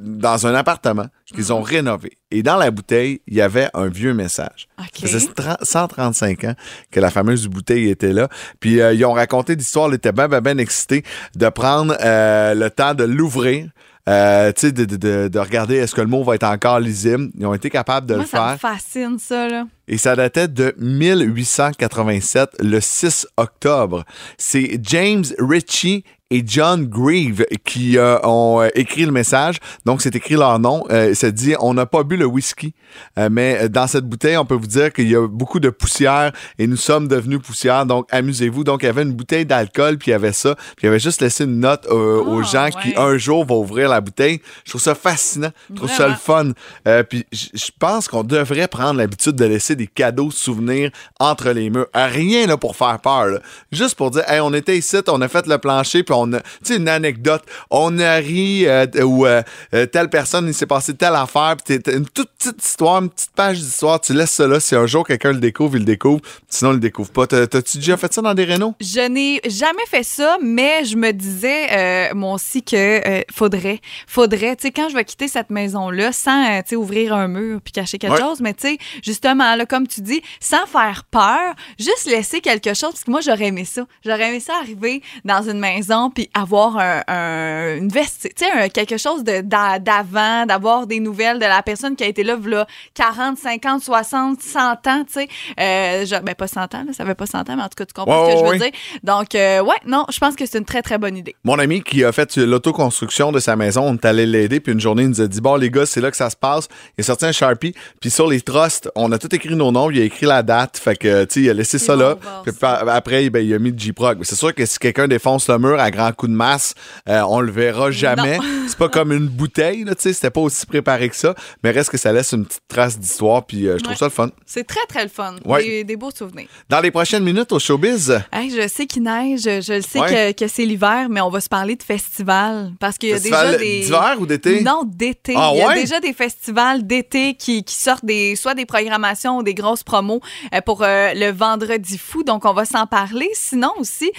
dans 0.00 0.46
un 0.46 0.54
appartement 0.54 1.06
qu'ils 1.34 1.50
ont 1.50 1.62
rénové. 1.62 2.12
Et 2.30 2.42
dans 2.42 2.56
la 2.58 2.70
bouteille, 2.70 3.22
il 3.26 3.36
y 3.36 3.40
avait 3.40 3.70
un 3.72 3.86
vieux 3.88 4.12
message. 4.12 4.68
Ça 4.78 5.06
faisait 5.08 5.32
tra- 5.32 5.64
135 5.64 6.44
ans 6.44 6.54
que 6.90 7.00
la 7.00 7.10
fameuse 7.10 7.46
bouteille 7.48 7.88
était 7.88 8.12
là. 8.12 8.28
Puis 8.60 8.82
euh, 8.82 8.92
ils 8.92 9.02
ont 9.06 9.14
raconté 9.14 9.56
l'histoire. 9.56 9.88
Ils 9.88 9.94
étaient 9.94 10.12
bien, 10.12 10.28
bien, 10.28 10.42
bien 10.42 10.58
excités 10.58 11.04
de 11.36 11.48
prendre 11.48 11.96
euh, 12.02 12.52
le 12.54 12.68
temps 12.68 12.92
de 12.92 13.04
l'ouvrir. 13.04 13.68
Euh, 14.08 14.52
tu 14.52 14.60
sais, 14.60 14.72
de, 14.72 14.84
de- 14.84 14.96
de- 14.96 15.28
de 15.28 15.38
regarder 15.40 15.76
est-ce 15.76 15.94
que 15.94 16.00
le 16.00 16.06
mot 16.06 16.22
va 16.22 16.36
être 16.36 16.44
encore 16.44 16.78
lisible. 16.78 17.28
Ils 17.36 17.44
ont 17.44 17.54
été 17.54 17.70
capables 17.70 18.06
de 18.06 18.14
Moi, 18.14 18.22
le 18.22 18.28
ça 18.28 18.52
me 18.52 18.56
faire. 18.56 18.70
fascine, 18.70 19.18
ça, 19.18 19.48
là. 19.48 19.66
Et 19.88 19.98
ça 19.98 20.14
datait 20.14 20.46
de 20.48 20.74
1887, 20.78 22.50
le 22.62 22.80
6 22.80 23.26
octobre. 23.36 24.04
C'est 24.38 24.78
James 24.82 25.24
Ritchie 25.38 26.04
et 26.30 26.42
John 26.44 26.86
Grieve 26.86 27.46
qui 27.64 27.98
euh, 27.98 28.18
ont 28.24 28.60
euh, 28.62 28.68
écrit 28.74 29.04
le 29.06 29.12
message. 29.12 29.58
Donc, 29.84 30.02
c'est 30.02 30.14
écrit 30.16 30.34
leur 30.34 30.58
nom. 30.58 30.84
Euh, 30.90 31.14
ça 31.14 31.30
dit 31.30 31.54
«On 31.60 31.74
n'a 31.74 31.86
pas 31.86 32.02
bu 32.02 32.16
le 32.16 32.26
whisky, 32.26 32.74
euh, 33.18 33.28
mais 33.30 33.68
dans 33.68 33.86
cette 33.86 34.04
bouteille, 34.04 34.36
on 34.36 34.44
peut 34.44 34.54
vous 34.56 34.66
dire 34.66 34.92
qu'il 34.92 35.08
y 35.08 35.14
a 35.14 35.26
beaucoup 35.28 35.60
de 35.60 35.70
poussière 35.70 36.32
et 36.58 36.66
nous 36.66 36.76
sommes 36.76 37.06
devenus 37.06 37.40
poussière. 37.40 37.86
Donc, 37.86 38.08
amusez-vous.» 38.10 38.64
Donc, 38.64 38.82
il 38.82 38.86
y 38.86 38.88
avait 38.88 39.02
une 39.02 39.12
bouteille 39.12 39.46
d'alcool, 39.46 39.98
puis 39.98 40.10
il 40.10 40.12
y 40.12 40.14
avait 40.14 40.32
ça. 40.32 40.56
Puis 40.56 40.82
il 40.82 40.86
y 40.86 40.88
avait 40.88 40.98
juste 40.98 41.20
laissé 41.20 41.44
une 41.44 41.60
note 41.60 41.86
euh, 41.90 42.20
aux 42.22 42.42
gens 42.42 42.70
qui, 42.70 42.94
un 42.96 43.16
jour, 43.18 43.44
vont 43.44 43.60
ouvrir 43.60 43.88
la 43.88 44.00
bouteille. 44.00 44.40
Je 44.64 44.70
trouve 44.70 44.82
ça 44.82 44.96
fascinant. 44.96 45.50
Je 45.70 45.76
trouve 45.76 45.90
ça 45.90 46.08
le 46.08 46.14
fun. 46.14 46.50
Euh, 46.88 47.04
puis 47.04 47.24
je 47.32 47.70
pense 47.78 48.08
qu'on 48.08 48.24
devrait 48.24 48.66
prendre 48.68 48.94
l'habitude 48.98 49.36
de 49.36 49.44
laisser 49.44 49.76
des 49.76 49.86
cadeaux 49.86 50.32
souvenirs 50.32 50.90
entre 51.20 51.50
les 51.50 51.70
murs. 51.70 51.86
Euh, 51.94 52.06
Rien 52.06 52.46
là, 52.46 52.56
pour 52.56 52.74
faire 52.74 52.98
peur. 53.00 53.26
là. 53.26 53.38
Juste 53.70 53.94
pour 53.94 54.10
dire, 54.10 54.22
hey, 54.28 54.40
on 54.40 54.52
était 54.54 54.76
ici, 54.76 54.96
on 55.08 55.20
a 55.20 55.28
fait 55.28 55.46
le 55.46 55.58
plancher, 55.58 56.02
puis 56.02 56.14
on 56.16 56.32
a, 56.32 56.40
tu 56.40 56.46
sais, 56.64 56.76
une 56.76 56.88
anecdote. 56.88 57.42
On 57.70 57.98
a 57.98 58.14
ri 58.16 58.66
euh, 58.66 58.86
ou 59.02 59.26
euh, 59.26 59.42
euh, 59.74 59.86
telle 59.86 60.08
personne, 60.10 60.46
il 60.48 60.54
s'est 60.54 60.66
passé 60.66 60.94
telle 60.94 61.14
affaire, 61.14 61.56
puis 61.64 61.78
t'es- 61.80 61.92
une 61.96 62.08
toute 62.08 62.30
petite 62.38 62.64
histoire, 62.64 63.02
une 63.02 63.10
petite 63.10 63.30
page 63.34 63.58
d'histoire. 63.58 64.00
Tu 64.00 64.12
laisses 64.14 64.30
ça 64.32 64.46
là. 64.46 64.60
Si 64.60 64.74
un 64.74 64.86
jour 64.86 65.06
quelqu'un 65.06 65.32
le 65.32 65.40
découvre, 65.40 65.76
il 65.76 65.80
le 65.80 65.84
découvre. 65.84 66.20
Sinon, 66.48 66.70
il 66.70 66.74
le 66.74 66.80
découvre 66.80 67.10
pas. 67.10 67.26
T'as- 67.26 67.46
T'as-tu 67.46 67.78
déjà 67.78 67.96
fait 67.96 68.12
ça 68.12 68.22
dans 68.22 68.34
des 68.34 68.44
rénaux? 68.44 68.74
Je 68.80 69.08
n'ai 69.08 69.40
jamais 69.46 69.86
fait 69.88 70.02
ça, 70.02 70.38
mais 70.42 70.84
je 70.84 70.96
me 70.96 71.12
disais, 71.12 71.66
euh, 71.72 72.14
moi 72.14 72.34
aussi, 72.34 72.62
que 72.62 72.76
euh, 72.76 73.22
faudrait, 73.32 73.80
faudrait, 74.06 74.56
tu 74.56 74.62
sais, 74.62 74.70
quand 74.72 74.88
je 74.88 74.94
vais 74.94 75.04
quitter 75.04 75.28
cette 75.28 75.50
maison-là, 75.50 76.12
sans, 76.12 76.60
tu 76.62 76.70
sais, 76.70 76.76
ouvrir 76.76 77.14
un 77.14 77.28
mur 77.28 77.60
puis 77.62 77.72
cacher 77.72 77.98
quelque 77.98 78.14
Ouais. 78.14 78.20
chose, 78.20 78.40
mais 78.40 78.54
tu 78.54 78.68
sais, 78.68 78.78
justement, 79.02 79.54
là, 79.56 79.66
comme 79.66 79.86
tu 79.86 80.00
dis, 80.00 80.22
sans 80.40 80.66
faire 80.66 81.04
peur, 81.10 81.54
juste 81.78 82.06
laisser 82.06 82.40
quelque 82.40 82.74
chose, 82.74 82.90
parce 82.92 83.04
que 83.04 83.10
moi, 83.10 83.20
j'aurais 83.20 83.46
aimé 83.46 83.64
ça. 83.64 83.86
J'aurais 84.04 84.28
aimé 84.28 84.40
ça 84.40 84.54
arriver 84.60 85.02
dans 85.24 85.42
une 85.48 85.58
maison 85.58 86.05
puis 86.10 86.28
avoir 86.34 86.78
un, 86.78 87.02
un- 87.08 87.76
une 87.76 87.88
veste, 87.88 88.28
tu 88.36 88.44
sais, 88.44 88.70
quelque 88.70 88.96
chose 88.96 89.24
de- 89.24 89.40
d'avant, 89.40 90.46
d'avoir 90.46 90.86
des 90.86 91.00
nouvelles 91.00 91.38
de 91.38 91.44
la 91.44 91.62
personne 91.62 91.96
qui 91.96 92.04
a 92.04 92.06
été 92.06 92.22
là, 92.22 92.36
là 92.46 92.66
40, 92.94 93.38
50, 93.38 93.82
60, 93.82 94.40
100 94.40 94.60
ans, 94.86 95.04
tu 95.06 95.12
sais. 95.12 95.28
Euh, 95.60 96.04
genre, 96.06 96.20
ben, 96.22 96.34
pas 96.34 96.46
100 96.48 96.62
ans, 96.74 96.84
là, 96.86 96.92
ça 96.92 97.04
fait 97.04 97.14
pas 97.14 97.26
100 97.26 97.40
ans, 97.40 97.56
mais 97.56 97.62
en 97.62 97.68
tout 97.68 97.76
cas, 97.76 97.84
tu 97.86 97.92
comprends 97.94 98.24
Ouais, 98.24 98.30
ce 98.30 98.32
que 98.34 98.38
je 98.40 98.44
veux 98.44 98.50
ouais. 98.50 98.70
dire. 98.70 98.80
Donc, 99.02 99.34
euh, 99.34 99.60
ouais, 99.62 99.76
non, 99.86 100.04
je 100.10 100.18
pense 100.18 100.34
que 100.36 100.46
c'est 100.46 100.58
une 100.58 100.64
très, 100.64 100.82
très 100.82 100.98
bonne 100.98 101.16
idée. 101.16 101.34
Mon 101.44 101.58
ami 101.58 101.82
qui 101.82 102.04
a 102.04 102.12
fait 102.12 102.36
l'autoconstruction 102.36 103.32
de 103.32 103.38
sa 103.38 103.56
maison, 103.56 103.82
on 103.82 103.94
est 103.94 104.04
allé 104.04 104.26
l'aider, 104.26 104.60
puis 104.60 104.72
une 104.72 104.80
journée, 104.80 105.02
il 105.04 105.08
nous 105.10 105.20
a 105.20 105.26
dit 105.26 105.40
Bon, 105.40 105.56
les 105.56 105.70
gars, 105.70 105.86
c'est 105.86 106.00
là 106.00 106.10
que 106.10 106.16
ça 106.16 106.30
se 106.30 106.36
passe. 106.36 106.68
Il 106.98 107.02
a 107.02 107.04
sorti 107.04 107.24
un 107.26 107.32
Sharpie, 107.32 107.74
puis 108.00 108.10
sur 108.10 108.26
les 108.28 108.40
trusts, 108.40 108.90
on 108.94 109.10
a 109.12 109.18
tout 109.18 109.32
écrit 109.34 109.54
nos 109.54 109.70
noms, 109.72 109.90
il 109.90 110.00
a 110.00 110.04
écrit 110.04 110.26
la 110.26 110.42
date, 110.42 110.78
fait 110.78 110.96
que, 110.96 111.24
tu 111.24 111.34
sais, 111.34 111.40
il 111.42 111.50
a 111.50 111.54
laissé 111.54 111.78
ça 111.78 111.94
là. 111.96 112.16
Puis 112.44 112.52
par- 112.52 112.88
après, 112.88 113.28
ben, 113.30 113.44
il 113.44 113.52
a 113.54 113.58
mis 113.58 113.70
le 113.70 113.78
J-Prog. 113.78 114.18
Mais 114.18 114.24
c'est 114.24 114.36
sûr 114.36 114.54
que 114.54 114.64
si 114.66 114.78
quelqu'un 114.78 115.08
défonce 115.08 115.48
le 115.48 115.58
mur 115.58 115.78
à 115.78 115.90
grands 115.96 116.12
coups 116.12 116.30
de 116.30 116.36
masse, 116.36 116.74
euh, 117.08 117.22
on 117.28 117.40
le 117.40 117.50
verra 117.50 117.90
jamais. 117.90 118.38
C'est 118.68 118.78
pas 118.78 118.88
comme 118.88 119.12
une 119.12 119.26
bouteille, 119.28 119.84
tu 119.84 119.92
sais, 119.98 120.12
c'était 120.12 120.30
pas 120.30 120.40
aussi 120.40 120.66
préparé 120.66 121.08
que 121.08 121.16
ça, 121.16 121.34
mais 121.62 121.70
reste 121.70 121.90
que 121.90 121.96
ça 121.98 122.12
laisse 122.12 122.32
une 122.32 122.44
petite 122.46 122.62
trace 122.68 122.98
d'histoire, 122.98 123.44
puis 123.46 123.66
euh, 123.66 123.78
je 123.78 123.82
trouve 123.82 123.92
Ouais. 123.92 123.98
ça 123.98 124.04
le 124.06 124.10
fun. 124.10 124.30
C'est 124.44 124.64
très, 124.66 124.84
très 124.88 125.02
le 125.04 125.08
fun. 125.08 125.36
Ouais. 125.44 125.62
Des, 125.64 125.84
des 125.84 125.96
beaux 125.96 126.10
souvenirs. 126.10 126.48
Dans 126.68 126.80
les 126.80 126.90
prochaines 126.90 127.24
minutes 127.24 127.52
au 127.52 127.58
showbiz, 127.58 128.20
Hey, 128.32 128.50
je 128.50 128.68
sais 128.68 128.86
qu'il 128.86 129.02
neige, 129.04 129.42
je 129.42 129.72
le 129.74 129.82
sais 129.82 129.98
Ouais. 130.00 130.32
que, 130.34 130.44
que 130.44 130.48
c'est 130.48 130.64
l'hiver, 130.64 131.08
mais 131.08 131.20
on 131.20 131.30
va 131.30 131.40
se 131.40 131.48
parler 131.48 131.76
de 131.76 131.82
festivals. 131.82 132.72
Parce 132.80 132.98
qu'il 132.98 133.08
y 133.08 133.12
a 133.12 133.16
Festival 133.16 133.46
déjà 133.52 133.58
des. 133.58 133.80
d'hiver 133.80 134.16
ou 134.20 134.26
d'été? 134.26 134.60
Non, 134.62 134.82
d'été. 134.84 135.34
Ah 135.36 135.50
Il 135.54 135.58
y 135.58 135.62
a 135.62 135.74
déjà 135.74 136.00
des 136.00 136.12
festivals 136.12 136.86
d'été 136.86 137.34
qui, 137.34 137.64
qui 137.64 137.74
sortent 137.74 138.04
des, 138.04 138.36
soit 138.36 138.54
des 138.54 138.66
programmations 138.66 139.38
ou 139.38 139.42
des 139.42 139.54
grosses 139.54 139.82
promos 139.82 140.20
euh, 140.54 140.60
pour 140.60 140.82
euh, 140.82 141.12
le 141.14 141.30
Vendredi 141.30 141.96
fou. 141.98 142.22
Donc, 142.24 142.44
on 142.44 142.52
va 142.52 142.64
s'en 142.64 142.86
parler. 142.86 143.28
Sinon 143.34 143.70
aussi, 143.78 144.10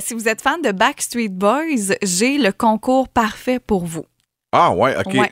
si 0.00 0.14
vous 0.14 0.26
êtes 0.28 0.40
fan 0.40 0.60
de 0.62 0.72
Backstreet 0.72 1.19
Boys, 1.28 1.94
j'ai 2.02 2.38
le 2.38 2.52
concours 2.52 3.08
parfait 3.08 3.58
pour 3.58 3.84
vous. 3.84 4.04
Ah 4.52 4.72
ouais, 4.72 4.96
OK. 4.98 5.14
Ouais. 5.14 5.30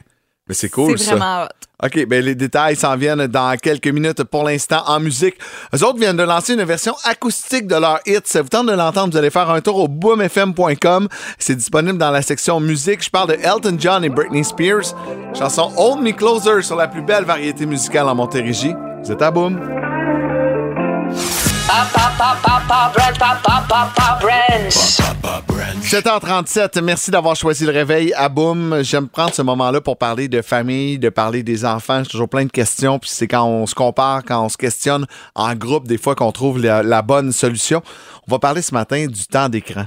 Mais 0.48 0.54
c'est 0.54 0.70
cool 0.70 0.98
ça. 0.98 1.14
vraiment 1.14 1.44
hot. 1.44 1.48
OK, 1.84 2.06
ben 2.06 2.24
les 2.24 2.34
détails 2.34 2.74
s'en 2.74 2.96
viennent 2.96 3.26
dans 3.28 3.56
quelques 3.56 3.86
minutes 3.86 4.24
pour 4.24 4.42
l'instant 4.42 4.82
en 4.86 4.98
musique. 4.98 5.36
Eux 5.72 5.84
autres 5.84 5.98
viennent 5.98 6.16
de 6.16 6.24
lancer 6.24 6.54
une 6.54 6.64
version 6.64 6.94
acoustique 7.04 7.68
de 7.68 7.76
leur 7.76 8.00
hit. 8.04 8.26
Ça 8.26 8.42
vous 8.42 8.48
tente 8.48 8.66
de 8.66 8.72
l'entendre, 8.72 9.12
vous 9.12 9.18
allez 9.18 9.30
faire 9.30 9.48
un 9.50 9.60
tour 9.60 9.76
au 9.76 9.88
boomfm.com. 9.88 11.08
C'est 11.38 11.54
disponible 11.54 11.98
dans 11.98 12.10
la 12.10 12.22
section 12.22 12.58
musique. 12.58 13.04
Je 13.04 13.10
parle 13.10 13.28
de 13.28 13.34
Elton 13.34 13.76
John 13.78 14.02
et 14.04 14.08
Britney 14.08 14.42
Spears. 14.42 14.94
Chanson 15.38 15.70
Hold 15.76 16.02
Me 16.02 16.10
Closer 16.10 16.62
sur 16.62 16.74
la 16.74 16.88
plus 16.88 17.02
belle 17.02 17.24
variété 17.24 17.64
musicale 17.64 18.08
en 18.08 18.14
Montérégie. 18.16 18.74
Vous 19.04 19.12
êtes 19.12 19.22
à 19.22 19.30
Boom. 19.30 19.97
7h37, 25.82 26.80
merci 26.80 27.10
d'avoir 27.10 27.36
choisi 27.36 27.66
le 27.66 27.72
réveil 27.72 28.14
à. 28.14 28.30
J'aime 28.80 29.08
prendre 29.08 29.34
ce 29.34 29.42
moment-là 29.42 29.82
pour 29.82 29.98
parler 29.98 30.28
de 30.28 30.40
famille, 30.40 30.98
de 30.98 31.10
parler 31.10 31.42
des 31.42 31.66
enfants. 31.66 32.02
J'ai 32.04 32.10
toujours 32.10 32.28
plein 32.28 32.46
de 32.46 32.50
questions, 32.50 32.98
puis 32.98 33.10
c'est 33.12 33.28
quand 33.28 33.44
on 33.44 33.66
se 33.66 33.74
compare, 33.74 34.24
quand 34.24 34.42
on 34.44 34.48
se 34.48 34.56
questionne 34.56 35.06
en 35.34 35.54
groupe, 35.54 35.86
des 35.86 35.98
fois 35.98 36.14
qu'on 36.14 36.32
trouve 36.32 36.58
la 36.60 37.02
bonne 37.02 37.32
solution. 37.32 37.82
On 38.26 38.32
va 38.32 38.38
parler 38.38 38.62
ce 38.62 38.72
matin 38.72 39.06
du 39.06 39.26
temps 39.26 39.50
d'écran. 39.50 39.84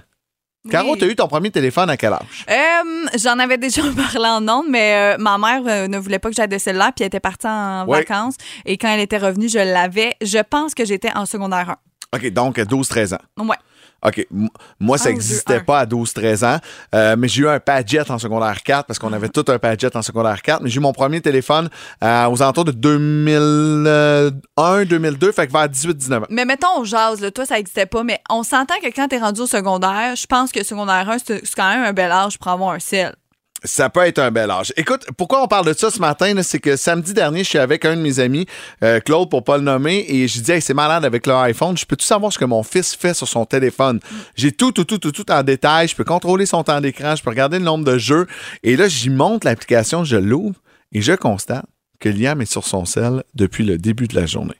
Caro, 0.69 0.95
tu 0.95 1.05
as 1.05 1.07
eu 1.07 1.15
ton 1.15 1.27
premier 1.27 1.49
téléphone 1.49 1.89
à 1.89 1.97
quel 1.97 2.13
âge? 2.13 2.45
Euh, 2.49 3.07
J'en 3.19 3.39
avais 3.39 3.57
déjà 3.57 3.81
parlé 3.95 4.27
en 4.29 4.47
ondes, 4.47 4.67
mais 4.69 5.15
euh, 5.15 5.17
ma 5.17 5.37
mère 5.39 5.61
euh, 5.65 5.87
ne 5.87 5.97
voulait 5.97 6.19
pas 6.19 6.29
que 6.29 6.35
j'aille 6.35 6.47
de 6.47 6.57
celle-là, 6.59 6.91
puis 6.95 7.03
elle 7.03 7.07
était 7.07 7.19
partie 7.19 7.47
en 7.47 7.85
Ouais. 7.87 7.99
vacances. 7.99 8.35
Et 8.65 8.77
quand 8.77 8.89
elle 8.89 8.99
était 8.99 9.17
revenue, 9.17 9.49
je 9.49 9.57
l'avais. 9.57 10.13
Je 10.21 10.37
pense 10.47 10.75
que 10.75 10.85
j'étais 10.85 11.11
en 11.15 11.25
secondaire 11.25 11.77
OK, 12.13 12.29
donc 12.31 12.57
12-13 12.59 13.15
ans. 13.15 13.19
1. 13.37 13.47
Ouais. 13.47 13.55
OK. 14.03 14.25
M- 14.31 14.49
Moi, 14.79 14.97
ça 14.97 15.09
n'existait 15.09 15.55
pas 15.65 15.79
à 15.79 15.85
12-13 15.85 16.45
ans, 16.45 16.57
euh, 16.95 17.15
mais 17.17 17.27
j'ai 17.27 17.41
eu 17.43 17.47
un 17.47 17.59
Padget 17.59 18.09
en 18.09 18.17
secondaire 18.17 18.61
4 18.63 18.85
parce 18.87 18.99
qu'on 18.99 19.13
avait 19.13 19.29
tout 19.29 19.45
un 19.47 19.59
Padget 19.59 19.95
en 19.95 20.01
secondaire 20.01 20.41
4. 20.41 20.61
Mais 20.63 20.69
j'ai 20.69 20.77
eu 20.77 20.81
mon 20.81 20.93
premier 20.93 21.21
téléphone 21.21 21.69
euh, 22.03 22.27
aux 22.27 22.41
alentours 22.41 22.65
de 22.65 22.71
2001, 22.71 24.85
2002, 24.85 25.31
fait 25.31 25.47
que 25.47 25.51
vers 25.51 25.67
18-19 25.67 26.23
ans. 26.23 26.27
Mais 26.29 26.45
mettons, 26.45 26.67
on 26.77 26.83
jase, 26.83 27.21
là, 27.21 27.31
toi, 27.31 27.45
ça 27.45 27.55
n'existait 27.55 27.85
pas, 27.85 28.03
mais 28.03 28.19
on 28.29 28.43
s'entend 28.43 28.75
que 28.81 28.87
quand 28.93 29.07
t'es 29.07 29.19
rendu 29.19 29.41
au 29.41 29.47
secondaire, 29.47 30.15
je 30.15 30.25
pense 30.25 30.51
que 30.51 30.63
secondaire 30.63 31.09
1, 31.09 31.17
c'est 31.25 31.41
c'est 31.45 31.55
quand 31.55 31.69
même 31.69 31.83
un 31.83 31.93
bel 31.93 32.11
âge 32.11 32.37
pour 32.37 32.49
avoir 32.51 32.71
un 32.71 32.79
sel. 32.79 33.15
Ça 33.63 33.91
peut 33.91 34.01
être 34.01 34.17
un 34.17 34.31
bel 34.31 34.49
âge. 34.49 34.73
Écoute, 34.75 35.05
pourquoi 35.17 35.43
on 35.43 35.47
parle 35.47 35.67
de 35.67 35.73
ça 35.73 35.91
ce 35.91 35.99
matin? 35.99 36.41
C'est 36.41 36.59
que 36.59 36.75
samedi 36.75 37.13
dernier, 37.13 37.43
je 37.43 37.49
suis 37.49 37.59
avec 37.59 37.85
un 37.85 37.95
de 37.95 38.01
mes 38.01 38.19
amis, 38.19 38.47
euh, 38.83 38.99
Claude, 38.99 39.29
pour 39.29 39.43
pas 39.43 39.57
le 39.57 39.63
nommer, 39.63 40.03
et 40.07 40.27
je 40.27 40.41
dis, 40.41 40.51
hey, 40.51 40.61
c'est 40.61 40.73
malade 40.73 41.05
avec 41.05 41.27
leur 41.27 41.37
iPhone. 41.41 41.77
Je 41.77 41.85
peux-tu 41.85 42.03
savoir 42.05 42.33
ce 42.33 42.39
que 42.39 42.45
mon 42.45 42.63
fils 42.63 42.95
fait 42.95 43.13
sur 43.13 43.27
son 43.27 43.45
téléphone? 43.45 43.99
J'ai 44.35 44.51
tout, 44.51 44.71
tout, 44.71 44.85
tout, 44.85 44.97
tout, 44.97 45.11
tout 45.11 45.31
en 45.31 45.43
détail. 45.43 45.87
Je 45.87 45.95
peux 45.95 46.03
contrôler 46.03 46.47
son 46.47 46.63
temps 46.63 46.81
d'écran. 46.81 47.15
Je 47.15 47.21
peux 47.21 47.29
regarder 47.29 47.59
le 47.59 47.65
nombre 47.65 47.85
de 47.85 47.99
jeux. 47.99 48.25
Et 48.63 48.75
là, 48.75 48.87
j'y 48.87 49.11
monte 49.11 49.43
l'application, 49.43 50.03
je 50.03 50.17
l'ouvre, 50.17 50.59
et 50.91 51.03
je 51.03 51.13
constate 51.13 51.65
que 51.99 52.09
Liam 52.09 52.41
est 52.41 52.51
sur 52.51 52.65
son 52.65 52.85
sel 52.85 53.23
depuis 53.35 53.63
le 53.63 53.77
début 53.77 54.07
de 54.07 54.15
la 54.15 54.25
journée. 54.25 54.59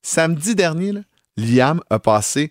Samedi 0.00 0.54
dernier, 0.54 0.92
là, 0.92 1.00
Liam 1.36 1.82
a 1.90 1.98
passé 1.98 2.50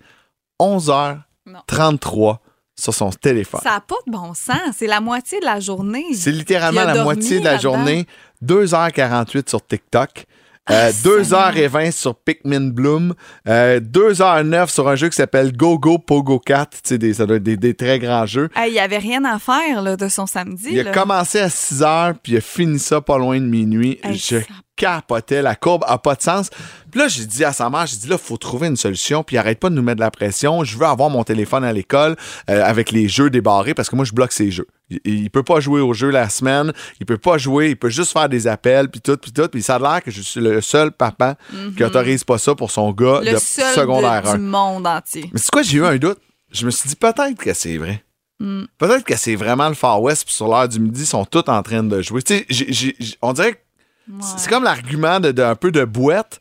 11h33 0.59 2.37
sur 2.81 2.93
son 2.93 3.09
téléphone. 3.11 3.61
Ça 3.63 3.71
n'a 3.71 3.81
pas 3.81 3.95
de 4.07 4.11
bon 4.11 4.33
sens. 4.33 4.57
C'est 4.77 4.87
la 4.87 4.99
moitié 5.01 5.39
de 5.39 5.45
la 5.45 5.59
journée. 5.59 6.05
C'est 6.13 6.31
littéralement 6.31 6.83
la 6.83 7.03
moitié 7.03 7.39
de 7.39 7.45
la 7.45 7.57
journée. 7.57 8.05
2h48 8.43 9.49
sur 9.49 9.65
TikTok. 9.65 10.25
Ah, 10.67 10.73
euh, 10.73 10.91
2h20 10.91 11.91
sur 11.91 12.15
Pikmin 12.15 12.69
Bloom. 12.69 13.15
euh, 13.47 13.79
2h09 13.79 14.69
sur 14.69 14.87
un 14.87 14.95
jeu 14.95 15.09
qui 15.09 15.15
s'appelle 15.15 15.51
Go 15.57 15.79
Go 15.79 15.97
Pogo 15.97 16.39
4. 16.39 16.69
Tu 16.69 16.79
sais, 16.83 16.97
des, 16.99 17.15
ça 17.15 17.25
doit 17.25 17.37
être 17.37 17.43
des, 17.43 17.57
des 17.57 17.73
très 17.73 17.97
grands 17.97 18.27
jeux. 18.27 18.47
Il 18.67 18.71
n'y 18.71 18.79
avait 18.79 18.99
rien 18.99 19.25
à 19.25 19.39
faire 19.39 19.81
là, 19.81 19.95
de 19.97 20.07
son 20.07 20.27
samedi. 20.27 20.69
Il 20.71 20.87
a 20.87 20.91
commencé 20.91 21.39
à 21.39 21.47
6h, 21.47 22.13
puis 22.21 22.33
il 22.33 22.37
a 22.37 22.41
fini 22.41 22.77
ça 22.77 23.01
pas 23.01 23.17
loin 23.17 23.39
de 23.39 23.45
minuit. 23.45 23.99
Je 24.11 24.37
capotais. 24.75 25.41
La 25.41 25.55
courbe 25.55 25.83
a 25.87 25.97
pas 25.97 26.13
de 26.15 26.21
sens. 26.21 26.49
Puis 26.91 26.99
là, 26.99 27.07
j'ai 27.07 27.25
dit 27.25 27.43
à 27.45 27.53
sa 27.53 27.69
mère, 27.69 27.85
j'ai 27.87 27.97
dit 27.97 28.07
là, 28.07 28.17
faut 28.17 28.37
trouver 28.37 28.67
une 28.67 28.75
solution, 28.77 29.23
puis 29.23 29.37
arrête 29.37 29.59
pas 29.59 29.69
de 29.69 29.75
nous 29.75 29.81
mettre 29.81 29.95
de 29.97 30.01
la 30.01 30.11
pression. 30.11 30.63
Je 30.63 30.77
veux 30.77 30.85
avoir 30.85 31.09
mon 31.09 31.23
téléphone 31.23 31.63
à 31.63 31.71
l'école 31.73 32.15
euh, 32.49 32.63
avec 32.63 32.91
les 32.91 33.07
jeux 33.07 33.29
débarrés 33.29 33.73
parce 33.73 33.89
que 33.89 33.95
moi, 33.95 34.05
je 34.05 34.11
bloque 34.13 34.31
ces 34.31 34.51
jeux. 34.51 34.67
Il, 34.89 34.99
il 35.05 35.29
peut 35.29 35.43
pas 35.43 35.59
jouer 35.61 35.79
aux 35.81 35.93
jeux 35.93 36.09
la 36.09 36.27
semaine, 36.29 36.73
il 36.99 37.05
peut 37.05 37.17
pas 37.17 37.37
jouer, 37.37 37.69
il 37.69 37.75
peut 37.77 37.89
juste 37.89 38.11
faire 38.11 38.27
des 38.27 38.45
appels, 38.47 38.89
puis 38.89 38.99
tout, 39.01 39.15
puis 39.17 39.31
tout. 39.31 39.47
Puis 39.47 39.61
ça 39.63 39.75
a 39.75 39.79
l'air 39.79 40.03
que 40.03 40.11
je 40.11 40.21
suis 40.21 40.41
le 40.41 40.59
seul 40.61 40.91
papa 40.91 41.37
qui 41.77 41.83
autorise 41.83 42.23
pas 42.25 42.37
ça 42.37 42.55
pour 42.55 42.71
son 42.71 42.91
gars 42.91 43.19
Mhm. 43.21 43.25
Le 43.25 43.31
de 43.33 43.37
seul 43.37 43.73
secondaire 43.75 44.21
de- 44.23 44.27
1. 44.27 44.33
du 44.37 44.43
monde 44.43 44.85
entier. 44.87 45.29
Mais 45.33 45.39
c'est 45.39 45.49
quoi, 45.51 45.61
j'ai 45.61 45.77
eu 45.77 45.85
un 45.85 45.95
doute? 45.97 46.19
Je 46.51 46.65
me 46.65 46.71
suis 46.71 46.89
dit 46.89 46.95
peut-être 46.97 47.35
que 47.35 47.53
c'est 47.53 47.77
vrai. 47.77 48.03
Mm. 48.41 48.63
Peut-être 48.77 49.05
que 49.05 49.15
c'est 49.15 49.35
vraiment 49.35 49.69
le 49.69 49.75
Far 49.75 50.01
West, 50.01 50.25
puis 50.25 50.33
sur 50.33 50.47
l'heure 50.49 50.67
du 50.67 50.79
midi, 50.79 51.03
ils 51.03 51.05
sont 51.05 51.23
tous 51.23 51.47
en 51.47 51.61
train 51.63 51.83
de 51.83 52.01
jouer. 52.01 52.21
Tu 52.23 52.43
sais, 52.49 52.95
on 53.21 53.31
dirait 53.31 53.53
que 53.53 53.59
c'est- 54.21 54.39
c'est 54.39 54.49
comme 54.49 54.63
l'argument 54.65 55.19
de- 55.21 55.31
d'un 55.31 55.55
peu 55.55 55.71
de 55.71 55.85
boîte, 55.85 56.40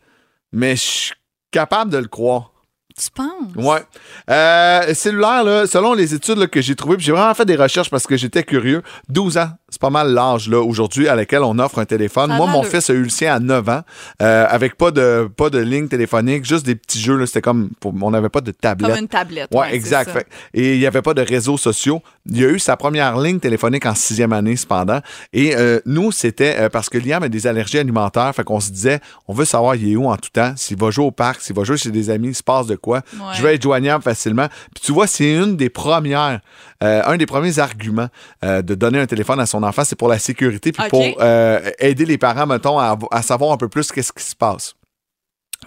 mais 0.53 0.77
je 0.77 0.83
suis 0.83 1.15
capable 1.51 1.91
de 1.91 1.99
le 1.99 2.09
croire. 2.09 2.53
Tu 2.97 3.11
penses? 3.11 3.55
Ouais. 3.57 3.83
Euh, 4.29 4.93
cellulaire, 4.95 5.45
là, 5.45 5.67
selon 5.67 5.95
les 5.95 6.13
études 6.13 6.39
là, 6.39 6.47
que 6.47 6.61
j'ai 6.61 6.75
trouvées, 6.75 6.97
j'ai 6.99 7.13
vraiment 7.13 7.35
fait 7.35 7.45
des 7.45 7.57
recherches 7.57 7.89
parce 7.89 8.07
que 8.07 8.17
j'étais 8.17 8.43
curieux. 8.43 8.83
12 9.09 9.39
ans, 9.39 9.51
c'est 9.71 9.81
pas 9.81 9.91
mal 9.91 10.13
l'âge 10.13 10.49
là 10.49 10.61
aujourd'hui 10.61 11.09
à 11.09 11.15
laquelle 11.15 11.43
on 11.43 11.59
offre 11.59 11.79
un 11.79 11.85
téléphone. 11.85 12.29
Ça 12.31 12.35
a 12.35 12.37
Moi, 12.37 12.47
mon 12.47 12.63
fils 12.63 12.91
a 12.91 12.93
eu 12.95 13.03
le 13.03 13.09
sien 13.09 13.35
à 13.35 13.39
9 13.39 13.69
ans, 13.69 13.83
euh, 14.23 14.47
avec 14.49 14.77
pas 14.77 14.91
de 14.91 15.29
pas 15.37 15.49
de 15.51 15.59
ligne 15.59 15.89
téléphonique, 15.89 16.45
juste 16.45 16.67
des 16.67 16.75
petits 16.75 17.01
jeux. 17.01 17.25
C'était 17.27 17.41
comme, 17.41 17.71
pour- 17.81 17.95
on 18.03 18.11
n'avait 18.11 18.29
pas 18.29 18.41
de 18.41 18.51
tablette. 18.51 18.91
Comme 18.91 19.01
une 19.01 19.09
tablette. 19.09 19.49
Ouais, 19.55 19.75
exact. 19.75 20.11
Fait- 20.11 20.27
et 20.55 20.75
il 20.75 20.79
n'y 20.81 20.87
avait 20.87 21.03
pas 21.03 21.15
de 21.15 21.23
réseaux 21.23 21.57
sociaux. 21.57 22.03
Il 22.31 22.45
a 22.45 22.49
eu 22.49 22.59
sa 22.59 22.77
première 22.77 23.19
ligne 23.19 23.39
téléphonique 23.41 23.87
en 23.87 23.95
sixième 23.95 24.33
année, 24.33 24.57
cependant. 24.57 25.01
Et 25.33 25.57
euh, 25.57 25.81
nous, 25.87 26.13
c'était 26.13 26.57
euh, 26.59 26.69
parce 26.69 26.89
que 26.89 26.99
Liam 26.99 27.23
a 27.23 27.29
des 27.29 27.47
allergies 27.47 27.79
alimentaires. 27.79 28.33
Fait 28.35 28.45
qu'on 28.45 28.61
se 28.61 28.71
disait, 28.71 29.01
on 29.29 29.33
veut 29.35 29.45
savoir 29.45 29.75
il 29.77 29.93
est 29.93 29.97
où 29.97 30.07
en 30.09 30.17
tout 30.17 30.31
temps. 30.33 30.53
S'il 30.57 30.77
va 30.79 30.91
jouer 30.91 31.05
au 31.05 31.11
parc, 31.11 31.41
s'il 31.41 31.55
va 31.57 31.65
jouer 31.65 31.77
chez 31.77 31.91
des 31.91 32.11
amis, 32.11 32.29
il 32.29 32.35
se 32.35 32.43
passe 32.43 32.67
de 32.67 32.77
quoi. 32.77 32.99
Ouais. 33.15 33.21
Je 33.35 33.43
vais 33.43 33.55
être 33.55 33.63
joignable 33.63 34.03
facilement. 34.03 34.47
Puis 34.75 34.85
tu 34.85 34.93
vois, 34.93 35.07
c'est 35.07 35.33
une 35.33 35.57
des 35.57 35.71
premières, 35.71 36.41
un 36.81 37.17
des 37.17 37.27
premiers 37.27 37.59
arguments 37.59 38.09
de 38.43 38.75
donner 38.75 38.99
un 39.01 39.07
téléphone 39.07 39.41
à 39.41 39.47
son 39.47 39.60
enfant, 39.63 39.85
c'est 39.85 39.97
pour 39.97 40.09
la 40.09 40.19
sécurité, 40.19 40.73
puis 40.73 40.89
pour 40.89 41.03
euh, 41.21 41.71
aider 41.79 42.05
les 42.05 42.19
parents, 42.19 42.47
mettons, 42.47 42.79
à, 42.79 42.99
à 43.11 43.23
savoir 43.23 43.53
un 43.53 43.57
peu 43.57 43.69
plus 43.69 43.91
qu'est-ce 43.93 44.13
qui 44.13 44.25
se 44.25 44.37
passe. 44.37 44.75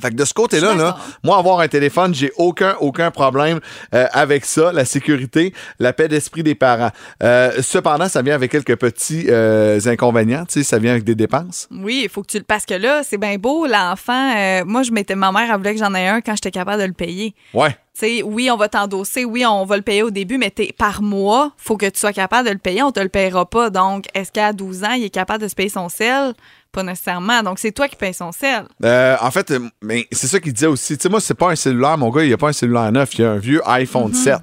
Fait 0.04 0.10
que 0.10 0.16
de 0.16 0.26
ce 0.26 0.34
côté-là, 0.34 0.76
là, 0.76 0.98
moi, 1.24 1.38
avoir 1.38 1.62
un 1.62 1.70
téléphone, 1.70 2.14
j'ai 2.14 2.30
aucun, 2.36 2.76
aucun 2.82 3.10
problème 3.10 3.62
euh, 3.96 4.06
avec 4.12 4.44
ça. 4.44 4.74
La 4.74 4.84
sécurité, 4.84 5.54
la 5.80 5.94
paix 5.94 6.10
d'esprit 6.10 6.44
des 6.44 6.56
parents. 6.56 6.92
Euh, 7.24 7.62
cependant, 7.62 8.10
ça 8.10 8.22
vient 8.22 8.36
avec 8.36 8.52
quelques 8.52 8.76
petits 8.76 9.28
euh, 9.30 9.80
inconvénients. 9.86 10.44
Tu 10.46 10.56
sais, 10.56 10.64
ça 10.64 10.78
vient 10.78 10.92
avec 10.92 11.06
des 11.06 11.16
dépenses. 11.16 11.70
Oui, 11.72 12.02
il 12.04 12.10
faut 12.10 12.22
que 12.22 12.28
tu 12.28 12.38
le. 12.38 12.44
Parce 12.44 12.66
que 12.66 12.74
là, 12.74 13.02
c'est 13.04 13.18
bien 13.18 13.38
beau, 13.38 13.66
l'enfant. 13.66 14.64
moi, 14.66 14.84
je 14.84 14.92
m'étais. 14.92 15.16
Ma 15.16 15.32
mère, 15.32 15.50
elle 15.50 15.58
voulait 15.58 15.74
que 15.74 15.80
j'en 15.80 15.94
aie 15.96 16.10
un 16.10 16.20
quand 16.20 16.34
j'étais 16.36 16.52
capable 16.52 16.82
de 16.82 16.88
le 16.88 16.94
payer. 16.94 17.34
Ouais. 17.54 17.70
Tu 17.70 18.00
sais, 18.00 18.24
oui, 18.24 18.50
on 18.52 18.58
va 18.58 18.68
t'endosser, 18.68 19.24
oui, 19.24 19.46
on 19.46 19.66
va 19.66 19.78
le 19.78 19.84
payer 19.84 20.02
au 20.02 20.10
début, 20.10 20.40
mais 20.40 20.52
par 20.78 21.04
mois, 21.04 21.52
faut 21.58 21.78
que 21.78 21.86
tu 21.86 22.00
sois 22.00 22.12
capable 22.12 22.48
de 22.48 22.54
le 22.54 22.60
payer, 22.60 22.82
on 22.82 22.92
te 22.92 23.00
le 23.00 23.08
payera 23.08 23.46
pas. 23.48 23.70
Donc, 23.70 24.06
est-ce 24.16 24.32
qu'à 24.32 24.52
12 24.52 24.84
ans, 24.84 24.94
il 24.94 25.04
est 25.04 25.12
capable 25.12 25.44
de 25.44 25.48
se 25.48 25.54
payer 25.54 25.70
son 25.70 25.90
sel? 25.90 26.34
Pas 26.74 26.84
nécessairement. 26.84 27.42
Donc, 27.44 27.60
c'est 27.60 27.72
toi 27.72 27.88
qui 27.88 27.96
payes 27.96 28.14
son 28.16 28.32
sel. 28.32 28.66
Euh, 28.84 29.16
en 29.22 29.30
fait, 29.32 29.52
euh, 29.52 29.60
mais 29.82 30.08
c'est 30.12 30.28
ça 30.28 30.40
qu'il 30.40 30.52
disait 30.54 30.66
aussi. 30.68 30.98
Tu 30.98 31.04
sais, 31.04 31.10
moi, 31.10 31.22
c'est 31.22 31.36
pas 31.36 31.52
un 31.52 31.56
cellulaire, 31.56 31.98
mon 31.98 32.10
gars, 32.10 32.24
il 32.26 32.34
a 32.34 32.38
pas 32.38 32.50
un 32.50 32.54
cellulaire 32.54 32.92
neuf, 32.92 33.14
il 33.18 33.24
a 33.24 33.32
un 33.34 33.38
vieux 33.38 33.62
iPhone 33.66 34.10
Mhm. 34.10 34.14
7. 34.16 34.36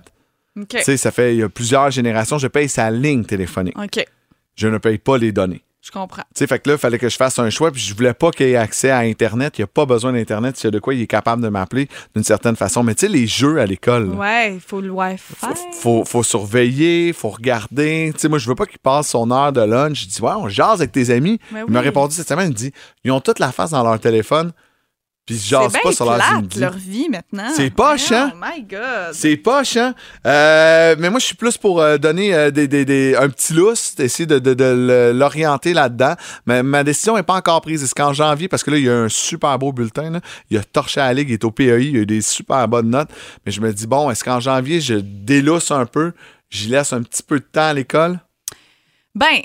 OK. 0.61 0.66
Tu 0.68 0.83
sais, 0.83 0.97
ça 0.97 1.11
fait 1.11 1.35
il 1.35 1.41
y 1.41 1.43
a 1.43 1.49
plusieurs 1.49 1.91
générations, 1.91 2.39
je 2.39 2.47
paye 2.47 2.68
sa 2.68 2.91
ligne 2.91 3.24
téléphonique. 3.24 3.76
OK. 3.76 4.05
Je 4.55 4.68
ne 4.68 4.78
paye 4.78 4.99
pas 4.99 5.18
les 5.18 5.33
données. 5.33 5.62
Je 5.83 5.91
comprends. 5.91 6.22
Tu 6.35 6.41
sais, 6.41 6.47
fait 6.47 6.59
que 6.59 6.68
là, 6.68 6.74
il 6.74 6.78
fallait 6.78 6.99
que 6.99 7.09
je 7.09 7.16
fasse 7.16 7.39
un 7.39 7.49
choix, 7.49 7.70
puis 7.70 7.81
je 7.81 7.95
voulais 7.95 8.12
pas 8.12 8.31
qu'il 8.33 8.47
ait 8.47 8.57
accès 8.57 8.91
à 8.91 8.99
Internet. 8.99 9.57
Il 9.57 9.62
n'y 9.62 9.64
a 9.64 9.66
pas 9.66 9.87
besoin 9.87 10.12
d'Internet. 10.12 10.57
S'il 10.59 10.66
y 10.66 10.68
a 10.68 10.70
de 10.72 10.78
quoi, 10.78 10.93
il 10.95 11.01
est 11.01 11.07
capable 11.07 11.43
de 11.43 11.49
m'appeler 11.49 11.89
d'une 12.14 12.22
certaine 12.24 12.55
façon. 12.55 12.83
Mais 12.83 12.95
tu 12.95 13.07
sais, 13.07 13.09
les 13.09 13.26
jeux 13.26 13.59
à 13.61 13.64
l'école, 13.64 14.11
Ouais, 14.11 14.55
il 14.55 14.61
faut 14.61 14.83
le 14.83 14.91
Wi-Fi. 14.91 15.47
faut, 15.81 16.05
faut 16.05 16.22
surveiller, 16.22 17.14
faut 17.14 17.31
regarder. 17.31 18.11
Tu 18.14 18.20
sais, 18.20 18.28
moi, 18.28 18.39
je 18.39 18.47
veux 18.47 18.55
pas 18.55 18.66
qu'il 18.66 18.78
passe 18.78 19.09
son 19.09 19.31
heure 19.31 19.53
de 19.53 19.62
lunch. 19.62 20.03
Je 20.03 20.07
dis, 20.09 20.20
ouais, 20.20 20.33
on 20.37 20.49
jase 20.51 20.81
avec 20.81 20.93
tes 20.93 21.09
amis. 21.11 21.41
Mais 21.51 21.62
Il 21.66 21.72
m'a 21.72 21.81
répondu 21.81 22.14
cette 22.14 22.28
semaine, 22.28 22.49
il 22.51 22.55
dit, 22.55 22.72
ils 23.05 23.11
ont 23.11 23.20
toute 23.20 23.39
la 23.39 23.51
face 23.51 23.70
dans 23.70 23.83
leur 23.83 23.99
téléphone, 23.99 24.53
puis 25.35 25.39
ils 25.39 25.70
C'est 25.70 25.81
pas 25.83 25.93
sur 25.93 26.05
leur 26.07 26.18
leur 26.61 26.76
vie 26.76 27.09
maintenant. 27.09 27.51
C'est 27.55 27.70
poche, 27.70 28.11
hein? 28.12 28.33
Oh 28.35 28.39
my 28.41 28.62
God. 28.62 29.12
C'est 29.12 29.37
poche, 29.37 29.76
hein? 29.76 29.95
Euh, 30.26 30.97
mais 30.99 31.11
moi, 31.11 31.18
je 31.20 31.26
suis 31.26 31.35
plus 31.37 31.57
pour 31.57 31.81
euh, 31.81 31.99
donner 31.99 32.35
euh, 32.35 32.51
des, 32.51 32.66
des- 32.68 32.85
des- 32.85 33.14
un 33.16 33.28
petit 33.28 33.53
lousse, 33.53 33.95
essayer 33.99 34.26
de, 34.26 34.39
de- 34.39 34.55
de 34.55 35.12
l'orienter 35.14 35.72
là-dedans. 35.74 36.14
Mais 36.47 36.62
ma 36.62 36.85
décision 36.85 37.16
n'est 37.16 37.22
pas 37.22 37.35
encore 37.35 37.61
prise. 37.61 37.85
C'est 37.85 37.95
qu'en 37.95 38.12
janvier, 38.12 38.49
parce 38.49 38.62
que 38.62 38.70
là, 38.70 38.78
il 38.78 38.85
y 38.85 38.91
a 38.91 38.95
un 38.97 39.09
super 39.09 39.59
beau 39.59 39.72
bulletin. 39.72 40.11
là. 40.11 40.20
Il 40.51 40.59
a 40.59 40.64
torché 40.64 41.01
à 41.01 41.07
la 41.07 41.14
Ligue, 41.14 41.31
il 41.31 41.35
est 41.35 41.45
au 41.45 41.51
PAI, 41.51 41.64
il 41.87 41.97
a 41.97 42.01
eu 42.01 42.07
des 42.07 42.22
super 42.22 42.66
bonnes 42.68 42.91
notes. 42.91 43.11
Mais 43.47 43.53
je 43.53 43.61
me 43.61 43.72
dis, 43.72 43.87
bon, 43.87 44.11
est-ce 44.11 44.24
qu'en 44.24 44.41
janvier, 44.41 44.81
je 44.81 44.95
délousse 44.95 45.70
un 45.70 45.87
peu, 45.87 46.12
j'y 46.51 46.68
laisse 46.68 46.93
un 46.93 47.03
petit 47.03 47.22
peu 47.22 47.39
de 47.39 47.45
temps 47.45 47.68
à 47.68 47.72
l'école? 47.74 48.18
Ben, 49.14 49.41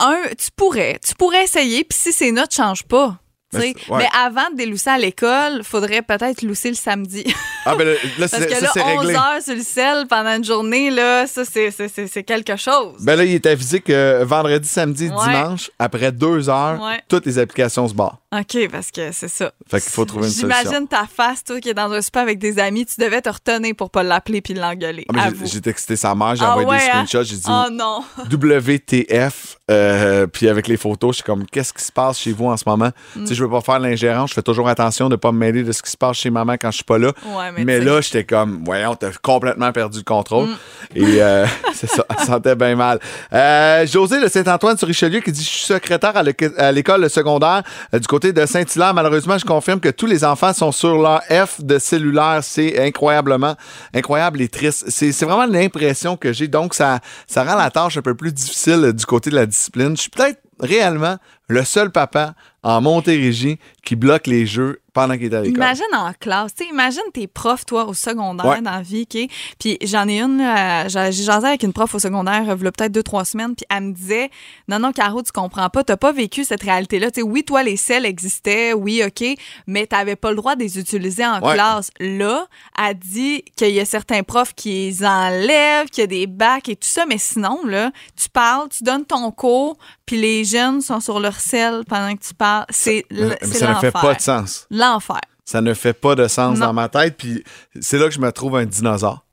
un, 0.00 0.16
tu 0.38 0.48
pourrais. 0.54 0.98
Tu 1.06 1.14
pourrais 1.14 1.44
essayer, 1.44 1.84
puis 1.84 1.98
si 1.98 2.12
ces 2.12 2.30
notes 2.32 2.50
ne 2.58 2.64
changent 2.64 2.84
pas. 2.84 3.18
Mais 3.52 3.74
ouais. 3.88 4.06
Avant 4.16 4.48
de 4.52 4.56
délousser 4.56 4.90
à 4.90 4.98
l'école, 4.98 5.62
faudrait 5.64 6.02
peut-être 6.02 6.42
lousser 6.42 6.68
le 6.68 6.76
samedi. 6.76 7.24
Ah, 7.66 7.74
ben 7.74 7.84
là, 7.86 7.94
là, 8.18 8.28
Parce 8.30 8.44
que 8.46 8.54
ça, 8.54 8.60
là, 8.60 8.70
c'est 8.72 8.82
11 8.82 8.98
réglé. 9.00 9.14
heures 9.16 9.42
sur 9.44 9.54
le 9.56 9.62
sel 9.62 10.06
pendant 10.08 10.36
une 10.36 10.44
journée, 10.44 10.90
là, 10.90 11.26
ça, 11.26 11.42
c'est- 11.44 12.22
quelque 12.24 12.56
chose. 12.56 12.94
Ben 13.00 13.16
là, 13.16 13.24
il 13.24 13.34
est 13.34 13.46
avisé 13.46 13.80
que 13.80 14.22
vendredi, 14.22 14.68
samedi, 14.68 15.08
Ouais. 15.08 15.14
dimanche, 15.24 15.70
après 15.78 16.12
deux 16.12 16.48
heures, 16.48 16.80
Ouais. 16.80 17.00
toutes 17.08 17.26
les 17.26 17.38
applications 17.38 17.88
se 17.88 17.94
barrent. 17.94 18.18
OK, 18.32 18.68
parce 18.70 18.92
que 18.92 19.10
c'est 19.10 19.26
ça. 19.28 19.50
Fait 19.68 19.80
qu'il 19.80 19.90
faut 19.90 20.04
trouver 20.04 20.26
une 20.26 20.32
solution. 20.32 20.56
J'imagine 20.62 20.86
ta 20.86 21.04
face, 21.12 21.42
toi, 21.42 21.60
qui 21.60 21.68
est 21.70 21.74
dans 21.74 21.90
un 21.90 22.00
spa 22.00 22.20
avec 22.20 22.38
des 22.38 22.60
amis, 22.60 22.86
tu 22.86 23.00
devais 23.00 23.20
te 23.20 23.28
retenir 23.28 23.74
pour 23.74 23.90
pas 23.90 24.04
l'appeler 24.04 24.40
puis 24.40 24.54
l'engueuler. 24.54 25.04
Ah, 25.18 25.30
j'ai- 25.44 25.60
texté 25.60 25.96
sa 25.96 26.14
mère, 26.14 26.36
j'ai 26.36 26.44
Ah 26.44 26.56
envoyé 26.56 26.80
des 26.80 26.86
hein? 26.86 27.04
screenshots, 27.06 27.24
j'ai 27.24 27.36
dit 27.36 27.42
Oh 27.48 27.64
non. 27.72 28.04
WTF, 28.30 29.58
euh, 29.70 30.26
puis 30.26 30.48
avec 30.48 30.68
les 30.68 30.76
photos, 30.76 31.10
je 31.10 31.14
suis 31.16 31.24
comme, 31.24 31.44
qu'est-ce 31.46 31.72
qui 31.72 31.82
se 31.84 31.92
passe 31.92 32.18
chez 32.20 32.32
vous 32.32 32.46
en 32.46 32.56
ce 32.56 32.64
moment? 32.66 32.90
Mm. 33.16 33.26
Je 33.40 33.46
veux 33.46 33.50
pas 33.50 33.62
faire 33.62 33.78
l'ingérence, 33.78 34.28
je 34.30 34.34
fais 34.34 34.42
toujours 34.42 34.68
attention 34.68 35.08
de 35.08 35.16
pas 35.16 35.32
me 35.32 35.38
mêler 35.38 35.62
de 35.62 35.72
ce 35.72 35.82
qui 35.82 35.90
se 35.90 35.96
passe 35.96 36.18
chez 36.18 36.28
maman 36.28 36.54
quand 36.60 36.70
je 36.70 36.76
suis 36.76 36.84
pas 36.84 36.98
là. 36.98 37.08
Ouais, 37.24 37.64
mais 37.64 37.80
là, 37.80 38.02
j'étais 38.02 38.24
comme, 38.24 38.62
voyons, 38.66 38.94
t'as 38.96 39.12
complètement 39.22 39.72
perdu 39.72 39.98
le 39.98 40.04
contrôle. 40.04 40.46
Mm. 40.48 40.56
Et 40.96 41.22
euh, 41.22 41.46
c'est 41.72 41.88
ça, 41.88 42.04
elle 42.10 42.26
sentait 42.26 42.54
bien 42.54 42.76
mal. 42.76 42.98
Euh, 43.32 43.86
José 43.86 44.20
de 44.22 44.28
Saint-Antoine 44.28 44.76
sur 44.76 44.86
Richelieu 44.86 45.20
qui 45.20 45.32
dit, 45.32 45.42
je 45.42 45.48
suis 45.48 45.64
secrétaire 45.64 46.14
à 46.18 46.22
l'éco- 46.22 46.52
à 46.58 46.70
l'école 46.70 47.08
secondaire 47.08 47.62
euh, 47.94 47.98
du 47.98 48.06
côté 48.06 48.34
de 48.34 48.44
Saint-Hilaire. 48.44 48.92
Malheureusement, 48.92 49.38
je 49.38 49.46
confirme 49.46 49.80
que 49.80 49.88
tous 49.88 50.06
les 50.06 50.22
enfants 50.22 50.52
sont 50.52 50.70
sur 50.70 50.98
leur 51.00 51.22
F 51.30 51.62
de 51.62 51.78
cellulaire. 51.78 52.40
C'est 52.42 52.78
incroyablement 52.86 53.54
incroyable 53.94 54.42
et 54.42 54.48
triste. 54.48 54.84
C'est 54.90 55.18
vraiment 55.24 55.46
l'impression 55.46 56.18
que 56.18 56.34
j'ai. 56.34 56.46
Donc, 56.46 56.74
ça, 56.74 57.00
ça 57.26 57.42
rend 57.42 57.56
la 57.56 57.70
tâche 57.70 57.96
un 57.96 58.02
peu 58.02 58.14
plus 58.14 58.32
difficile 58.34 58.92
du 58.92 59.06
côté 59.06 59.30
de 59.30 59.36
la 59.36 59.46
discipline. 59.46 59.96
Je 59.96 60.02
suis 60.02 60.10
peut-être 60.10 60.40
réellement 60.60 61.16
le 61.48 61.64
seul 61.64 61.90
papa 61.90 62.34
en 62.62 62.80
Montérégie 62.80 63.58
qui 63.84 63.96
bloque 63.96 64.26
les 64.26 64.46
jeux 64.46 64.80
pendant 64.92 65.14
qu'il 65.16 65.26
est 65.32 65.34
à 65.34 65.40
l'école. 65.40 65.56
Imagine 65.56 65.84
en 65.94 66.12
classe, 66.18 66.52
tu 66.54 66.64
sais, 66.64 66.70
imagine 66.70 67.00
tes 67.14 67.28
profs, 67.28 67.64
toi, 67.64 67.86
au 67.86 67.94
secondaire, 67.94 68.44
Ouais. 68.44 68.60
dans 68.60 68.72
la 68.72 68.82
vie, 68.82 69.06
OK? 69.10 69.30
Puis 69.58 69.78
j'en 69.84 70.06
ai 70.08 70.20
une, 70.20 70.38
là, 70.38 70.88
j'ai 70.88 71.12
j'ai 71.12 71.22
jasé 71.22 71.46
avec 71.46 71.62
une 71.62 71.72
prof 71.72 71.94
au 71.94 71.98
secondaire, 72.00 72.42
il 72.42 72.48
y 72.48 72.50
a 72.50 72.56
peut-être 72.72 72.90
deux, 72.92 73.04
trois 73.04 73.24
semaines, 73.24 73.54
puis 73.54 73.64
elle 73.70 73.84
me 73.84 73.92
disait, 73.92 74.30
non, 74.68 74.80
non, 74.80 74.92
Caro, 74.92 75.22
tu 75.22 75.30
comprends 75.30 75.70
pas, 75.70 75.84
t'as 75.84 75.96
pas 75.96 76.10
vécu 76.12 76.42
cette 76.44 76.62
réalité-là. 76.64 77.10
Tu 77.12 77.20
sais, 77.20 77.22
oui, 77.26 77.44
toi, 77.44 77.62
les 77.62 77.76
selles 77.76 78.04
existaient, 78.04 78.72
oui, 78.72 79.00
OK, 79.06 79.24
mais 79.68 79.86
t'avais 79.86 80.16
pas 80.16 80.30
le 80.30 80.36
droit 80.36 80.56
de 80.56 80.60
les 80.64 80.78
utiliser 80.78 81.24
en 81.24 81.40
Ouais. 81.40 81.54
classe. 81.54 81.90
Là, 82.00 82.46
elle 82.76 82.98
dit 82.98 83.44
qu'il 83.56 83.70
y 83.70 83.80
a 83.80 83.84
certains 83.84 84.24
profs 84.24 84.54
qui 84.54 84.70
les 84.70 85.04
enlèvent, 85.04 85.86
qu'il 85.88 86.02
y 86.02 86.04
a 86.04 86.08
des 86.08 86.26
bacs 86.26 86.68
et 86.68 86.74
tout 86.76 86.88
ça, 86.88 87.06
mais 87.06 87.18
sinon, 87.18 87.60
là, 87.64 87.92
tu 88.20 88.28
parles, 88.28 88.68
tu 88.68 88.82
donnes 88.82 89.04
ton 89.06 89.30
cours, 89.30 89.78
puis 90.04 90.20
les 90.20 90.44
jeunes 90.44 90.80
sont 90.80 90.98
sur 91.00 91.20
leur 91.20 91.38
selle 91.38 91.84
pendant 91.88 92.14
que 92.16 92.22
tu 92.26 92.34
parles. 92.34 92.49
Mais 92.68 93.38
c'est 93.42 93.58
ça 93.58 93.70
ne 93.74 93.74
fait 93.80 93.90
pas 93.92 94.14
de 94.14 94.20
sens. 94.20 94.66
L'enfer. 94.70 95.20
Ça 95.44 95.60
ne 95.60 95.74
fait 95.74 95.92
pas 95.94 96.14
de 96.14 96.28
sens 96.28 96.58
Non. 96.58 96.66
dans 96.66 96.72
ma 96.72 96.88
tête. 96.88 97.16
Puis 97.16 97.42
c'est 97.80 97.98
là 97.98 98.06
que 98.06 98.14
je 98.14 98.20
me 98.20 98.30
trouve 98.32 98.56
un 98.56 98.64
dinosaure. 98.66 99.24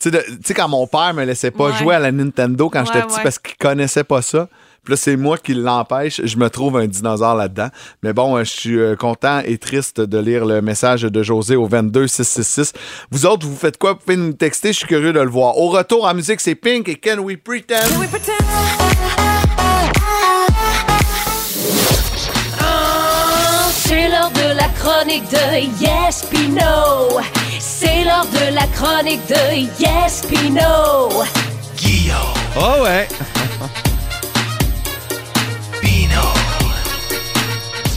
Tu 0.00 0.10
sais, 0.44 0.54
quand 0.54 0.68
mon 0.68 0.86
père 0.88 1.14
me 1.14 1.24
laissait 1.24 1.52
pas 1.52 1.66
Ouais. 1.70 1.76
jouer 1.78 1.94
à 1.94 1.98
la 2.00 2.10
Nintendo 2.10 2.68
quand 2.68 2.80
Ouais, 2.80 2.86
j'étais 2.86 3.02
petit 3.06 3.16
ouais. 3.16 3.22
parce 3.22 3.38
qu'il 3.38 3.56
connaissait 3.56 4.02
pas 4.04 4.22
ça. 4.22 4.48
Puis 4.82 4.92
là, 4.92 4.96
c'est 4.96 5.16
moi 5.16 5.38
qui 5.38 5.54
l'empêche. 5.54 6.20
Je 6.24 6.36
me 6.36 6.50
trouve 6.50 6.76
un 6.76 6.86
dinosaure 6.86 7.36
là-dedans. 7.36 7.68
Mais 8.02 8.12
bon, 8.12 8.36
euh, 8.36 8.44
je 8.44 8.50
suis 8.50 8.78
euh, 8.78 8.96
content 8.96 9.40
et 9.44 9.56
triste 9.56 10.00
de 10.00 10.18
lire 10.18 10.44
le 10.44 10.60
message 10.60 11.02
de 11.02 11.22
José 11.22 11.56
au 11.56 11.68
22666. 11.68 12.72
Vous 13.10 13.24
autres, 13.24 13.46
vous 13.46 13.56
faites 13.56 13.78
quoi? 13.78 13.92
Vous 13.94 14.00
pouvez 14.00 14.16
nous 14.16 14.32
texter. 14.34 14.72
Je 14.72 14.78
suis 14.78 14.86
curieux 14.88 15.12
de 15.12 15.20
le 15.20 15.30
voir. 15.30 15.56
Au 15.56 15.68
retour 15.68 16.04
en 16.06 16.12
musique, 16.12 16.40
c'est 16.40 16.54
Pink 16.56 16.88
et 16.88 16.96
Can 16.96 17.18
We 17.20 17.36
Pretend? 17.42 17.76
C'est 17.86 19.33
l'heure 24.14 24.30
de 24.30 24.56
la 24.56 24.68
chronique 24.78 25.28
de 25.28 25.82
Yes 25.82 26.24
Pino. 26.30 27.20
C'est 27.58 28.04
l'heure 28.04 28.26
de 28.26 28.54
la 28.54 28.66
chronique 28.68 29.26
de 29.26 29.82
Yes 29.82 30.22
Pino. 30.28 31.24
Oh 32.56 32.82
ouais! 32.84 33.08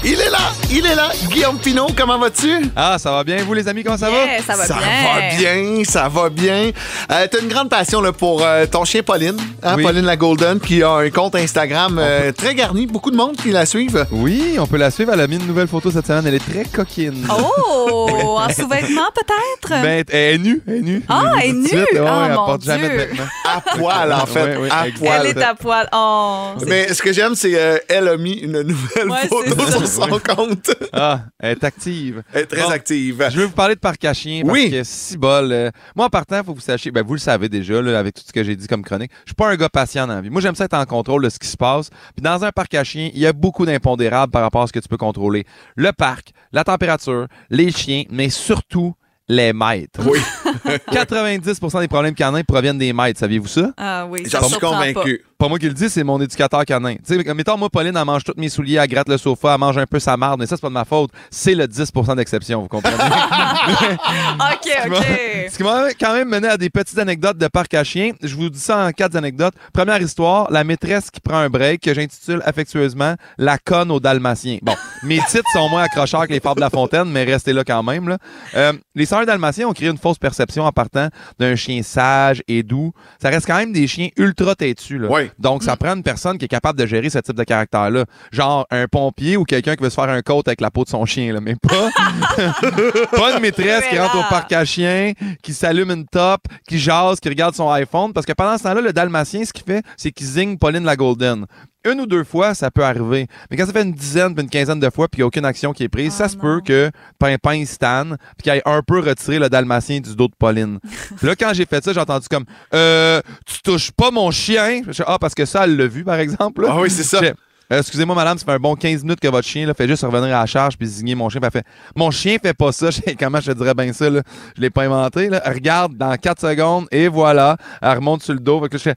Il 0.10 0.14
est 0.22 0.30
là! 0.30 0.38
Il 0.72 0.86
est 0.86 0.96
là! 0.96 1.10
Guillaume 1.30 1.58
Pinot, 1.58 1.88
comment 1.98 2.18
vas-tu? 2.18 2.50
Ah, 2.78 2.96
ça 2.98 3.12
va 3.12 3.26
bien, 3.26 3.44
vous 3.44 3.54
les 3.54 3.68
amis, 3.68 3.84
comment 3.84 3.98
ça 3.98 4.10
Yeah, 4.10 4.42
ça 4.42 4.56
va 4.56 4.66
ça 4.66 4.76
bien. 4.76 4.86
va 4.86 5.36
bien, 5.36 5.84
ça 5.84 6.08
va 6.08 6.30
bien. 6.30 6.72
Euh, 7.12 7.28
T'as 7.30 7.40
une 7.42 7.50
grande 7.50 7.70
passion 7.70 8.00
là, 8.00 8.14
pour 8.14 8.42
euh, 8.42 8.66
ton 8.68 8.86
chien 8.86 9.04
Pauline, 9.04 9.36
hein, 9.64 9.74
Oui. 9.76 9.84
Pauline 9.84 10.06
la 10.06 10.16
Golden, 10.16 10.62
qui 10.62 10.82
a 10.82 10.92
un 10.92 11.10
compte 11.10 11.36
Instagram 11.36 11.98
euh, 12.00 12.32
très 12.32 12.56
garni. 12.56 12.88
Beaucoup 12.88 13.12
de 13.12 13.18
monde 13.18 13.36
qui 13.36 13.52
la 13.52 13.66
suivent. 13.66 13.92
va? 13.92 14.06
Oui, 14.12 14.56
on 14.58 14.66
peut 14.66 14.78
la 14.78 14.92
suivre. 14.92 15.12
Elle 15.14 15.20
a 15.22 15.28
mis 15.28 15.36
une 15.36 15.46
nouvelle 15.48 15.68
photo 15.68 15.92
cette 15.92 16.08
semaine. 16.08 16.26
Elle 16.26 16.36
est 16.36 16.52
très 16.52 16.64
coquine. 16.64 17.28
Oh, 17.30 18.38
en 18.40 18.48
sous-vêtements 18.50 19.10
peut-être? 19.14 19.82
Ben, 19.82 20.06
elle 20.10 20.36
est 20.36 20.38
nue. 20.38 20.62
Elle 20.68 20.76
est 20.76 20.82
nue. 20.82 21.04
Ah, 21.10 21.34
elle 21.44 21.50
est 21.50 21.54
nue? 21.54 21.86
Ah, 22.08 22.24
elle 22.28 22.34
mon 22.34 22.46
porte 22.46 22.64
jamais 22.64 22.84
de 22.84 22.94
Dieu. 22.94 22.98
vêtements. 23.10 23.28
À 23.44 23.62
poil, 23.78 24.14
en 24.14 24.26
fait. 24.26 24.56
À 24.72 24.86
poil. 24.98 25.22
Elle 25.22 25.28
est 25.38 25.44
à 25.44 25.54
poil. 25.56 25.90
Oh, 25.94 26.52
Mais 26.66 26.94
ce 26.94 27.02
que 27.02 27.12
j'aime, 27.12 27.36
c'est 27.36 27.52
qu'elle 27.52 28.08
a 28.08 28.16
mis 28.16 28.34
une 28.36 28.62
nouvelle 28.62 29.10
Ouais, 29.10 29.28
photo 29.28 29.70
sur 29.70 29.88
compte. 30.36 30.72
Ah, 30.94 31.22
elle 31.40 31.52
est 31.52 31.64
active. 31.64 32.24
Elle 32.34 32.42
est 32.44 32.46
très 32.46 32.62
Bon. 32.64 32.70
active. 32.70 33.28
Je 33.32 33.38
veux 33.40 33.46
vous 33.46 33.52
parler 33.52 33.76
de 33.76 33.80
parc 33.80 34.04
à 34.06 34.14
chiens 34.14 34.42
parce 34.44 34.54
Oui. 34.54 34.72
que 34.72 34.84
si 34.84 35.18
bol. 35.18 35.52
euh, 35.52 35.70
moi, 35.96 36.06
en 36.08 36.10
partant, 36.10 36.38
il 36.40 36.44
faut 36.44 36.54
que 36.54 36.60
vous 36.60 36.64
sachiez, 36.64 36.90
ben, 36.92 37.04
vous 37.06 37.14
le 37.14 37.20
savez 37.20 37.50
déjà, 37.50 37.82
là, 37.82 38.00
avec 38.00 38.16
tout 38.16 38.24
ce 38.26 38.32
que 38.34 38.44
j'ai 38.44 38.56
dit 38.56 38.68
comme 38.68 38.84
chronique, 38.84 39.12
je 39.26 39.30
suis 39.30 39.36
pas 39.36 39.50
un 39.50 39.56
gars 39.56 39.70
patient 39.70 40.08
dans 40.08 40.16
la 40.16 40.22
vie. 40.22 40.30
Moi, 40.30 40.42
j'aime 40.42 40.56
ça 40.56 40.66
être 40.66 40.74
en 40.74 40.86
contrôle 40.86 41.24
de 41.24 41.30
ce 41.30 41.38
qui 41.40 41.48
se 41.48 41.58
passe. 41.58 41.90
Puis 42.16 42.22
dans 42.24 42.44
un 42.44 42.52
parc 42.52 42.74
à 42.74 42.84
chiens, 42.84 43.10
il 43.14 43.20
y 43.20 43.28
a 43.28 43.34
beaucoup 43.34 43.66
d'impondérables 43.66 44.32
par 44.32 44.42
rapport 44.42 44.64
à 44.64 44.68
ce 44.68 44.74
que 44.74 44.80
tu 44.80 44.88
peux 44.88 44.98
contrôler. 44.98 45.46
Le 45.76 45.92
parc, 45.92 46.30
la 46.52 46.64
température, 46.64 47.28
les 47.50 47.72
chiens, 47.72 48.04
mais 48.10 48.30
surtout 48.30 48.94
les 49.30 49.52
maîtres. 49.54 50.00
Oui. 50.06 50.20
90% 50.92 51.82
des 51.82 51.88
problèmes 51.88 52.16
canins 52.16 52.44
proviennent 52.44 52.78
des 52.78 52.94
maîtres, 52.94 53.20
saviez-vous 53.20 53.48
ça? 53.48 53.72
Ah 53.78 54.06
oui, 54.10 54.24
J'en 54.26 54.42
ça 54.42 54.48
suis 54.48 54.60
convaincu. 54.60 55.22
Pas 55.38 55.48
moi 55.48 55.60
qui 55.60 55.68
le 55.68 55.74
dis, 55.76 55.88
c'est 55.88 56.04
mon 56.04 56.20
éducateur 56.20 56.66
canin. 56.66 56.96
Tu 56.96 57.16
sais, 57.24 57.34
mettons, 57.36 57.58
moi, 57.58 57.70
Pauline, 57.70 57.96
elle 57.96 58.06
mange 58.06 58.24
tous 58.24 58.34
mes 58.38 58.50
souliers, 58.50 58.78
elle 58.82 58.88
gratte 58.88 59.08
le 59.08 59.18
sofa, 59.20 59.54
elle 59.54 59.60
mange 59.60 59.78
un 59.78 59.86
peu 59.86 60.00
sa 60.00 60.18
marde, 60.18 60.40
mais 60.40 60.48
ça, 60.48 60.56
c'est 60.56 60.62
pas 60.64 60.70
de 60.70 60.74
ma 60.74 60.84
faute. 60.84 61.12
C'est 61.30 61.54
le 61.54 61.66
10% 61.68 62.16
d'exception, 62.16 62.62
vous 62.62 62.68
comprenez? 62.68 62.96
OK, 62.98 64.66
Ce 64.66 64.84
qui 64.84 64.90
m'a- 64.90 64.98
OK. 64.98 65.06
Ce 65.52 65.58
qui 65.58 65.64
m'a 65.64 65.90
quand 66.00 66.14
même 66.14 66.28
mené 66.30 66.48
à 66.48 66.58
des 66.58 66.70
petites 66.72 66.98
anecdotes 66.98 67.38
de 67.38 67.48
parc 67.48 67.74
à 67.76 67.84
chiens. 67.84 68.12
Je 68.24 68.36
vous 68.36 68.50
dis 68.50 68.60
ça 68.60 68.86
en 68.86 68.92
quatre 68.92 69.16
anecdotes. 69.16 69.54
Première 69.74 70.02
histoire, 70.02 70.52
la 70.52 70.64
maîtresse 70.64 71.12
qui 71.12 71.20
prend 71.20 71.38
un 71.38 71.50
break, 71.50 71.82
que 71.82 71.94
j'intitule 71.94 72.42
affectueusement 72.44 73.16
La 73.38 73.58
conne 73.60 73.92
aux 73.92 74.00
dalmatiens. 74.00 74.58
Bon, 74.64 74.74
mes 75.04 75.20
titres 75.30 75.50
sont 75.54 75.70
moins 75.70 75.84
accrocheurs 75.84 76.28
que 76.28 76.34
les 76.34 76.40
fables 76.40 76.56
de 76.58 76.62
la 76.62 76.70
fontaine, 76.72 77.10
mais 77.12 77.24
restez 77.24 77.54
là 77.54 77.64
quand 77.64 77.84
même. 77.84 78.10
là. 78.10 78.18
Euh, 78.56 78.74
les 78.96 79.06
sœurs 79.06 79.26
dalmatiens 79.26 79.68
ont 79.68 79.74
créé 79.74 79.90
une 79.90 79.98
fausse 80.00 80.18
perception 80.18 80.64
en 80.64 80.72
partant 80.72 81.10
d'un 81.40 81.56
chien 81.56 81.82
sage 81.84 82.42
et 82.48 82.64
doux. 82.64 82.92
Ça 83.22 83.30
reste 83.30 83.46
quand 83.46 83.58
même 83.58 83.72
des 83.72 83.88
chiens 83.88 84.10
ultra 84.18 84.56
têtus. 84.56 84.98
là. 84.98 85.08
Oui. 85.12 85.27
Donc, 85.40 85.64
ça 85.64 85.76
prend 85.76 85.96
une 85.96 86.04
personne 86.04 86.38
qui 86.38 86.46
est 86.46 86.50
capable 86.50 86.80
de 86.80 86.86
gérer 86.86 87.10
ce 87.10 87.20
type 87.20 87.36
de 87.36 87.44
caractère-là. 87.44 88.06
Genre 88.32 88.66
un 88.72 88.88
pompier 88.88 89.38
ou 89.38 89.44
quelqu'un 89.44 89.76
qui 89.76 89.84
veut 89.84 89.90
se 89.90 89.96
faire 89.96 90.10
un 90.10 90.22
côte 90.22 90.48
avec 90.48 90.62
la 90.62 90.72
peau 90.72 90.84
de 90.84 90.90
son 90.90 91.06
chien, 91.06 91.34
là, 91.34 91.40
mais 91.42 91.56
pas, 91.56 91.90
pas 93.18 93.36
une 93.36 93.42
maîtresse 93.42 93.86
qui 93.90 93.98
rentre 93.98 94.18
au 94.18 94.30
parc 94.30 94.52
à 94.52 94.66
chiens, 94.66 95.14
qui 95.42 95.54
s'allume 95.54 95.92
une 95.92 96.06
top, 96.06 96.42
qui 96.68 96.80
jase, 96.80 97.20
qui 97.20 97.30
regarde 97.30 97.56
son 97.56 97.70
iPhone. 97.70 98.14
Parce 98.14 98.26
que 98.26 98.34
pendant 98.34 98.58
ce 98.58 98.64
temps-là, 98.64 98.82
le 98.82 98.94
dalmatien, 98.94 99.44
ce 99.46 99.54
qu'il 99.54 99.64
fait, 99.64 99.84
c'est 99.96 100.12
qu'il 100.12 100.28
zigne 100.28 100.58
Pauline 100.58 100.84
la 100.84 100.96
Golden. 100.96 101.46
Une 101.86 102.02
ou 102.02 102.06
deux 102.06 102.24
fois, 102.24 102.54
ça 102.54 102.72
peut 102.72 102.84
arriver. 102.84 103.28
Mais 103.50 103.58
quand 103.58 103.66
ça 103.66 103.72
fait 103.72 103.84
une 103.84 103.94
dizaine, 103.94 104.34
puis 104.36 104.44
une 104.44 104.50
quinzaine 104.50 104.80
de 104.80 104.90
fois, 104.90 105.08
puis 105.08 105.18
qu'il 105.18 105.22
n'y 105.22 105.24
a 105.24 105.28
aucune 105.28 105.46
action 105.46 105.74
qui 105.74 105.84
est 105.84 105.90
prise, 105.90 106.14
ça 106.14 106.28
se 106.28 106.36
peut 106.36 106.62
que 106.66 106.92
Pimpin 107.20 107.56
il 107.56 107.68
stanne, 107.68 108.18
puis 108.38 108.44
qu'il 108.44 108.54
ait 108.54 108.62
un 108.66 108.82
peu 108.82 109.00
retiré 109.00 109.40
le 109.40 109.50
dalmatien 109.50 110.00
du 110.00 110.16
dos 110.16 110.28
de 110.28 110.36
Pauline. 110.38 110.80
puis 111.18 111.28
là, 111.28 111.36
quand 111.36 111.52
j'ai 111.54 111.66
fait 111.66 111.84
ça, 111.84 111.94
j'ai 111.94 112.00
entendu 112.00 112.28
comme 112.30 112.46
euh, 112.74 113.22
Tu 113.46 113.62
touches 113.62 113.92
pas 113.92 114.12
mon 114.12 114.32
chien. 114.32 114.82
Je 114.88 115.04
ah, 115.06 115.18
parce 115.20 115.34
que 115.34 115.46
ça, 115.46 115.64
elle 115.64 115.78
l'a 115.78 115.88
vu, 115.88 116.04
par 116.04 116.20
exemple. 116.20 116.64
là. 116.64 116.70
Ah 116.72 116.82
oui, 116.82 116.90
c'est 116.90 117.04
ça. 117.04 117.20
Je 117.22 117.28
Euh, 117.74 117.80
Excusez-moi, 117.80 118.16
madame, 118.16 118.38
ça 118.38 118.46
fait 118.46 118.52
un 118.52 118.60
bon 118.60 118.76
15 118.76 119.04
minutes 119.04 119.20
que 119.20 119.28
votre 119.28 119.48
chien 119.48 119.68
là, 119.68 119.74
fait 119.74 119.88
juste 119.88 120.04
revenir 120.04 120.36
à 120.36 120.40
la 120.40 120.46
charge 120.46 120.78
puis 120.78 120.88
zigner 120.88 121.16
mon 121.16 121.30
chien. 121.30 121.42
Puis 121.42 121.50
elle 121.54 121.62
fait 121.62 121.68
Mon 121.96 122.12
chien 122.12 122.38
fait 122.42 122.54
pas 122.54 122.72
ça. 122.72 122.90
Comment 123.20 123.42
je 123.42 123.52
te 123.52 123.58
dirais 123.58 123.74
bien 123.74 123.92
ça? 123.94 124.10
Là? 124.10 124.22
Je 124.56 124.62
l'ai 124.62 124.70
pas 124.70 124.84
inventé. 124.84 125.30
Là. 125.30 125.42
Elle 125.44 125.54
regarde 125.54 125.96
dans 125.96 126.16
4 126.16 126.42
secondes 126.42 126.88
et 126.92 127.08
voilà. 127.08 127.58
Elle 127.82 127.98
remonte 127.98 128.24
sur 128.24 128.34
le 128.34 128.40
dos. 128.40 128.62
Fait 128.62 128.70
que 128.70 128.76
là, 128.76 128.78
je 128.78 128.84
fais 128.84 128.96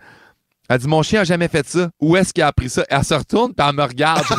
Elle 0.73 0.79
dit 0.79 0.87
Mon 0.87 1.03
chien 1.03 1.23
a 1.23 1.25
jamais 1.25 1.49
fait 1.49 1.69
ça. 1.69 1.91
Où 2.01 2.17
est-ce 2.17 2.33
qu'il 2.33 2.45
a 2.45 2.47
appris 2.47 2.71
ça? 2.71 2.85
Elle 2.89 3.03
se 3.03 3.13
retourne 3.13 3.53
puis 3.53 3.67
elle 3.69 3.75
me 3.75 3.83
regarde. 3.83 4.23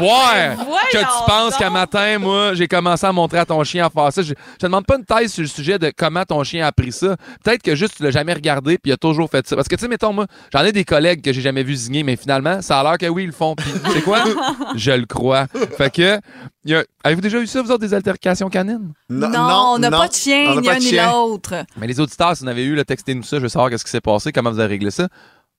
Ouais! 0.00 0.56
que 0.92 0.98
tu 0.98 1.04
penses 1.26 1.56
qu'à 1.56 1.70
matin, 1.70 2.18
moi, 2.20 2.54
j'ai 2.54 2.68
commencé 2.68 3.04
à 3.04 3.12
montrer 3.12 3.38
à 3.38 3.44
ton 3.44 3.62
chien 3.64 3.84
à 3.86 3.90
faire 3.90 4.12
ça. 4.12 4.22
Je, 4.22 4.28
je 4.28 4.56
te 4.58 4.66
demande 4.66 4.86
pas 4.86 4.94
une 4.96 5.04
thèse 5.04 5.32
sur 5.32 5.42
le 5.42 5.48
sujet 5.48 5.76
de 5.80 5.92
comment 5.96 6.22
ton 6.24 6.44
chien 6.44 6.64
a 6.64 6.68
appris 6.68 6.92
ça. 6.92 7.16
Peut-être 7.42 7.62
que 7.62 7.74
juste 7.74 7.96
tu 7.96 8.04
l'as 8.04 8.12
jamais 8.12 8.32
regardé 8.32 8.78
puis 8.78 8.90
il 8.90 8.92
a 8.92 8.96
toujours 8.96 9.28
fait 9.28 9.44
ça. 9.48 9.56
Parce 9.56 9.66
que 9.66 9.74
tu 9.74 9.80
sais, 9.80 9.88
mettons, 9.88 10.12
moi, 10.12 10.26
j'en 10.52 10.60
ai 10.64 10.70
des 10.70 10.84
collègues 10.84 11.20
que 11.20 11.32
j'ai 11.32 11.40
jamais 11.40 11.64
vu 11.64 11.74
zigner, 11.74 12.04
mais 12.04 12.14
finalement, 12.14 12.62
ça 12.62 12.78
a 12.78 12.84
l'air 12.84 12.96
que 12.98 13.06
oui, 13.06 13.24
ils 13.24 13.26
le 13.26 13.32
font. 13.32 13.56
Puis, 13.56 13.68
c'est 13.92 14.02
quoi? 14.02 14.22
je 14.76 14.92
le 14.92 15.06
crois. 15.06 15.46
Fait 15.76 15.90
que, 15.90 16.20
il 16.64 16.70
y 16.70 16.74
a- 16.76 16.84
avez-vous 17.02 17.22
déjà 17.22 17.40
eu 17.40 17.46
ça, 17.48 17.60
vous 17.62 17.70
autres, 17.72 17.80
des 17.80 17.94
altercations 17.94 18.48
canines? 18.50 18.92
Non, 19.10 19.72
on 19.74 19.78
n'a 19.80 19.90
pas 19.90 20.06
de 20.06 20.14
chien, 20.14 20.60
ni 20.60 20.68
un 20.68 20.78
ni 20.78 20.92
l'autre. 20.92 21.54
Mais 21.76 21.88
les 21.88 21.98
auditeurs, 21.98 22.36
si 22.36 22.42
vous 22.44 22.48
en 22.48 22.52
avez 22.52 22.64
eu, 22.64 22.76
là, 22.76 22.84
textez-nous 22.84 23.24
ça. 23.24 23.38
Je 23.38 23.42
veux 23.42 23.48
savoir 23.48 23.68
qu'est-ce 23.70 23.84
qui 23.84 23.90
s'est 23.90 24.00
passé, 24.00 24.30
comment 24.30 24.50
vous 24.52 24.60
avez 24.60 24.68
réglé 24.74 24.92
ça. 24.92 25.08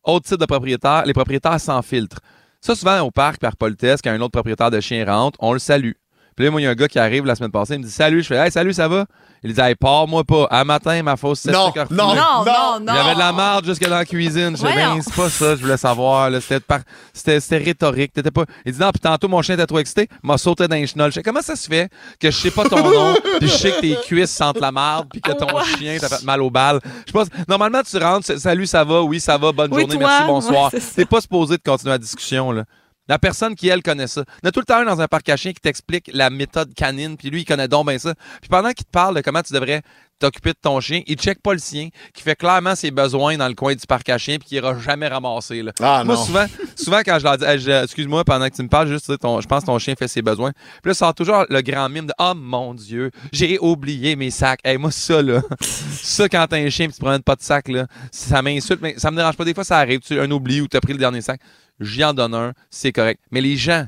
Autre 0.03 0.27
type 0.27 0.39
de 0.39 0.45
propriétaire, 0.45 1.05
les 1.05 1.13
propriétaires 1.13 1.59
sans 1.59 1.81
filtre. 1.81 2.19
Ça, 2.61 2.75
souvent, 2.75 2.99
au 3.01 3.11
parc, 3.11 3.39
par 3.39 3.55
politesse, 3.55 4.01
quand 4.01 4.11
un 4.11 4.21
autre 4.21 4.31
propriétaire 4.31 4.71
de 4.71 4.79
chien 4.79 5.05
rentre, 5.05 5.37
on 5.41 5.53
le 5.53 5.59
salue. 5.59 5.93
Puis 6.35 6.45
là, 6.45 6.51
moi, 6.51 6.61
il 6.61 6.65
y 6.65 6.67
a 6.67 6.69
un 6.69 6.75
gars 6.75 6.87
qui 6.87 6.99
arrive 6.99 7.25
la 7.25 7.35
semaine 7.35 7.51
passée, 7.51 7.75
il 7.75 7.79
me 7.79 7.83
dit 7.85 7.91
Salut, 7.91 8.21
je 8.21 8.27
fais 8.27 8.37
Hey, 8.37 8.51
salut, 8.51 8.73
ça 8.73 8.87
va? 8.87 9.05
Il 9.43 9.53
dit 9.53 9.61
Hey, 9.61 9.75
pars-moi 9.75 10.23
pas. 10.23 10.47
À 10.51 10.63
matin, 10.63 11.01
ma 11.03 11.15
fausse 11.15 11.45
Non, 11.45 11.65
septique 11.65 11.77
a 11.77 11.83
refilé. 11.83 11.97
non, 11.97 12.15
non, 12.15 12.79
non, 12.81 12.93
Il 12.93 12.95
y 12.95 12.99
avait 12.99 13.13
de 13.13 13.19
la 13.19 13.31
marde 13.31 13.65
jusque 13.65 13.83
dans 13.87 13.95
la 13.95 14.05
cuisine. 14.05 14.57
Je 14.57 14.65
dis. 14.65 14.73
Ben, 14.75 14.99
c'est 15.01 15.13
pas 15.15 15.29
ça, 15.29 15.55
je 15.55 15.61
voulais 15.61 15.77
savoir. 15.77 16.29
là. 16.29 16.41
C'était 16.41 16.59
par- 16.59 16.81
C'était 17.13 17.39
c'était 17.39 17.57
rhétorique. 17.57 18.13
T'étais 18.13 18.31
pas... 18.31 18.43
Il 18.65 18.73
dit 18.73 18.79
Non, 18.79 18.91
puis 18.91 18.99
tantôt, 18.99 19.27
mon 19.27 19.41
chien 19.41 19.55
était 19.55 19.65
trop 19.65 19.79
excité, 19.79 20.07
m'a 20.23 20.37
sauté 20.37 20.67
dans 20.67 20.75
les 20.75 20.87
chenolles. 20.87 21.11
Je 21.13 21.21
Comment 21.21 21.41
ça 21.41 21.55
se 21.55 21.67
fait 21.67 21.89
que 22.19 22.29
je 22.31 22.37
sais 22.37 22.51
pas 22.51 22.65
ton 22.67 22.83
nom, 22.91 23.15
puis 23.39 23.47
je 23.47 23.53
sais 23.57 23.71
que 23.71 23.79
tes 23.81 23.95
cuisses 24.05 24.31
sentent 24.31 24.59
la 24.59 24.71
marde, 24.71 25.07
puis 25.11 25.21
que 25.21 25.31
ton 25.31 25.47
chien 25.77 25.97
t'a 25.99 26.09
fait 26.09 26.23
mal 26.25 26.41
aux 26.41 26.49
balles? 26.49 26.79
Je 27.07 27.11
pense, 27.11 27.27
normalement, 27.47 27.81
tu 27.89 27.97
rentres, 27.97 28.25
c'est- 28.25 28.39
salut, 28.39 28.65
ça 28.67 28.83
va, 28.83 29.01
oui, 29.03 29.19
ça 29.19 29.37
va, 29.37 29.51
bonne 29.51 29.73
Oui, 29.73 29.81
journée, 29.81 29.97
toi? 29.97 30.07
merci, 30.07 30.23
bonsoir. 30.25 30.63
Ouais, 30.65 30.69
c'est 30.71 30.79
ça. 30.81 30.91
T'es 30.97 31.05
pas 31.05 31.21
supposé 31.21 31.55
de 31.57 31.61
continuer 31.63 31.91
la 31.91 31.97
discussion, 31.97 32.51
là. 32.51 32.63
La 33.09 33.19
personne 33.19 33.55
qui, 33.55 33.67
elle, 33.67 33.81
connaît 33.83 34.07
ça. 34.07 34.23
Il 34.41 34.45
y 34.45 34.47
en 34.47 34.49
a 34.49 34.51
tout 34.51 34.59
le 34.59 34.65
temps 34.65 34.77
un 34.77 34.85
dans 34.85 35.01
un 35.01 35.07
parc 35.07 35.27
à 35.29 35.35
chiens 35.35 35.51
qui 35.51 35.59
t'explique 35.59 36.09
la 36.13 36.29
méthode 36.29 36.73
canine, 36.75 37.17
puis 37.17 37.29
lui, 37.29 37.41
il 37.41 37.45
connaît 37.45 37.67
donc 37.67 37.87
bien 37.87 37.97
ça. 37.97 38.13
Puis 38.39 38.49
pendant 38.49 38.69
qu'il 38.71 38.85
te 38.85 38.91
parle 38.91 39.15
de 39.15 39.21
comment 39.21 39.41
tu 39.41 39.51
devrais 39.51 39.81
t'occuper 40.19 40.49
de 40.51 40.57
ton 40.61 40.79
chien, 40.81 41.01
il 41.07 41.15
check 41.15 41.41
pas 41.41 41.53
le 41.53 41.59
sien, 41.59 41.89
qui 42.13 42.21
fait 42.21 42.35
clairement 42.35 42.75
ses 42.75 42.91
besoins 42.91 43.37
dans 43.37 43.47
le 43.47 43.53
coin 43.55 43.73
du 43.73 43.85
parc 43.87 44.09
à 44.09 44.17
chiens, 44.17 44.37
puis 44.37 44.49
qui 44.49 44.55
ira 44.55 44.77
jamais 44.77 45.07
ramassé. 45.07 45.63
Là. 45.63 45.71
Ah, 45.81 46.03
Moi, 46.03 46.15
non. 46.15 46.23
souvent, 46.23 46.45
souvent, 46.75 46.99
quand 47.05 47.17
je 47.19 47.23
leur 47.23 47.37
dis, 47.37 47.71
excuse-moi, 47.71 48.23
pendant 48.25 48.47
que 48.49 48.53
tu 48.55 48.61
me 48.61 48.67
parles, 48.67 48.89
juste, 48.89 49.05
tu 49.05 49.13
sais, 49.13 49.17
ton- 49.17 49.39
je 49.41 49.47
pense 49.47 49.61
que 49.61 49.67
ton 49.67 49.79
chien 49.79 49.95
fait 49.97 50.07
ses 50.09 50.21
besoins. 50.21 50.51
Puis 50.51 50.89
là, 50.89 50.93
ça 50.93 51.05
sort 51.05 51.15
toujours 51.15 51.45
le 51.49 51.61
grand 51.61 51.87
mime 51.89 52.05
de, 52.07 52.13
oh 52.19 52.33
mon 52.35 52.73
Dieu, 52.73 53.11
j'ai 53.31 53.57
oublié 53.59 54.15
mes 54.17 54.29
sacs. 54.29 54.59
Hey, 54.63 54.77
moi, 54.77 54.91
ça, 54.91 55.21
là, 55.21 55.41
ça, 55.61 56.27
quand 56.29 56.45
t'as 56.49 56.57
un 56.57 56.69
chien, 56.69 56.87
puis 56.87 56.95
tu 56.95 57.01
promènes 57.01 57.23
pas 57.23 57.35
de 57.37 57.41
sac, 57.41 57.69
là, 57.69 57.87
ça 58.11 58.41
m'insulte, 58.41 58.81
mais 58.81 58.95
ça 58.97 59.09
me 59.09 59.15
dérange 59.15 59.37
pas. 59.37 59.45
Des 59.45 59.53
fois, 59.53 59.63
ça 59.63 59.77
arrive, 59.77 60.01
tu 60.01 60.19
un 60.19 60.29
oubli 60.29 60.61
ou 60.61 60.67
t'as 60.67 60.81
pris 60.81 60.93
le 60.93 60.99
dernier 60.99 61.21
sac. 61.21 61.39
J'y 61.79 62.03
en 62.03 62.13
donne 62.13 62.33
un, 62.35 62.53
c'est 62.69 62.91
correct. 62.91 63.19
Mais 63.31 63.41
les 63.41 63.55
gens 63.57 63.85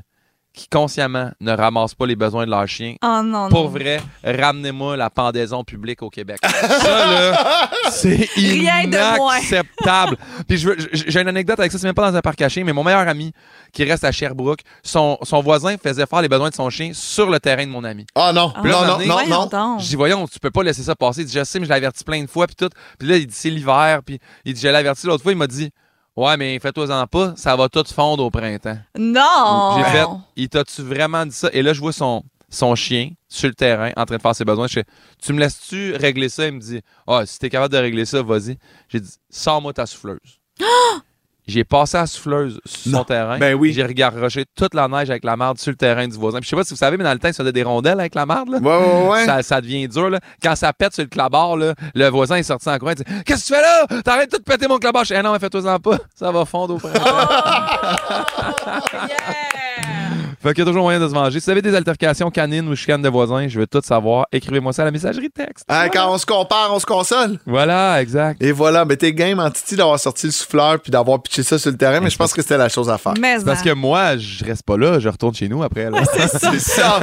qui 0.54 0.68
consciemment 0.68 1.30
ne 1.40 1.52
ramassent 1.52 1.94
pas 1.94 2.04
les 2.06 2.14
besoins 2.14 2.44
de 2.44 2.50
leur 2.50 2.68
chien, 2.68 2.96
Oh 3.02 3.22
non, 3.24 3.48
pour 3.48 3.64
non. 3.64 3.68
vrai, 3.70 4.02
ramenez-moi 4.22 4.98
la 4.98 5.08
pendaison 5.08 5.64
publique 5.64 6.02
au 6.02 6.10
Québec. 6.10 6.36
Ça, 6.44 7.06
là, 7.06 7.70
c'est 7.90 8.28
inacceptable. 8.36 10.16
Puis 10.46 10.58
je 10.58 10.68
veux- 10.68 10.78
j- 10.78 11.04
j'ai 11.06 11.20
une 11.20 11.28
anecdote 11.28 11.58
avec 11.58 11.72
ça, 11.72 11.78
c'est 11.78 11.86
même 11.86 11.94
pas 11.94 12.10
dans 12.10 12.16
un 12.16 12.20
parc 12.20 12.36
caché, 12.36 12.62
mais 12.64 12.72
mon 12.74 12.84
meilleur 12.84 13.06
ami 13.08 13.32
qui 13.72 13.84
reste 13.84 14.04
à 14.04 14.12
Sherbrooke, 14.12 14.60
son, 14.82 15.18
son 15.22 15.40
voisin 15.40 15.76
faisait 15.82 16.06
faire 16.06 16.20
les 16.22 16.28
besoins 16.28 16.50
de 16.50 16.54
son 16.54 16.68
chien 16.70 16.90
sur 16.92 17.30
le 17.30 17.40
terrain 17.40 17.64
de 17.64 17.70
mon 17.70 17.84
ami. 17.84 18.06
Ah 18.14 18.32
non, 18.34 18.52
Puis 18.62 18.70
là, 18.70 18.82
non, 18.82 18.98
non, 18.98 19.06
non, 19.06 19.14
Voyons 19.14 19.48
non. 19.52 19.78
Je 19.78 19.86
dis, 19.88 19.96
voyons, 19.96 20.26
tu 20.28 20.38
peux 20.38 20.50
pas 20.50 20.62
laisser 20.62 20.82
ça 20.82 20.94
passer. 20.94 21.22
Il 21.22 21.26
dit, 21.26 21.32
je 21.32 21.44
sais, 21.44 21.58
mais 21.60 21.64
je 21.66 21.70
l'ai 21.70 21.76
averti 21.76 22.04
plein 22.04 22.22
de 22.22 22.28
fois, 22.28 22.46
puis 22.46 22.56
tout. 22.56 22.68
Puis 22.98 23.08
là, 23.08 23.16
il 23.16 23.26
dit, 23.26 23.34
c'est 23.34 23.50
l'hiver, 23.50 24.00
puis 24.04 24.18
il 24.44 24.54
dit, 24.54 24.60
je 24.60 24.68
l'ai 24.68 24.76
averti 24.76 25.06
l'autre 25.06 25.22
fois, 25.22 25.32
il 25.32 25.38
m'a 25.38 25.46
dit, 25.46 25.70
ouais, 26.16 26.36
mais 26.36 26.58
fais-toi-en 26.58 27.06
pas, 27.06 27.34
ça 27.36 27.56
va 27.56 27.68
tout 27.68 27.84
fondre 27.84 28.24
au 28.24 28.30
printemps. 28.30 28.78
Non! 28.98 29.76
J'ai 29.76 29.84
fait, 29.84 30.04
il 30.36 30.48
t'a-tu 30.48 30.82
vraiment 30.82 31.24
dit 31.26 31.34
ça? 31.34 31.48
Et 31.52 31.62
là, 31.62 31.72
je 31.72 31.80
vois 31.80 31.92
son, 31.92 32.22
son 32.48 32.74
chien 32.74 33.10
sur 33.28 33.48
le 33.48 33.54
terrain 33.54 33.90
en 33.96 34.04
train 34.04 34.16
de 34.16 34.22
faire 34.22 34.34
ses 34.34 34.44
besoins. 34.44 34.66
Je 34.66 34.74
fais, 34.74 34.84
tu 35.22 35.32
me 35.32 35.40
laisses-tu 35.40 35.94
régler 35.96 36.28
ça? 36.28 36.46
Il 36.46 36.54
me 36.54 36.60
dit, 36.60 36.80
ah, 37.06 37.24
si 37.26 37.38
t'es 37.38 37.50
capable 37.50 37.72
de 37.72 37.78
régler 37.78 38.04
ça, 38.04 38.22
vas-y. 38.22 38.58
J'ai 38.88 39.00
dit, 39.00 39.14
sors-moi 39.30 39.72
ta 39.72 39.86
souffleuse. 39.86 40.40
J'ai 41.52 41.64
passé 41.64 41.98
la 41.98 42.06
souffleuse 42.06 42.58
sur 42.64 42.92
son 42.92 43.04
terrain. 43.04 43.38
Ben 43.38 43.54
oui. 43.54 43.72
J'ai 43.74 43.82
regaroché 43.82 44.46
toute 44.56 44.72
la 44.74 44.88
neige 44.88 45.10
avec 45.10 45.22
la 45.24 45.36
marde 45.36 45.58
sur 45.58 45.70
le 45.70 45.76
terrain 45.76 46.08
du 46.08 46.16
voisin. 46.16 46.38
Puis 46.38 46.46
je 46.46 46.50
sais 46.50 46.56
pas 46.56 46.64
si 46.64 46.70
vous 46.72 46.78
savez, 46.78 46.96
mais 46.96 47.04
dans 47.04 47.12
le 47.12 47.18
temps, 47.18 47.28
il 47.28 47.34
se 47.34 47.42
faisait 47.42 47.52
des 47.52 47.62
rondelles 47.62 48.00
avec 48.00 48.14
la 48.14 48.24
marde. 48.24 48.48
Là. 48.48 48.58
Ouais, 48.58 48.76
ouais, 48.76 49.08
ouais. 49.10 49.26
Ça, 49.26 49.42
ça 49.42 49.60
devient 49.60 49.86
dur. 49.86 50.08
Là. 50.08 50.18
Quand 50.42 50.56
ça 50.56 50.72
pète 50.72 50.94
sur 50.94 51.02
le 51.02 51.10
clabard, 51.10 51.58
là, 51.58 51.74
le 51.94 52.08
voisin 52.08 52.36
est 52.36 52.42
sorti 52.42 52.70
en 52.70 52.78
courant. 52.78 52.92
Il 52.92 53.04
dit 53.04 53.22
Qu'est-ce 53.26 53.42
que 53.42 53.46
tu 53.48 53.54
fais 53.54 53.60
là? 53.60 53.86
T'arrêtes 54.02 54.30
tout 54.30 54.38
de 54.38 54.44
péter 54.44 54.66
mon 54.66 54.78
clabard. 54.78 55.04
Je 55.04 55.12
dis, 55.12 55.20
Eh 55.20 55.22
non, 55.22 55.32
mais 55.32 55.38
fais-toi-en 55.38 55.78
pas. 55.78 55.98
Ça 56.14 56.32
va 56.32 56.46
fondre 56.46 56.74
au 56.74 56.78
printemps. 56.78 57.00
Fait 60.42 60.48
qu'il 60.54 60.58
y 60.58 60.62
a 60.62 60.64
toujours 60.64 60.82
moyen 60.82 60.98
de 60.98 61.06
se 61.08 61.14
venger. 61.14 61.38
Si 61.38 61.44
vous 61.46 61.50
avez 61.52 61.62
des 61.62 61.74
altercations 61.74 62.30
canines 62.30 62.68
ou 62.68 62.74
chicanes 62.74 63.00
de 63.02 63.08
voisins, 63.08 63.46
je 63.46 63.60
veux 63.60 63.66
tout 63.66 63.80
savoir. 63.84 64.26
Écrivez-moi 64.32 64.72
ça 64.72 64.82
à 64.82 64.84
la 64.86 64.90
messagerie 64.90 65.30
texte. 65.30 65.64
Hein, 65.68 65.88
Quand 65.88 66.12
on 66.12 66.18
se 66.18 66.26
compare, 66.26 66.70
on 66.72 66.80
se 66.80 66.86
console. 66.86 67.38
Voilà, 67.46 68.02
exact. 68.02 68.42
Et 68.42 68.50
voilà, 68.50 68.84
mais 68.84 68.96
t'es 68.96 69.12
game 69.12 69.38
en 69.38 69.50
titi 69.50 69.76
d'avoir 69.76 70.00
sorti 70.00 70.26
le 70.26 70.32
souffleur 70.32 70.80
puis 70.80 70.90
d'avoir 70.90 71.22
pitché 71.22 71.44
ça 71.44 71.58
sur 71.58 71.70
le 71.70 71.76
terrain, 71.76 72.00
mais 72.00 72.10
je 72.10 72.16
pense 72.16 72.32
que 72.32 72.42
c'était 72.42 72.58
la 72.58 72.68
chose 72.68 72.90
à 72.90 72.98
faire. 72.98 73.14
Mais 73.20 73.36
Parce 73.44 73.60
hein. 73.60 73.64
que 73.64 73.72
moi, 73.72 74.16
je 74.16 74.44
reste 74.44 74.64
pas 74.64 74.76
là, 74.76 74.98
je 74.98 75.08
retourne 75.08 75.34
chez 75.34 75.48
nous 75.48 75.62
après. 75.62 75.88
C'est 76.12 76.58
ça. 76.58 76.98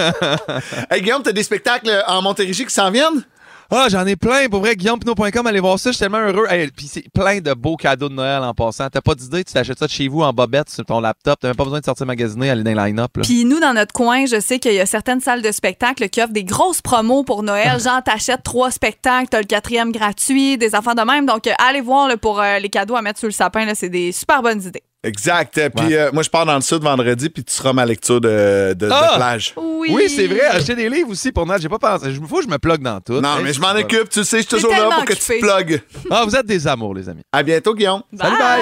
hey, 0.91 1.01
Guillaume, 1.01 1.23
t'as 1.23 1.31
des 1.31 1.43
spectacles 1.43 2.03
en 2.07 2.21
Montérégie 2.21 2.65
qui 2.65 2.73
s'en 2.73 2.91
viennent? 2.91 3.23
Ah, 3.72 3.88
j'en 3.88 4.03
ai 4.07 4.15
plein. 4.15 4.47
Pour 4.49 4.61
vrai, 4.61 4.76
guillaumepinot.com, 4.76 5.45
allez 5.45 5.59
voir 5.59 5.78
ça. 5.78 5.91
Je 5.91 5.95
suis 5.95 5.99
tellement 5.99 6.17
heureux. 6.20 6.47
Hey, 6.49 6.72
Puis 6.76 6.88
c'est 6.88 7.05
plein 7.13 7.39
de 7.39 7.53
beaux 7.53 7.76
cadeaux 7.76 8.09
de 8.09 8.15
Noël 8.15 8.41
en 8.41 8.53
passant. 8.55 8.89
T'as 8.89 9.01
pas 9.01 9.13
d'idée, 9.13 9.43
tu 9.43 9.53
t'achètes 9.53 9.78
ça 9.78 9.86
de 9.86 9.91
chez 9.91 10.07
vous 10.07 10.22
en 10.22 10.34
bobette 10.34 10.70
sur 10.72 10.84
ton 10.84 10.99
laptop. 10.99 11.38
T'as 11.39 11.49
même 11.49 11.55
pas 11.55 11.65
besoin 11.65 11.80
de 11.80 11.86
sortir 11.86 12.07
magasiner, 12.07 12.49
aller 12.49 12.63
dans 12.63 12.72
le 12.72 12.78
line-up. 12.78 13.17
là. 13.17 13.24
Puis 13.24 13.45
nous, 13.45 13.59
dans 13.59 13.74
notre 13.74 13.93
coin, 13.93 14.26
je 14.26 14.39
sais 14.39 14.57
qu'il 14.57 14.74
y 14.74 14.80
a 14.80 14.88
certaines 14.88 15.22
salles 15.22 15.43
de 15.43 15.51
spectacle 15.51 16.09
qui 16.09 16.20
offrent 16.20 16.34
des 16.34 16.43
grosses 16.43 16.82
promos 16.82 17.24
pour 17.24 17.43
Noël. 17.43 17.80
Genre, 17.84 18.01
t'achètes 18.03 18.41
trois 18.43 18.72
spectacles, 18.72 19.28
t'as 19.30 19.39
le 19.39 19.45
quatrième 19.45 19.91
gratuit, 19.91 20.57
des 20.57 20.74
affaires 20.74 20.95
de 20.95 21.03
même. 21.03 21.28
Donc, 21.28 21.45
euh, 21.45 21.51
allez 21.59 21.82
voir 21.82 22.07
là, 22.07 22.17
pour 22.17 22.41
euh, 22.41 22.57
les 22.57 22.70
cadeaux 22.70 22.95
à 22.95 23.03
mettre 23.03 23.20
sur 23.20 23.28
le 23.28 23.34
sapin. 23.34 23.65
là, 23.65 23.76
C'est 23.76 23.89
des 23.89 24.11
super 24.11 24.41
bonnes 24.41 24.63
idées. 24.63 24.82
Exact. 25.03 25.57
Euh, 25.57 25.69
Puis 25.69 25.95
euh, 25.95 26.09
moi, 26.11 26.23
je 26.23 26.29
pars 26.29 26.45
dans 26.45 26.55
le 26.55 26.61
sud 26.61 26.83
vendredi, 26.83 27.29
puis 27.29 27.41
tu 27.43 27.53
seras 27.53 27.71
ma 27.71 27.85
lecture 27.85 28.19
de, 28.19 28.73
de, 28.77 28.85
de 28.87 28.91
Ah! 28.91 29.13
plage. 29.15 29.53
Oui. 29.55 29.91
Oui, 29.93 30.09
c'est 30.13 30.27
vrai. 30.27 30.41
Acheter 30.41 30.75
des 30.75 30.89
livres 30.89 31.09
aussi 31.09 31.31
pour 31.31 31.45
Noël. 31.45 31.61
J'ai 31.61 31.69
pas 31.69 31.79
pensé. 31.79 32.07
Il 32.09 32.27
faut 32.27 32.37
que 32.37 32.43
je 32.43 32.49
me 32.49 32.57
plug 32.57 32.81
dans 32.81 32.99
tout. 32.99 33.21
Non, 33.21 33.37
Hey, 33.37 33.43
mais 33.45 33.53
je 33.53 33.61
m'en 33.61 33.71
occupe. 33.71 34.09
Tu 34.09 34.25
sais, 34.25 34.37
je 34.37 34.41
suis 34.41 34.49
toujours 34.57 34.71
là 34.71 34.89
pour 34.95 35.05
que 35.05 35.13
tu 35.13 35.19
te 35.19 35.39
plugues. 35.39 35.81
Ah, 36.11 36.23
vous 36.25 36.35
êtes 36.35 36.45
des 36.45 36.67
amours, 36.67 36.93
les 36.93 37.07
amis. 37.07 37.21
À 37.31 37.41
bientôt, 37.43 37.73
Guillaume. 37.73 38.01
Salut, 38.19 38.37
bye. 38.37 38.61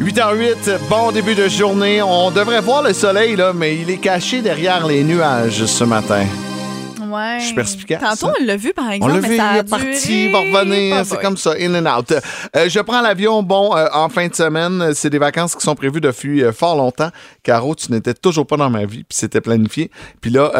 8h08, 0.00 0.78
bon 0.90 1.12
début 1.12 1.34
de 1.34 1.48
journée. 1.48 2.02
On 2.02 2.30
devrait 2.30 2.60
voir 2.60 2.82
le 2.82 2.92
soleil, 2.92 3.36
là, 3.36 3.52
mais 3.54 3.76
il 3.76 3.88
est 3.90 3.96
caché 3.96 4.42
derrière 4.42 4.86
les 4.86 5.02
nuages 5.02 5.64
ce 5.64 5.84
matin. 5.84 6.26
Ouais. 7.14 7.38
Je 7.40 7.44
suis 7.46 7.54
perspicace, 7.54 8.00
Tantôt, 8.00 8.26
hein? 8.32 8.34
on 8.40 8.44
l'a 8.44 8.56
vu, 8.56 8.72
par 8.72 8.86
On 8.86 8.90
exemple. 8.90 9.12
l'a 9.14 9.20
mais 9.20 9.28
vu, 9.28 9.34
il 9.34 9.56
est 9.58 9.68
parti, 9.70 10.24
il 10.26 10.32
va 10.32 10.38
revenir, 10.40 11.06
c'est 11.06 11.20
comme 11.20 11.36
ça, 11.36 11.54
in 11.60 11.74
and 11.86 11.98
out. 11.98 12.12
Euh, 12.56 12.68
je 12.68 12.80
prends 12.80 13.00
l'avion, 13.00 13.42
bon, 13.42 13.76
euh, 13.76 13.86
en 13.92 14.08
fin 14.08 14.26
de 14.28 14.34
semaine, 14.34 14.92
c'est 14.94 15.10
des 15.10 15.18
vacances 15.18 15.54
qui 15.54 15.62
sont 15.62 15.74
prévues 15.74 16.00
depuis 16.00 16.42
euh, 16.42 16.52
fort 16.52 16.76
longtemps. 16.76 17.10
Caro, 17.42 17.74
tu 17.74 17.92
n'étais 17.92 18.14
toujours 18.14 18.46
pas 18.46 18.56
dans 18.56 18.70
ma 18.70 18.84
vie, 18.86 19.04
puis 19.04 19.16
c'était 19.16 19.40
planifié. 19.40 19.90
Puis 20.20 20.30
là, 20.30 20.50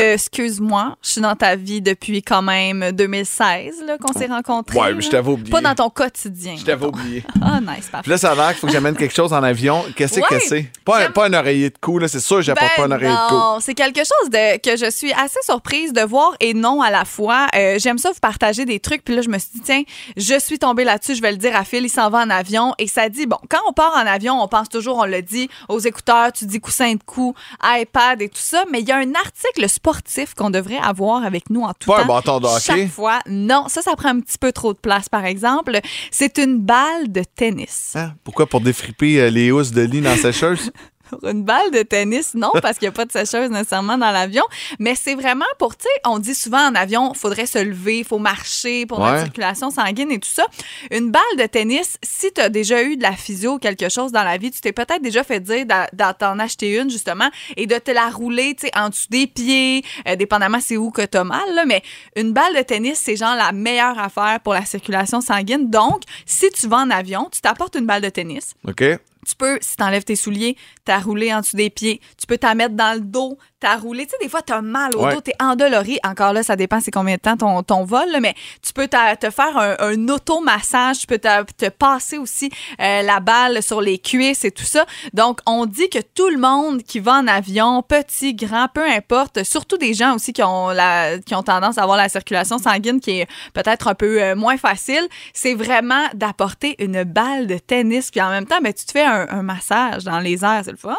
Excuse-moi, 0.00 0.96
je 1.02 1.08
suis 1.10 1.20
dans 1.20 1.34
ta 1.36 1.56
vie 1.56 1.80
depuis 1.80 2.22
quand 2.22 2.42
même 2.42 2.92
2016 2.92 3.84
là, 3.86 3.96
qu'on 3.98 4.12
s'est 4.18 4.26
rencontrés. 4.26 4.78
Ouais, 4.78 4.94
mais 4.94 5.00
je 5.02 5.10
t'avais 5.10 5.30
oublié. 5.30 5.50
Pas 5.50 5.60
dans 5.60 5.74
ton 5.74 5.90
quotidien. 5.90 6.54
je 6.58 6.64
t'avais 6.64 6.86
oublié. 6.86 7.24
Ah, 7.42 7.58
nice, 7.60 7.70
Puis 7.80 7.90
parfait. 7.92 8.10
là, 8.10 8.18
ça 8.18 8.32
a 8.32 8.34
l'air 8.34 8.48
qu'il 8.50 8.56
faut 8.58 8.66
que 8.66 8.72
j'amène 8.72 8.94
quelque 8.94 9.14
chose 9.14 9.32
en 9.32 9.42
avion. 9.42 9.82
Qu'est-ce 9.96 10.20
Ouais, 10.20 10.26
que 10.28 10.38
c'est? 10.40 10.68
Pas, 10.84 10.98
un- 10.98 11.00
j'aime- 11.02 11.12
pas 11.12 11.26
un 11.26 11.32
oreiller 11.32 11.70
de 11.70 11.78
cou, 11.80 11.98
là, 11.98 12.06
c'est 12.06 12.20
sûr 12.20 12.36
que 12.36 12.42
j'apporte 12.42 12.70
Ben 12.76 12.88
pas 12.88 12.94
un 12.94 12.96
oreiller 12.96 13.12
de 13.12 13.28
cou. 13.28 13.34
non, 13.34 13.58
c'est 13.60 13.74
quelque 13.74 13.98
chose 14.00 14.30
de, 14.30 14.58
que 14.58 14.76
je 14.76 14.90
suis 14.90 15.12
assez 15.12 15.38
surprise 15.42 15.89
surprise 15.90 16.02
de 16.04 16.08
voir 16.08 16.34
et 16.40 16.54
non 16.54 16.80
à 16.82 16.90
la 16.90 17.04
fois. 17.04 17.46
Euh, 17.54 17.78
J'aime 17.78 17.98
ça 17.98 18.10
vous 18.12 18.20
partager 18.20 18.64
des 18.64 18.80
trucs. 18.80 19.04
Puis 19.04 19.14
là, 19.14 19.22
je 19.22 19.28
me 19.28 19.38
suis 19.38 19.50
dit, 19.54 19.60
tiens, 19.60 19.82
je 20.16 20.38
suis 20.38 20.58
tombée 20.58 20.84
là-dessus, 20.84 21.14
je 21.14 21.22
vais 21.22 21.32
le 21.32 21.36
dire 21.38 21.54
à 21.56 21.64
Phil, 21.64 21.84
il 21.84 21.88
s'en 21.88 22.10
va 22.10 22.18
en 22.18 22.30
avion. 22.30 22.74
Et 22.78 22.86
ça 22.86 23.08
dit, 23.08 23.26
bon, 23.26 23.38
quand 23.48 23.58
on 23.68 23.72
part 23.72 23.92
en 23.96 24.06
avion, 24.06 24.40
on 24.42 24.48
pense 24.48 24.68
toujours, 24.68 24.98
on 24.98 25.04
le 25.06 25.22
dit, 25.22 25.48
aux 25.68 25.78
écouteurs, 25.78 26.32
tu 26.32 26.46
dis 26.46 26.60
coussin 26.60 26.94
de 26.94 27.00
cou, 27.04 27.34
iPad 27.62 28.20
et 28.22 28.28
tout 28.28 28.40
ça. 28.40 28.64
Mais 28.70 28.80
il 28.80 28.88
y 28.88 28.92
a 28.92 28.96
un 28.96 29.14
article 29.14 29.68
sportif 29.68 30.34
qu'on 30.34 30.50
devrait 30.50 30.78
avoir 30.78 31.24
avec 31.24 31.50
nous 31.50 31.62
en 31.62 31.72
tout 31.72 31.90
Pas 31.90 32.00
un 32.00 32.02
temps. 32.02 32.08
bâton 32.14 32.40
de 32.40 32.46
hockey? 32.46 32.60
Chaque 32.60 32.88
fois. 32.90 33.18
Non, 33.26 33.66
ça, 33.68 33.82
ça 33.82 33.94
prend 33.96 34.10
un 34.10 34.20
petit 34.20 34.38
peu 34.38 34.52
trop 34.52 34.72
de 34.72 34.78
place, 34.78 35.08
par 35.08 35.24
exemple. 35.24 35.78
C'est 36.10 36.38
une 36.38 36.58
balle 36.58 37.10
de 37.10 37.22
tennis. 37.22 37.92
Hein? 37.96 38.14
Pourquoi? 38.24 38.46
Pour 38.46 38.60
défriper 38.60 39.20
euh, 39.20 39.30
les 39.30 39.50
housses 39.52 39.70
de 39.72 39.82
lit 39.82 40.00
dans 40.00 40.10
la 40.10 40.16
sécheuse? 40.16 40.70
Pour 41.10 41.28
une 41.28 41.42
balle 41.44 41.70
de 41.72 41.82
tennis, 41.82 42.34
non, 42.34 42.50
parce 42.62 42.78
qu'il 42.78 42.86
n'y 42.86 42.90
a 42.90 42.92
pas 42.92 43.04
de 43.04 43.12
sécheuse 43.12 43.50
nécessairement 43.50 43.98
dans 43.98 44.10
l'avion. 44.10 44.44
Mais 44.78 44.94
c'est 44.94 45.14
vraiment 45.14 45.44
pour, 45.58 45.76
tu 45.76 45.84
sais, 45.84 46.00
on 46.06 46.18
dit 46.18 46.34
souvent 46.34 46.68
en 46.68 46.74
avion, 46.74 47.12
il 47.12 47.18
faudrait 47.18 47.46
se 47.46 47.58
lever, 47.58 47.98
il 47.98 48.04
faut 48.04 48.18
marcher 48.18 48.86
pour 48.86 49.00
Ouais. 49.00 49.12
la 49.12 49.22
circulation 49.24 49.70
sanguine 49.70 50.10
et 50.12 50.18
tout 50.18 50.28
ça. 50.28 50.46
Une 50.90 51.10
balle 51.10 51.22
de 51.38 51.44
tennis, 51.46 51.98
si 52.02 52.32
tu 52.32 52.40
as 52.40 52.48
déjà 52.48 52.82
eu 52.82 52.96
de 52.96 53.02
la 53.02 53.12
physio 53.12 53.54
ou 53.54 53.58
quelque 53.58 53.88
chose 53.88 54.12
dans 54.12 54.22
la 54.24 54.36
vie, 54.38 54.50
tu 54.50 54.60
t'es 54.60 54.72
peut-être 54.72 55.02
déjà 55.02 55.24
fait 55.24 55.40
dire 55.40 55.66
d'en 55.92 56.38
acheter 56.38 56.78
une, 56.78 56.90
justement, 56.90 57.28
et 57.56 57.66
de 57.66 57.76
te 57.78 57.90
la 57.90 58.08
rouler, 58.08 58.54
tu 58.54 58.66
sais, 58.66 58.72
en 58.78 58.88
dessous 58.90 59.06
des 59.10 59.26
pieds, 59.26 59.84
euh, 60.08 60.16
dépendamment 60.16 60.60
c'est 60.60 60.76
où 60.76 60.90
que 60.90 61.02
tu 61.02 61.16
as 61.18 61.24
mal, 61.24 61.54
là, 61.54 61.64
mais 61.66 61.82
une 62.16 62.32
balle 62.32 62.54
de 62.54 62.62
tennis, 62.62 63.00
c'est 63.02 63.16
genre 63.16 63.34
la 63.34 63.52
meilleure 63.52 63.98
affaire 63.98 64.38
pour 64.40 64.54
la 64.54 64.64
circulation 64.64 65.20
sanguine. 65.20 65.70
Donc, 65.70 66.02
si 66.26 66.50
tu 66.50 66.68
vas 66.68 66.78
en 66.78 66.90
avion, 66.90 67.28
tu 67.32 67.40
t'apportes 67.40 67.74
une 67.76 67.86
balle 67.86 68.02
de 68.02 68.08
tennis. 68.10 68.54
OK? 68.66 68.84
Tu 69.28 69.36
peux, 69.36 69.58
si 69.60 69.76
t'enlèves 69.76 70.04
tes 70.04 70.16
souliers, 70.16 70.56
t'as 70.90 70.98
roulé 70.98 71.32
en 71.32 71.38
dessous 71.38 71.54
des 71.56 71.70
pieds. 71.70 72.00
Tu 72.18 72.26
peux 72.26 72.36
t'en 72.36 72.56
mettre 72.56 72.74
dans 72.74 72.94
le 72.94 73.00
dos, 73.00 73.38
t'as 73.60 73.76
roulé. 73.76 74.06
Tu 74.06 74.10
sais, 74.10 74.16
des 74.20 74.28
fois, 74.28 74.42
t'as 74.42 74.60
mal 74.60 74.90
au 74.96 75.04
Ouais. 75.04 75.14
dos, 75.14 75.20
t'es 75.20 75.34
endolori. 75.38 76.00
Encore 76.02 76.32
là, 76.32 76.42
ça 76.42 76.56
dépend 76.56 76.80
c'est 76.80 76.90
combien 76.90 77.14
de 77.14 77.20
temps 77.20 77.36
ton, 77.36 77.62
ton 77.62 77.84
vol, 77.84 78.10
là, 78.10 78.18
mais 78.18 78.34
tu 78.60 78.72
peux 78.72 78.88
te 78.88 79.30
faire 79.30 79.56
un, 79.56 79.76
un 79.78 80.08
automassage. 80.08 80.98
Tu 80.98 81.06
peux 81.06 81.18
te 81.18 81.68
passer 81.68 82.18
aussi 82.18 82.50
euh, 82.80 83.02
la 83.02 83.20
balle 83.20 83.62
sur 83.62 83.80
les 83.80 83.98
cuisses 83.98 84.44
et 84.44 84.50
tout 84.50 84.64
ça. 84.64 84.84
Donc, 85.14 85.38
on 85.46 85.64
dit 85.64 85.88
que 85.90 86.00
tout 86.00 86.28
le 86.28 86.38
monde 86.38 86.82
qui 86.82 86.98
va 86.98 87.12
en 87.18 87.28
avion, 87.28 87.82
petit, 87.82 88.34
grand, 88.34 88.66
peu 88.74 88.84
importe, 88.84 89.44
surtout 89.44 89.76
des 89.78 89.94
gens 89.94 90.16
aussi 90.16 90.32
qui 90.32 90.42
ont, 90.42 90.70
la, 90.70 91.18
qui 91.20 91.36
ont 91.36 91.44
tendance 91.44 91.78
à 91.78 91.84
avoir 91.84 91.98
la 91.98 92.08
circulation 92.08 92.58
sanguine 92.58 92.98
qui 92.98 93.20
est 93.20 93.28
peut-être 93.54 93.86
un 93.86 93.94
peu 93.94 94.20
euh, 94.20 94.34
moins 94.34 94.56
facile, 94.56 95.06
c'est 95.34 95.54
vraiment 95.54 96.06
d'apporter 96.14 96.74
une 96.82 97.04
balle 97.04 97.46
de 97.46 97.58
tennis. 97.58 98.10
Puis 98.10 98.20
en 98.20 98.30
même 98.30 98.46
temps, 98.46 98.58
ben, 98.60 98.72
tu 98.72 98.84
te 98.86 98.90
fais 98.90 99.04
un, 99.04 99.28
un 99.30 99.42
massage 99.42 100.02
dans 100.02 100.18
les 100.18 100.44
airs, 100.44 100.62
c'est 100.64 100.72
le 100.72 100.76
fun. 100.80 100.96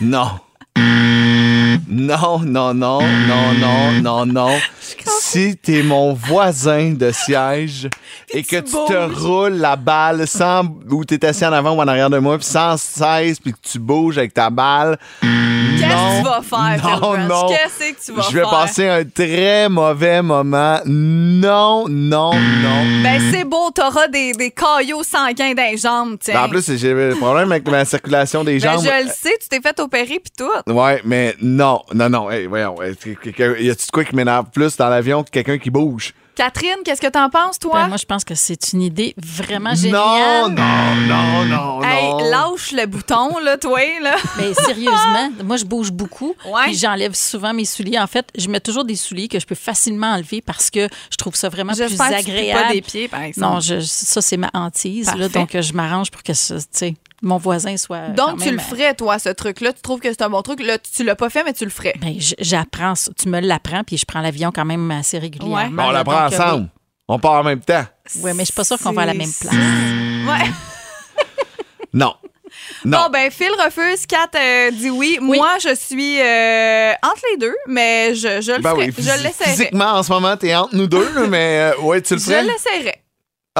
Non. 0.00 0.40
Non, 1.90 2.38
non, 2.40 2.72
non, 2.74 3.00
non, 3.02 3.52
non, 3.58 3.92
non, 4.02 4.26
non. 4.26 4.58
Si 5.20 5.56
t'es 5.56 5.82
mon 5.82 6.12
voisin 6.14 6.92
de 6.92 7.10
siège 7.10 7.88
et 8.32 8.42
que 8.42 8.56
tu 8.56 8.72
te 8.72 9.20
roules 9.20 9.54
la 9.56 9.76
balle 9.76 10.26
sans 10.26 10.64
ou 10.90 11.04
t'es 11.04 11.24
assis 11.24 11.44
en 11.46 11.52
avant 11.52 11.72
ou 11.72 11.80
en 11.80 11.88
arrière 11.88 12.10
de 12.10 12.18
moi 12.18 12.36
puis 12.38 12.46
sans 12.46 12.76
cesse 12.76 13.38
puis 13.40 13.52
que 13.52 13.58
tu 13.62 13.78
bouges 13.78 14.18
avec 14.18 14.34
ta 14.34 14.50
balle, 14.50 14.98
Qu'est-ce 15.20 15.82
que 15.82 16.18
tu 16.18 16.24
vas 16.24 16.42
faire, 16.42 17.00
non, 17.00 17.16
non. 17.26 17.48
Qu'est-ce 17.48 17.92
que 17.92 18.04
tu 18.04 18.12
vas 18.12 18.22
je 18.28 18.34
vais 18.34 18.40
faire? 18.40 18.50
passer 18.50 18.88
un 18.88 19.04
très 19.04 19.68
mauvais 19.68 20.20
moment. 20.22 20.78
Non, 20.84 21.86
non, 21.88 22.32
non. 22.34 22.82
Ben, 23.02 23.20
c'est 23.32 23.44
beau, 23.44 23.70
t'auras 23.74 24.08
des, 24.08 24.32
des 24.32 24.50
caillots 24.50 25.02
sanguins 25.02 25.54
dans 25.54 25.70
les 25.70 25.76
jambes, 25.78 26.16
tiens. 26.20 26.34
Ben, 26.34 26.44
en 26.44 26.48
plus, 26.48 26.76
j'ai 26.76 26.92
un 27.12 27.16
problème 27.16 27.50
avec 27.50 27.66
ma 27.68 27.84
circulation 27.84 28.44
des 28.44 28.58
Ben, 28.58 28.72
jambes. 28.74 28.84
je 28.84 29.04
le 29.04 29.10
sais, 29.10 29.36
tu 29.40 29.48
t'es 29.48 29.60
fait 29.60 29.78
opérer 29.80 30.20
puis 30.20 30.32
tout. 30.36 30.72
Ouais, 30.72 31.00
mais 31.04 31.34
non, 31.40 31.79
non, 31.94 32.08
non. 32.08 32.30
Hey, 32.30 32.46
voyons, 32.46 32.80
hey, 32.82 32.94
y 32.94 33.70
a-tu 33.70 33.86
de 33.86 33.90
quoi 33.92 34.04
qui 34.04 34.14
m'énerve 34.14 34.46
plus 34.52 34.76
dans 34.76 34.88
l'avion 34.88 35.22
que 35.24 35.30
quelqu'un 35.30 35.58
qui 35.58 35.70
bouge? 35.70 36.14
Catherine, 36.36 36.76
qu'est-ce 36.86 37.02
que 37.02 37.08
t'en 37.08 37.28
penses, 37.28 37.58
toi? 37.58 37.82
Ben, 37.82 37.88
moi, 37.88 37.96
je 37.98 38.06
pense 38.06 38.24
que 38.24 38.34
c'est 38.34 38.72
une 38.72 38.80
idée 38.80 39.14
vraiment 39.18 39.70
Non, 39.70 39.76
géniale. 39.76 40.50
non, 40.52 40.94
non, 41.06 41.44
non, 41.44 41.82
Hey, 41.82 42.08
non. 42.08 42.18
lâche 42.30 42.72
le 42.72 42.86
bouton, 42.86 43.36
là, 43.40 43.58
toi, 43.58 43.78
là. 44.00 44.14
Mais 44.38 44.54
sérieusement, 44.66 45.30
moi, 45.44 45.58
je 45.58 45.64
bouge 45.66 45.92
beaucoup. 45.92 46.34
Ouais. 46.46 46.62
Puis 46.66 46.76
j'enlève 46.78 47.12
souvent 47.14 47.52
mes 47.52 47.66
souliers. 47.66 47.98
En 47.98 48.06
fait, 48.06 48.26
je 48.38 48.48
mets 48.48 48.60
toujours 48.60 48.84
des 48.84 48.96
souliers 48.96 49.28
que 49.28 49.38
je 49.38 49.44
peux 49.44 49.54
facilement 49.56 50.12
enlever 50.14 50.40
parce 50.40 50.70
que 50.70 50.88
je 51.10 51.16
trouve 51.18 51.34
ça 51.34 51.50
vraiment 51.50 51.74
plus 51.74 51.88
J'espère 51.88 52.08
que 52.20 52.24
tu 52.24 52.30
agréable. 52.30 52.62
pas 52.68 52.72
des 52.72 52.80
pieds, 52.82 53.08
par 53.08 53.20
exemple. 53.22 53.52
Non, 53.54 53.60
je, 53.60 53.80
ça, 53.80 54.22
c'est 54.22 54.38
ma 54.38 54.48
hantise. 54.54 55.14
Là, 55.16 55.28
donc, 55.28 55.54
euh, 55.54 55.60
je 55.60 55.74
m'arrange 55.74 56.10
pour 56.10 56.22
que 56.22 56.32
ça, 56.32 56.54
tu 56.56 56.64
sais, 56.72 56.94
mon 57.22 57.36
voisin 57.38 57.76
soit. 57.76 58.08
Donc, 58.08 58.38
quand 58.38 58.44
tu 58.44 58.50
le 58.50 58.58
ferais, 58.58 58.94
toi, 58.94 59.18
ce 59.18 59.28
truc-là. 59.28 59.72
Tu 59.72 59.82
trouves 59.82 60.00
que 60.00 60.08
c'est 60.08 60.22
un 60.22 60.30
bon 60.30 60.42
truc. 60.42 60.62
Là, 60.62 60.78
tu 60.78 61.04
l'as 61.04 61.16
pas 61.16 61.28
fait, 61.30 61.44
mais 61.44 61.52
tu 61.52 61.64
le 61.64 61.70
ferais. 61.70 61.94
Ben, 62.00 62.14
j'apprends 62.38 62.94
ça. 62.94 63.10
Tu 63.18 63.28
me 63.28 63.40
l'apprends, 63.40 63.84
puis 63.84 63.96
je 63.98 64.04
prends 64.06 64.20
l'avion 64.20 64.50
quand 64.54 64.64
même 64.64 64.90
assez 64.90 65.18
régulièrement. 65.18 65.56
Ouais. 65.56 65.68
Bon, 65.68 65.82
on 65.84 65.90
là, 65.90 65.98
la 65.98 66.04
prend 66.04 66.24
donc, 66.28 66.32
euh, 66.32 66.36
ensemble. 66.36 66.68
On 67.08 67.18
part 67.18 67.32
en 67.40 67.44
même 67.44 67.60
temps. 67.60 67.84
Oui, 68.16 68.22
Ouais, 68.22 68.32
mais 68.34 68.40
je 68.40 68.46
suis 68.46 68.54
pas 68.54 68.64
sûre 68.64 68.78
qu'on 68.78 68.92
va 68.92 69.02
à 69.02 69.06
la 69.06 69.14
même 69.14 69.30
place. 69.40 69.52
Ouais. 69.54 70.50
Non. 71.92 72.14
Non. 72.84 72.98
Bon, 73.04 73.10
ben, 73.12 73.30
Phil 73.30 73.50
refuse, 73.64 74.06
Kat 74.06 74.28
euh, 74.36 74.70
dit 74.70 74.90
oui. 74.90 75.18
Moi, 75.20 75.56
je 75.60 75.74
suis 75.74 76.20
euh, 76.20 76.92
entre 77.02 77.22
les 77.32 77.36
deux, 77.36 77.54
mais 77.66 78.14
je, 78.14 78.40
je 78.40 78.52
le 78.52 78.58
Ben 78.60 78.70
ferais. 78.70 78.86
oui, 78.86 78.94
je 78.96 79.02
phys- 79.02 79.22
l'essaierai. 79.22 79.50
Physiquement, 79.50 79.92
en 79.94 80.02
ce 80.02 80.12
moment, 80.12 80.36
t'es 80.36 80.54
entre 80.54 80.74
nous 80.76 80.86
deux, 80.86 81.26
mais 81.28 81.72
euh, 81.76 81.80
ouais, 81.82 82.00
tu 82.02 82.14
le 82.14 82.20
Je 82.20 82.24
ferais? 82.26 82.42
l'essaierai. 82.44 82.99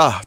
Ah. 0.03 0.20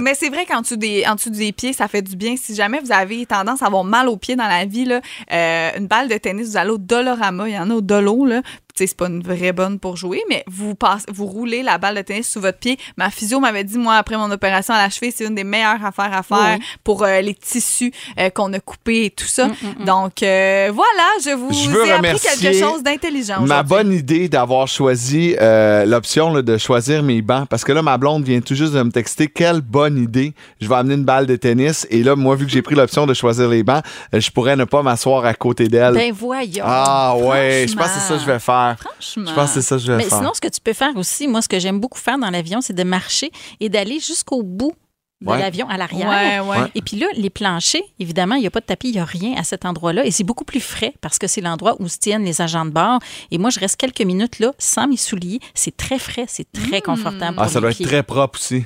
Mais 0.00 0.14
c'est 0.14 0.28
vrai 0.28 0.44
qu'en 0.44 0.60
dessous, 0.60 0.76
des, 0.76 1.02
dessous 1.14 1.30
des 1.30 1.52
pieds, 1.52 1.72
ça 1.72 1.88
fait 1.88 2.02
du 2.02 2.14
bien. 2.14 2.36
Si 2.36 2.54
jamais 2.54 2.78
vous 2.80 2.92
avez 2.92 3.24
tendance 3.24 3.62
à 3.62 3.66
avoir 3.66 3.82
mal 3.82 4.06
aux 4.08 4.18
pieds 4.18 4.36
dans 4.36 4.46
la 4.46 4.66
vie, 4.66 4.84
là, 4.84 5.00
euh, 5.32 5.70
une 5.78 5.86
balle 5.86 6.08
de 6.08 6.16
tennis, 6.18 6.50
vous 6.50 6.56
allez 6.58 6.70
au 6.70 6.78
Dolorama, 6.78 7.48
il 7.48 7.54
y 7.54 7.58
en 7.58 7.70
a 7.70 7.74
au 7.74 7.80
Dolo, 7.80 8.26
là. 8.26 8.42
Tu 8.78 8.84
sais, 8.84 8.88
c'est 8.90 8.96
pas 8.96 9.08
une 9.08 9.24
vraie 9.24 9.50
bonne 9.52 9.80
pour 9.80 9.96
jouer, 9.96 10.22
mais 10.28 10.44
vous 10.46 10.76
passez, 10.76 11.06
vous 11.12 11.26
roulez 11.26 11.64
la 11.64 11.78
balle 11.78 11.96
de 11.96 12.02
tennis 12.02 12.28
sous 12.30 12.40
votre 12.40 12.58
pied. 12.58 12.78
Ma 12.96 13.10
physio 13.10 13.40
m'avait 13.40 13.64
dit, 13.64 13.76
moi, 13.76 13.94
après 13.96 14.16
mon 14.16 14.30
opération 14.30 14.72
à 14.72 14.78
la 14.78 14.88
cheville, 14.88 15.10
c'est 15.12 15.24
une 15.24 15.34
des 15.34 15.42
meilleures 15.42 15.84
affaires 15.84 16.12
à 16.12 16.22
faire 16.22 16.58
Oui. 16.60 16.64
pour 16.84 17.02
euh, 17.02 17.20
les 17.20 17.34
tissus 17.34 17.92
euh, 18.20 18.30
qu'on 18.30 18.52
a 18.52 18.60
coupés 18.60 19.06
et 19.06 19.10
tout 19.10 19.24
ça. 19.26 19.48
Donc, 19.84 20.22
euh, 20.22 20.70
voilà, 20.72 21.08
je 21.24 21.30
vous 21.30 21.52
Je 21.52 21.70
veux 21.70 21.86
ai 21.86 21.90
appris 21.90 21.96
remercier 21.96 22.30
quelque 22.40 22.60
chose 22.60 22.84
d'intelligent 22.84 23.40
Ma 23.46 23.64
bonne 23.64 23.92
idée 23.92 24.28
d'avoir 24.28 24.68
choisi 24.68 25.34
euh, 25.40 25.84
l'option 25.84 26.40
de 26.40 26.56
choisir 26.56 27.02
mes 27.02 27.20
bancs. 27.20 27.48
Parce 27.48 27.64
que 27.64 27.72
là, 27.72 27.82
ma 27.82 27.98
blonde 27.98 28.22
vient 28.22 28.40
tout 28.40 28.54
juste 28.54 28.74
de 28.74 28.82
me 28.82 28.92
texter. 28.92 29.26
Quelle 29.26 29.60
bonne 29.60 29.98
idée. 29.98 30.34
Je 30.60 30.68
vais 30.68 30.76
amener 30.76 30.94
une 30.94 31.04
balle 31.04 31.26
de 31.26 31.34
tennis. 31.34 31.84
Et 31.90 32.04
là, 32.04 32.14
moi, 32.14 32.36
vu 32.36 32.46
que 32.46 32.52
j'ai 32.52 32.62
pris 32.62 32.76
l'option 32.76 33.06
de 33.08 33.14
choisir 33.14 33.48
les 33.48 33.64
bancs, 33.64 33.82
je 34.12 34.30
pourrais 34.30 34.54
ne 34.54 34.66
pas 34.66 34.82
m'asseoir 34.84 35.24
à 35.24 35.34
côté 35.34 35.66
d'elle. 35.66 35.94
Ben 35.94 36.12
voyons. 36.12 36.64
ah 36.64 37.16
ouais, 37.16 37.66
je 37.68 37.74
pense 37.74 37.88
que 37.88 37.92
c'est 37.94 38.06
ça 38.06 38.14
que 38.14 38.20
je 38.20 38.26
vais 38.26 38.38
faire. 38.38 38.67
Franchement. 38.76 39.30
Je 39.30 39.34
pense 39.34 39.48
que 39.48 39.54
c'est 39.54 39.62
ça 39.62 39.76
que 39.76 39.82
je 39.82 39.92
vais 39.92 39.98
Mais 39.98 40.04
faire. 40.04 40.18
sinon, 40.18 40.32
ce 40.34 40.40
que 40.40 40.48
tu 40.48 40.60
peux 40.60 40.72
faire 40.72 40.96
aussi, 40.96 41.28
moi, 41.28 41.42
ce 41.42 41.48
que 41.48 41.58
j'aime 41.58 41.80
beaucoup 41.80 41.98
faire 41.98 42.18
dans 42.18 42.30
l'avion, 42.30 42.60
c'est 42.60 42.72
de 42.74 42.82
marcher 42.84 43.30
et 43.60 43.68
d'aller 43.68 44.00
jusqu'au 44.00 44.42
bout 44.42 44.74
de 45.20 45.28
Ouais. 45.30 45.38
l'avion 45.40 45.68
à 45.68 45.76
l'arrière. 45.76 46.46
Ouais, 46.46 46.58
ouais. 46.60 46.70
Et 46.76 46.80
puis 46.82 46.96
là, 46.96 47.06
les 47.16 47.28
planchers, 47.30 47.82
évidemment, 47.98 48.36
il 48.36 48.40
n'y 48.42 48.46
a 48.46 48.50
pas 48.52 48.60
de 48.60 48.66
tapis, 48.66 48.90
il 48.90 48.92
n'y 48.94 49.00
a 49.00 49.04
rien 49.04 49.34
à 49.36 49.42
cet 49.42 49.64
endroit-là. 49.64 50.04
Et 50.06 50.12
c'est 50.12 50.22
beaucoup 50.22 50.44
plus 50.44 50.60
frais 50.60 50.94
parce 51.00 51.18
que 51.18 51.26
c'est 51.26 51.40
l'endroit 51.40 51.74
où 51.80 51.88
se 51.88 51.98
tiennent 51.98 52.24
les 52.24 52.40
agents 52.40 52.64
de 52.64 52.70
bord. 52.70 53.00
Et 53.32 53.38
moi, 53.38 53.50
je 53.50 53.58
reste 53.58 53.76
quelques 53.76 54.02
minutes 54.02 54.38
là, 54.38 54.52
sans 54.58 54.86
mes 54.86 54.96
souliers. 54.96 55.40
C'est 55.54 55.76
très 55.76 55.98
frais, 55.98 56.26
c'est 56.28 56.46
très 56.52 56.80
confortable. 56.80 57.34
Ah, 57.38 57.42
pour 57.42 57.50
ça 57.50 57.58
les 57.58 57.60
doit 57.62 57.70
être 57.72 57.82
très 57.82 58.02
propre 58.04 58.38
aussi. 58.38 58.64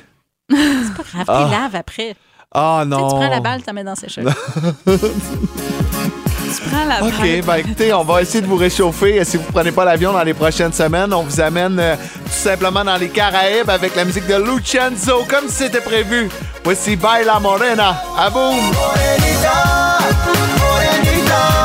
C'est 0.50 0.94
pas 0.94 1.02
grave, 1.04 1.24
Ah. 1.28 1.44
tu 1.46 1.50
laves 1.52 1.74
après. 1.76 2.16
Ah 2.54 2.82
Tu 2.84 2.90
sais, 2.90 2.96
non. 2.98 3.08
tu 3.08 3.14
prends 3.14 3.28
la 3.30 3.40
balle, 3.40 3.60
tu 3.60 3.66
la 3.68 3.72
mets 3.72 3.84
dans 3.84 3.94
ses 3.94 4.10
cheveux. 4.10 4.28
tu 6.52 6.62
prends 6.68 6.84
la 6.84 7.02
OK, 7.02 7.44
ben 7.46 7.54
écoutez, 7.56 7.92
on 7.92 8.04
va 8.04 8.22
essayer 8.22 8.40
de 8.40 8.46
vous 8.46 8.56
réchauffer. 8.56 9.24
Si 9.24 9.36
vous 9.36 9.44
ne 9.46 9.52
prenez 9.52 9.72
pas 9.72 9.84
l'avion 9.84 10.12
dans 10.12 10.22
les 10.22 10.34
prochaines 10.34 10.72
semaines, 10.72 11.12
on 11.12 11.22
vous 11.22 11.40
amène 11.40 11.78
euh, 11.78 11.96
tout 11.96 12.30
simplement 12.30 12.84
dans 12.84 12.96
les 12.96 13.08
Caraïbes 13.08 13.70
avec 13.70 13.94
la 13.96 14.04
musique 14.04 14.26
de 14.26 14.34
Lucienzo, 14.34 15.24
comme 15.28 15.48
c'était 15.48 15.80
prévu. 15.80 16.28
Voici 16.64 16.96
Baila 16.96 17.38
Morena. 17.40 18.02
À 18.18 18.30
boum! 18.30 18.54
Morenita, 18.54 19.98
Morenita. 20.58 21.61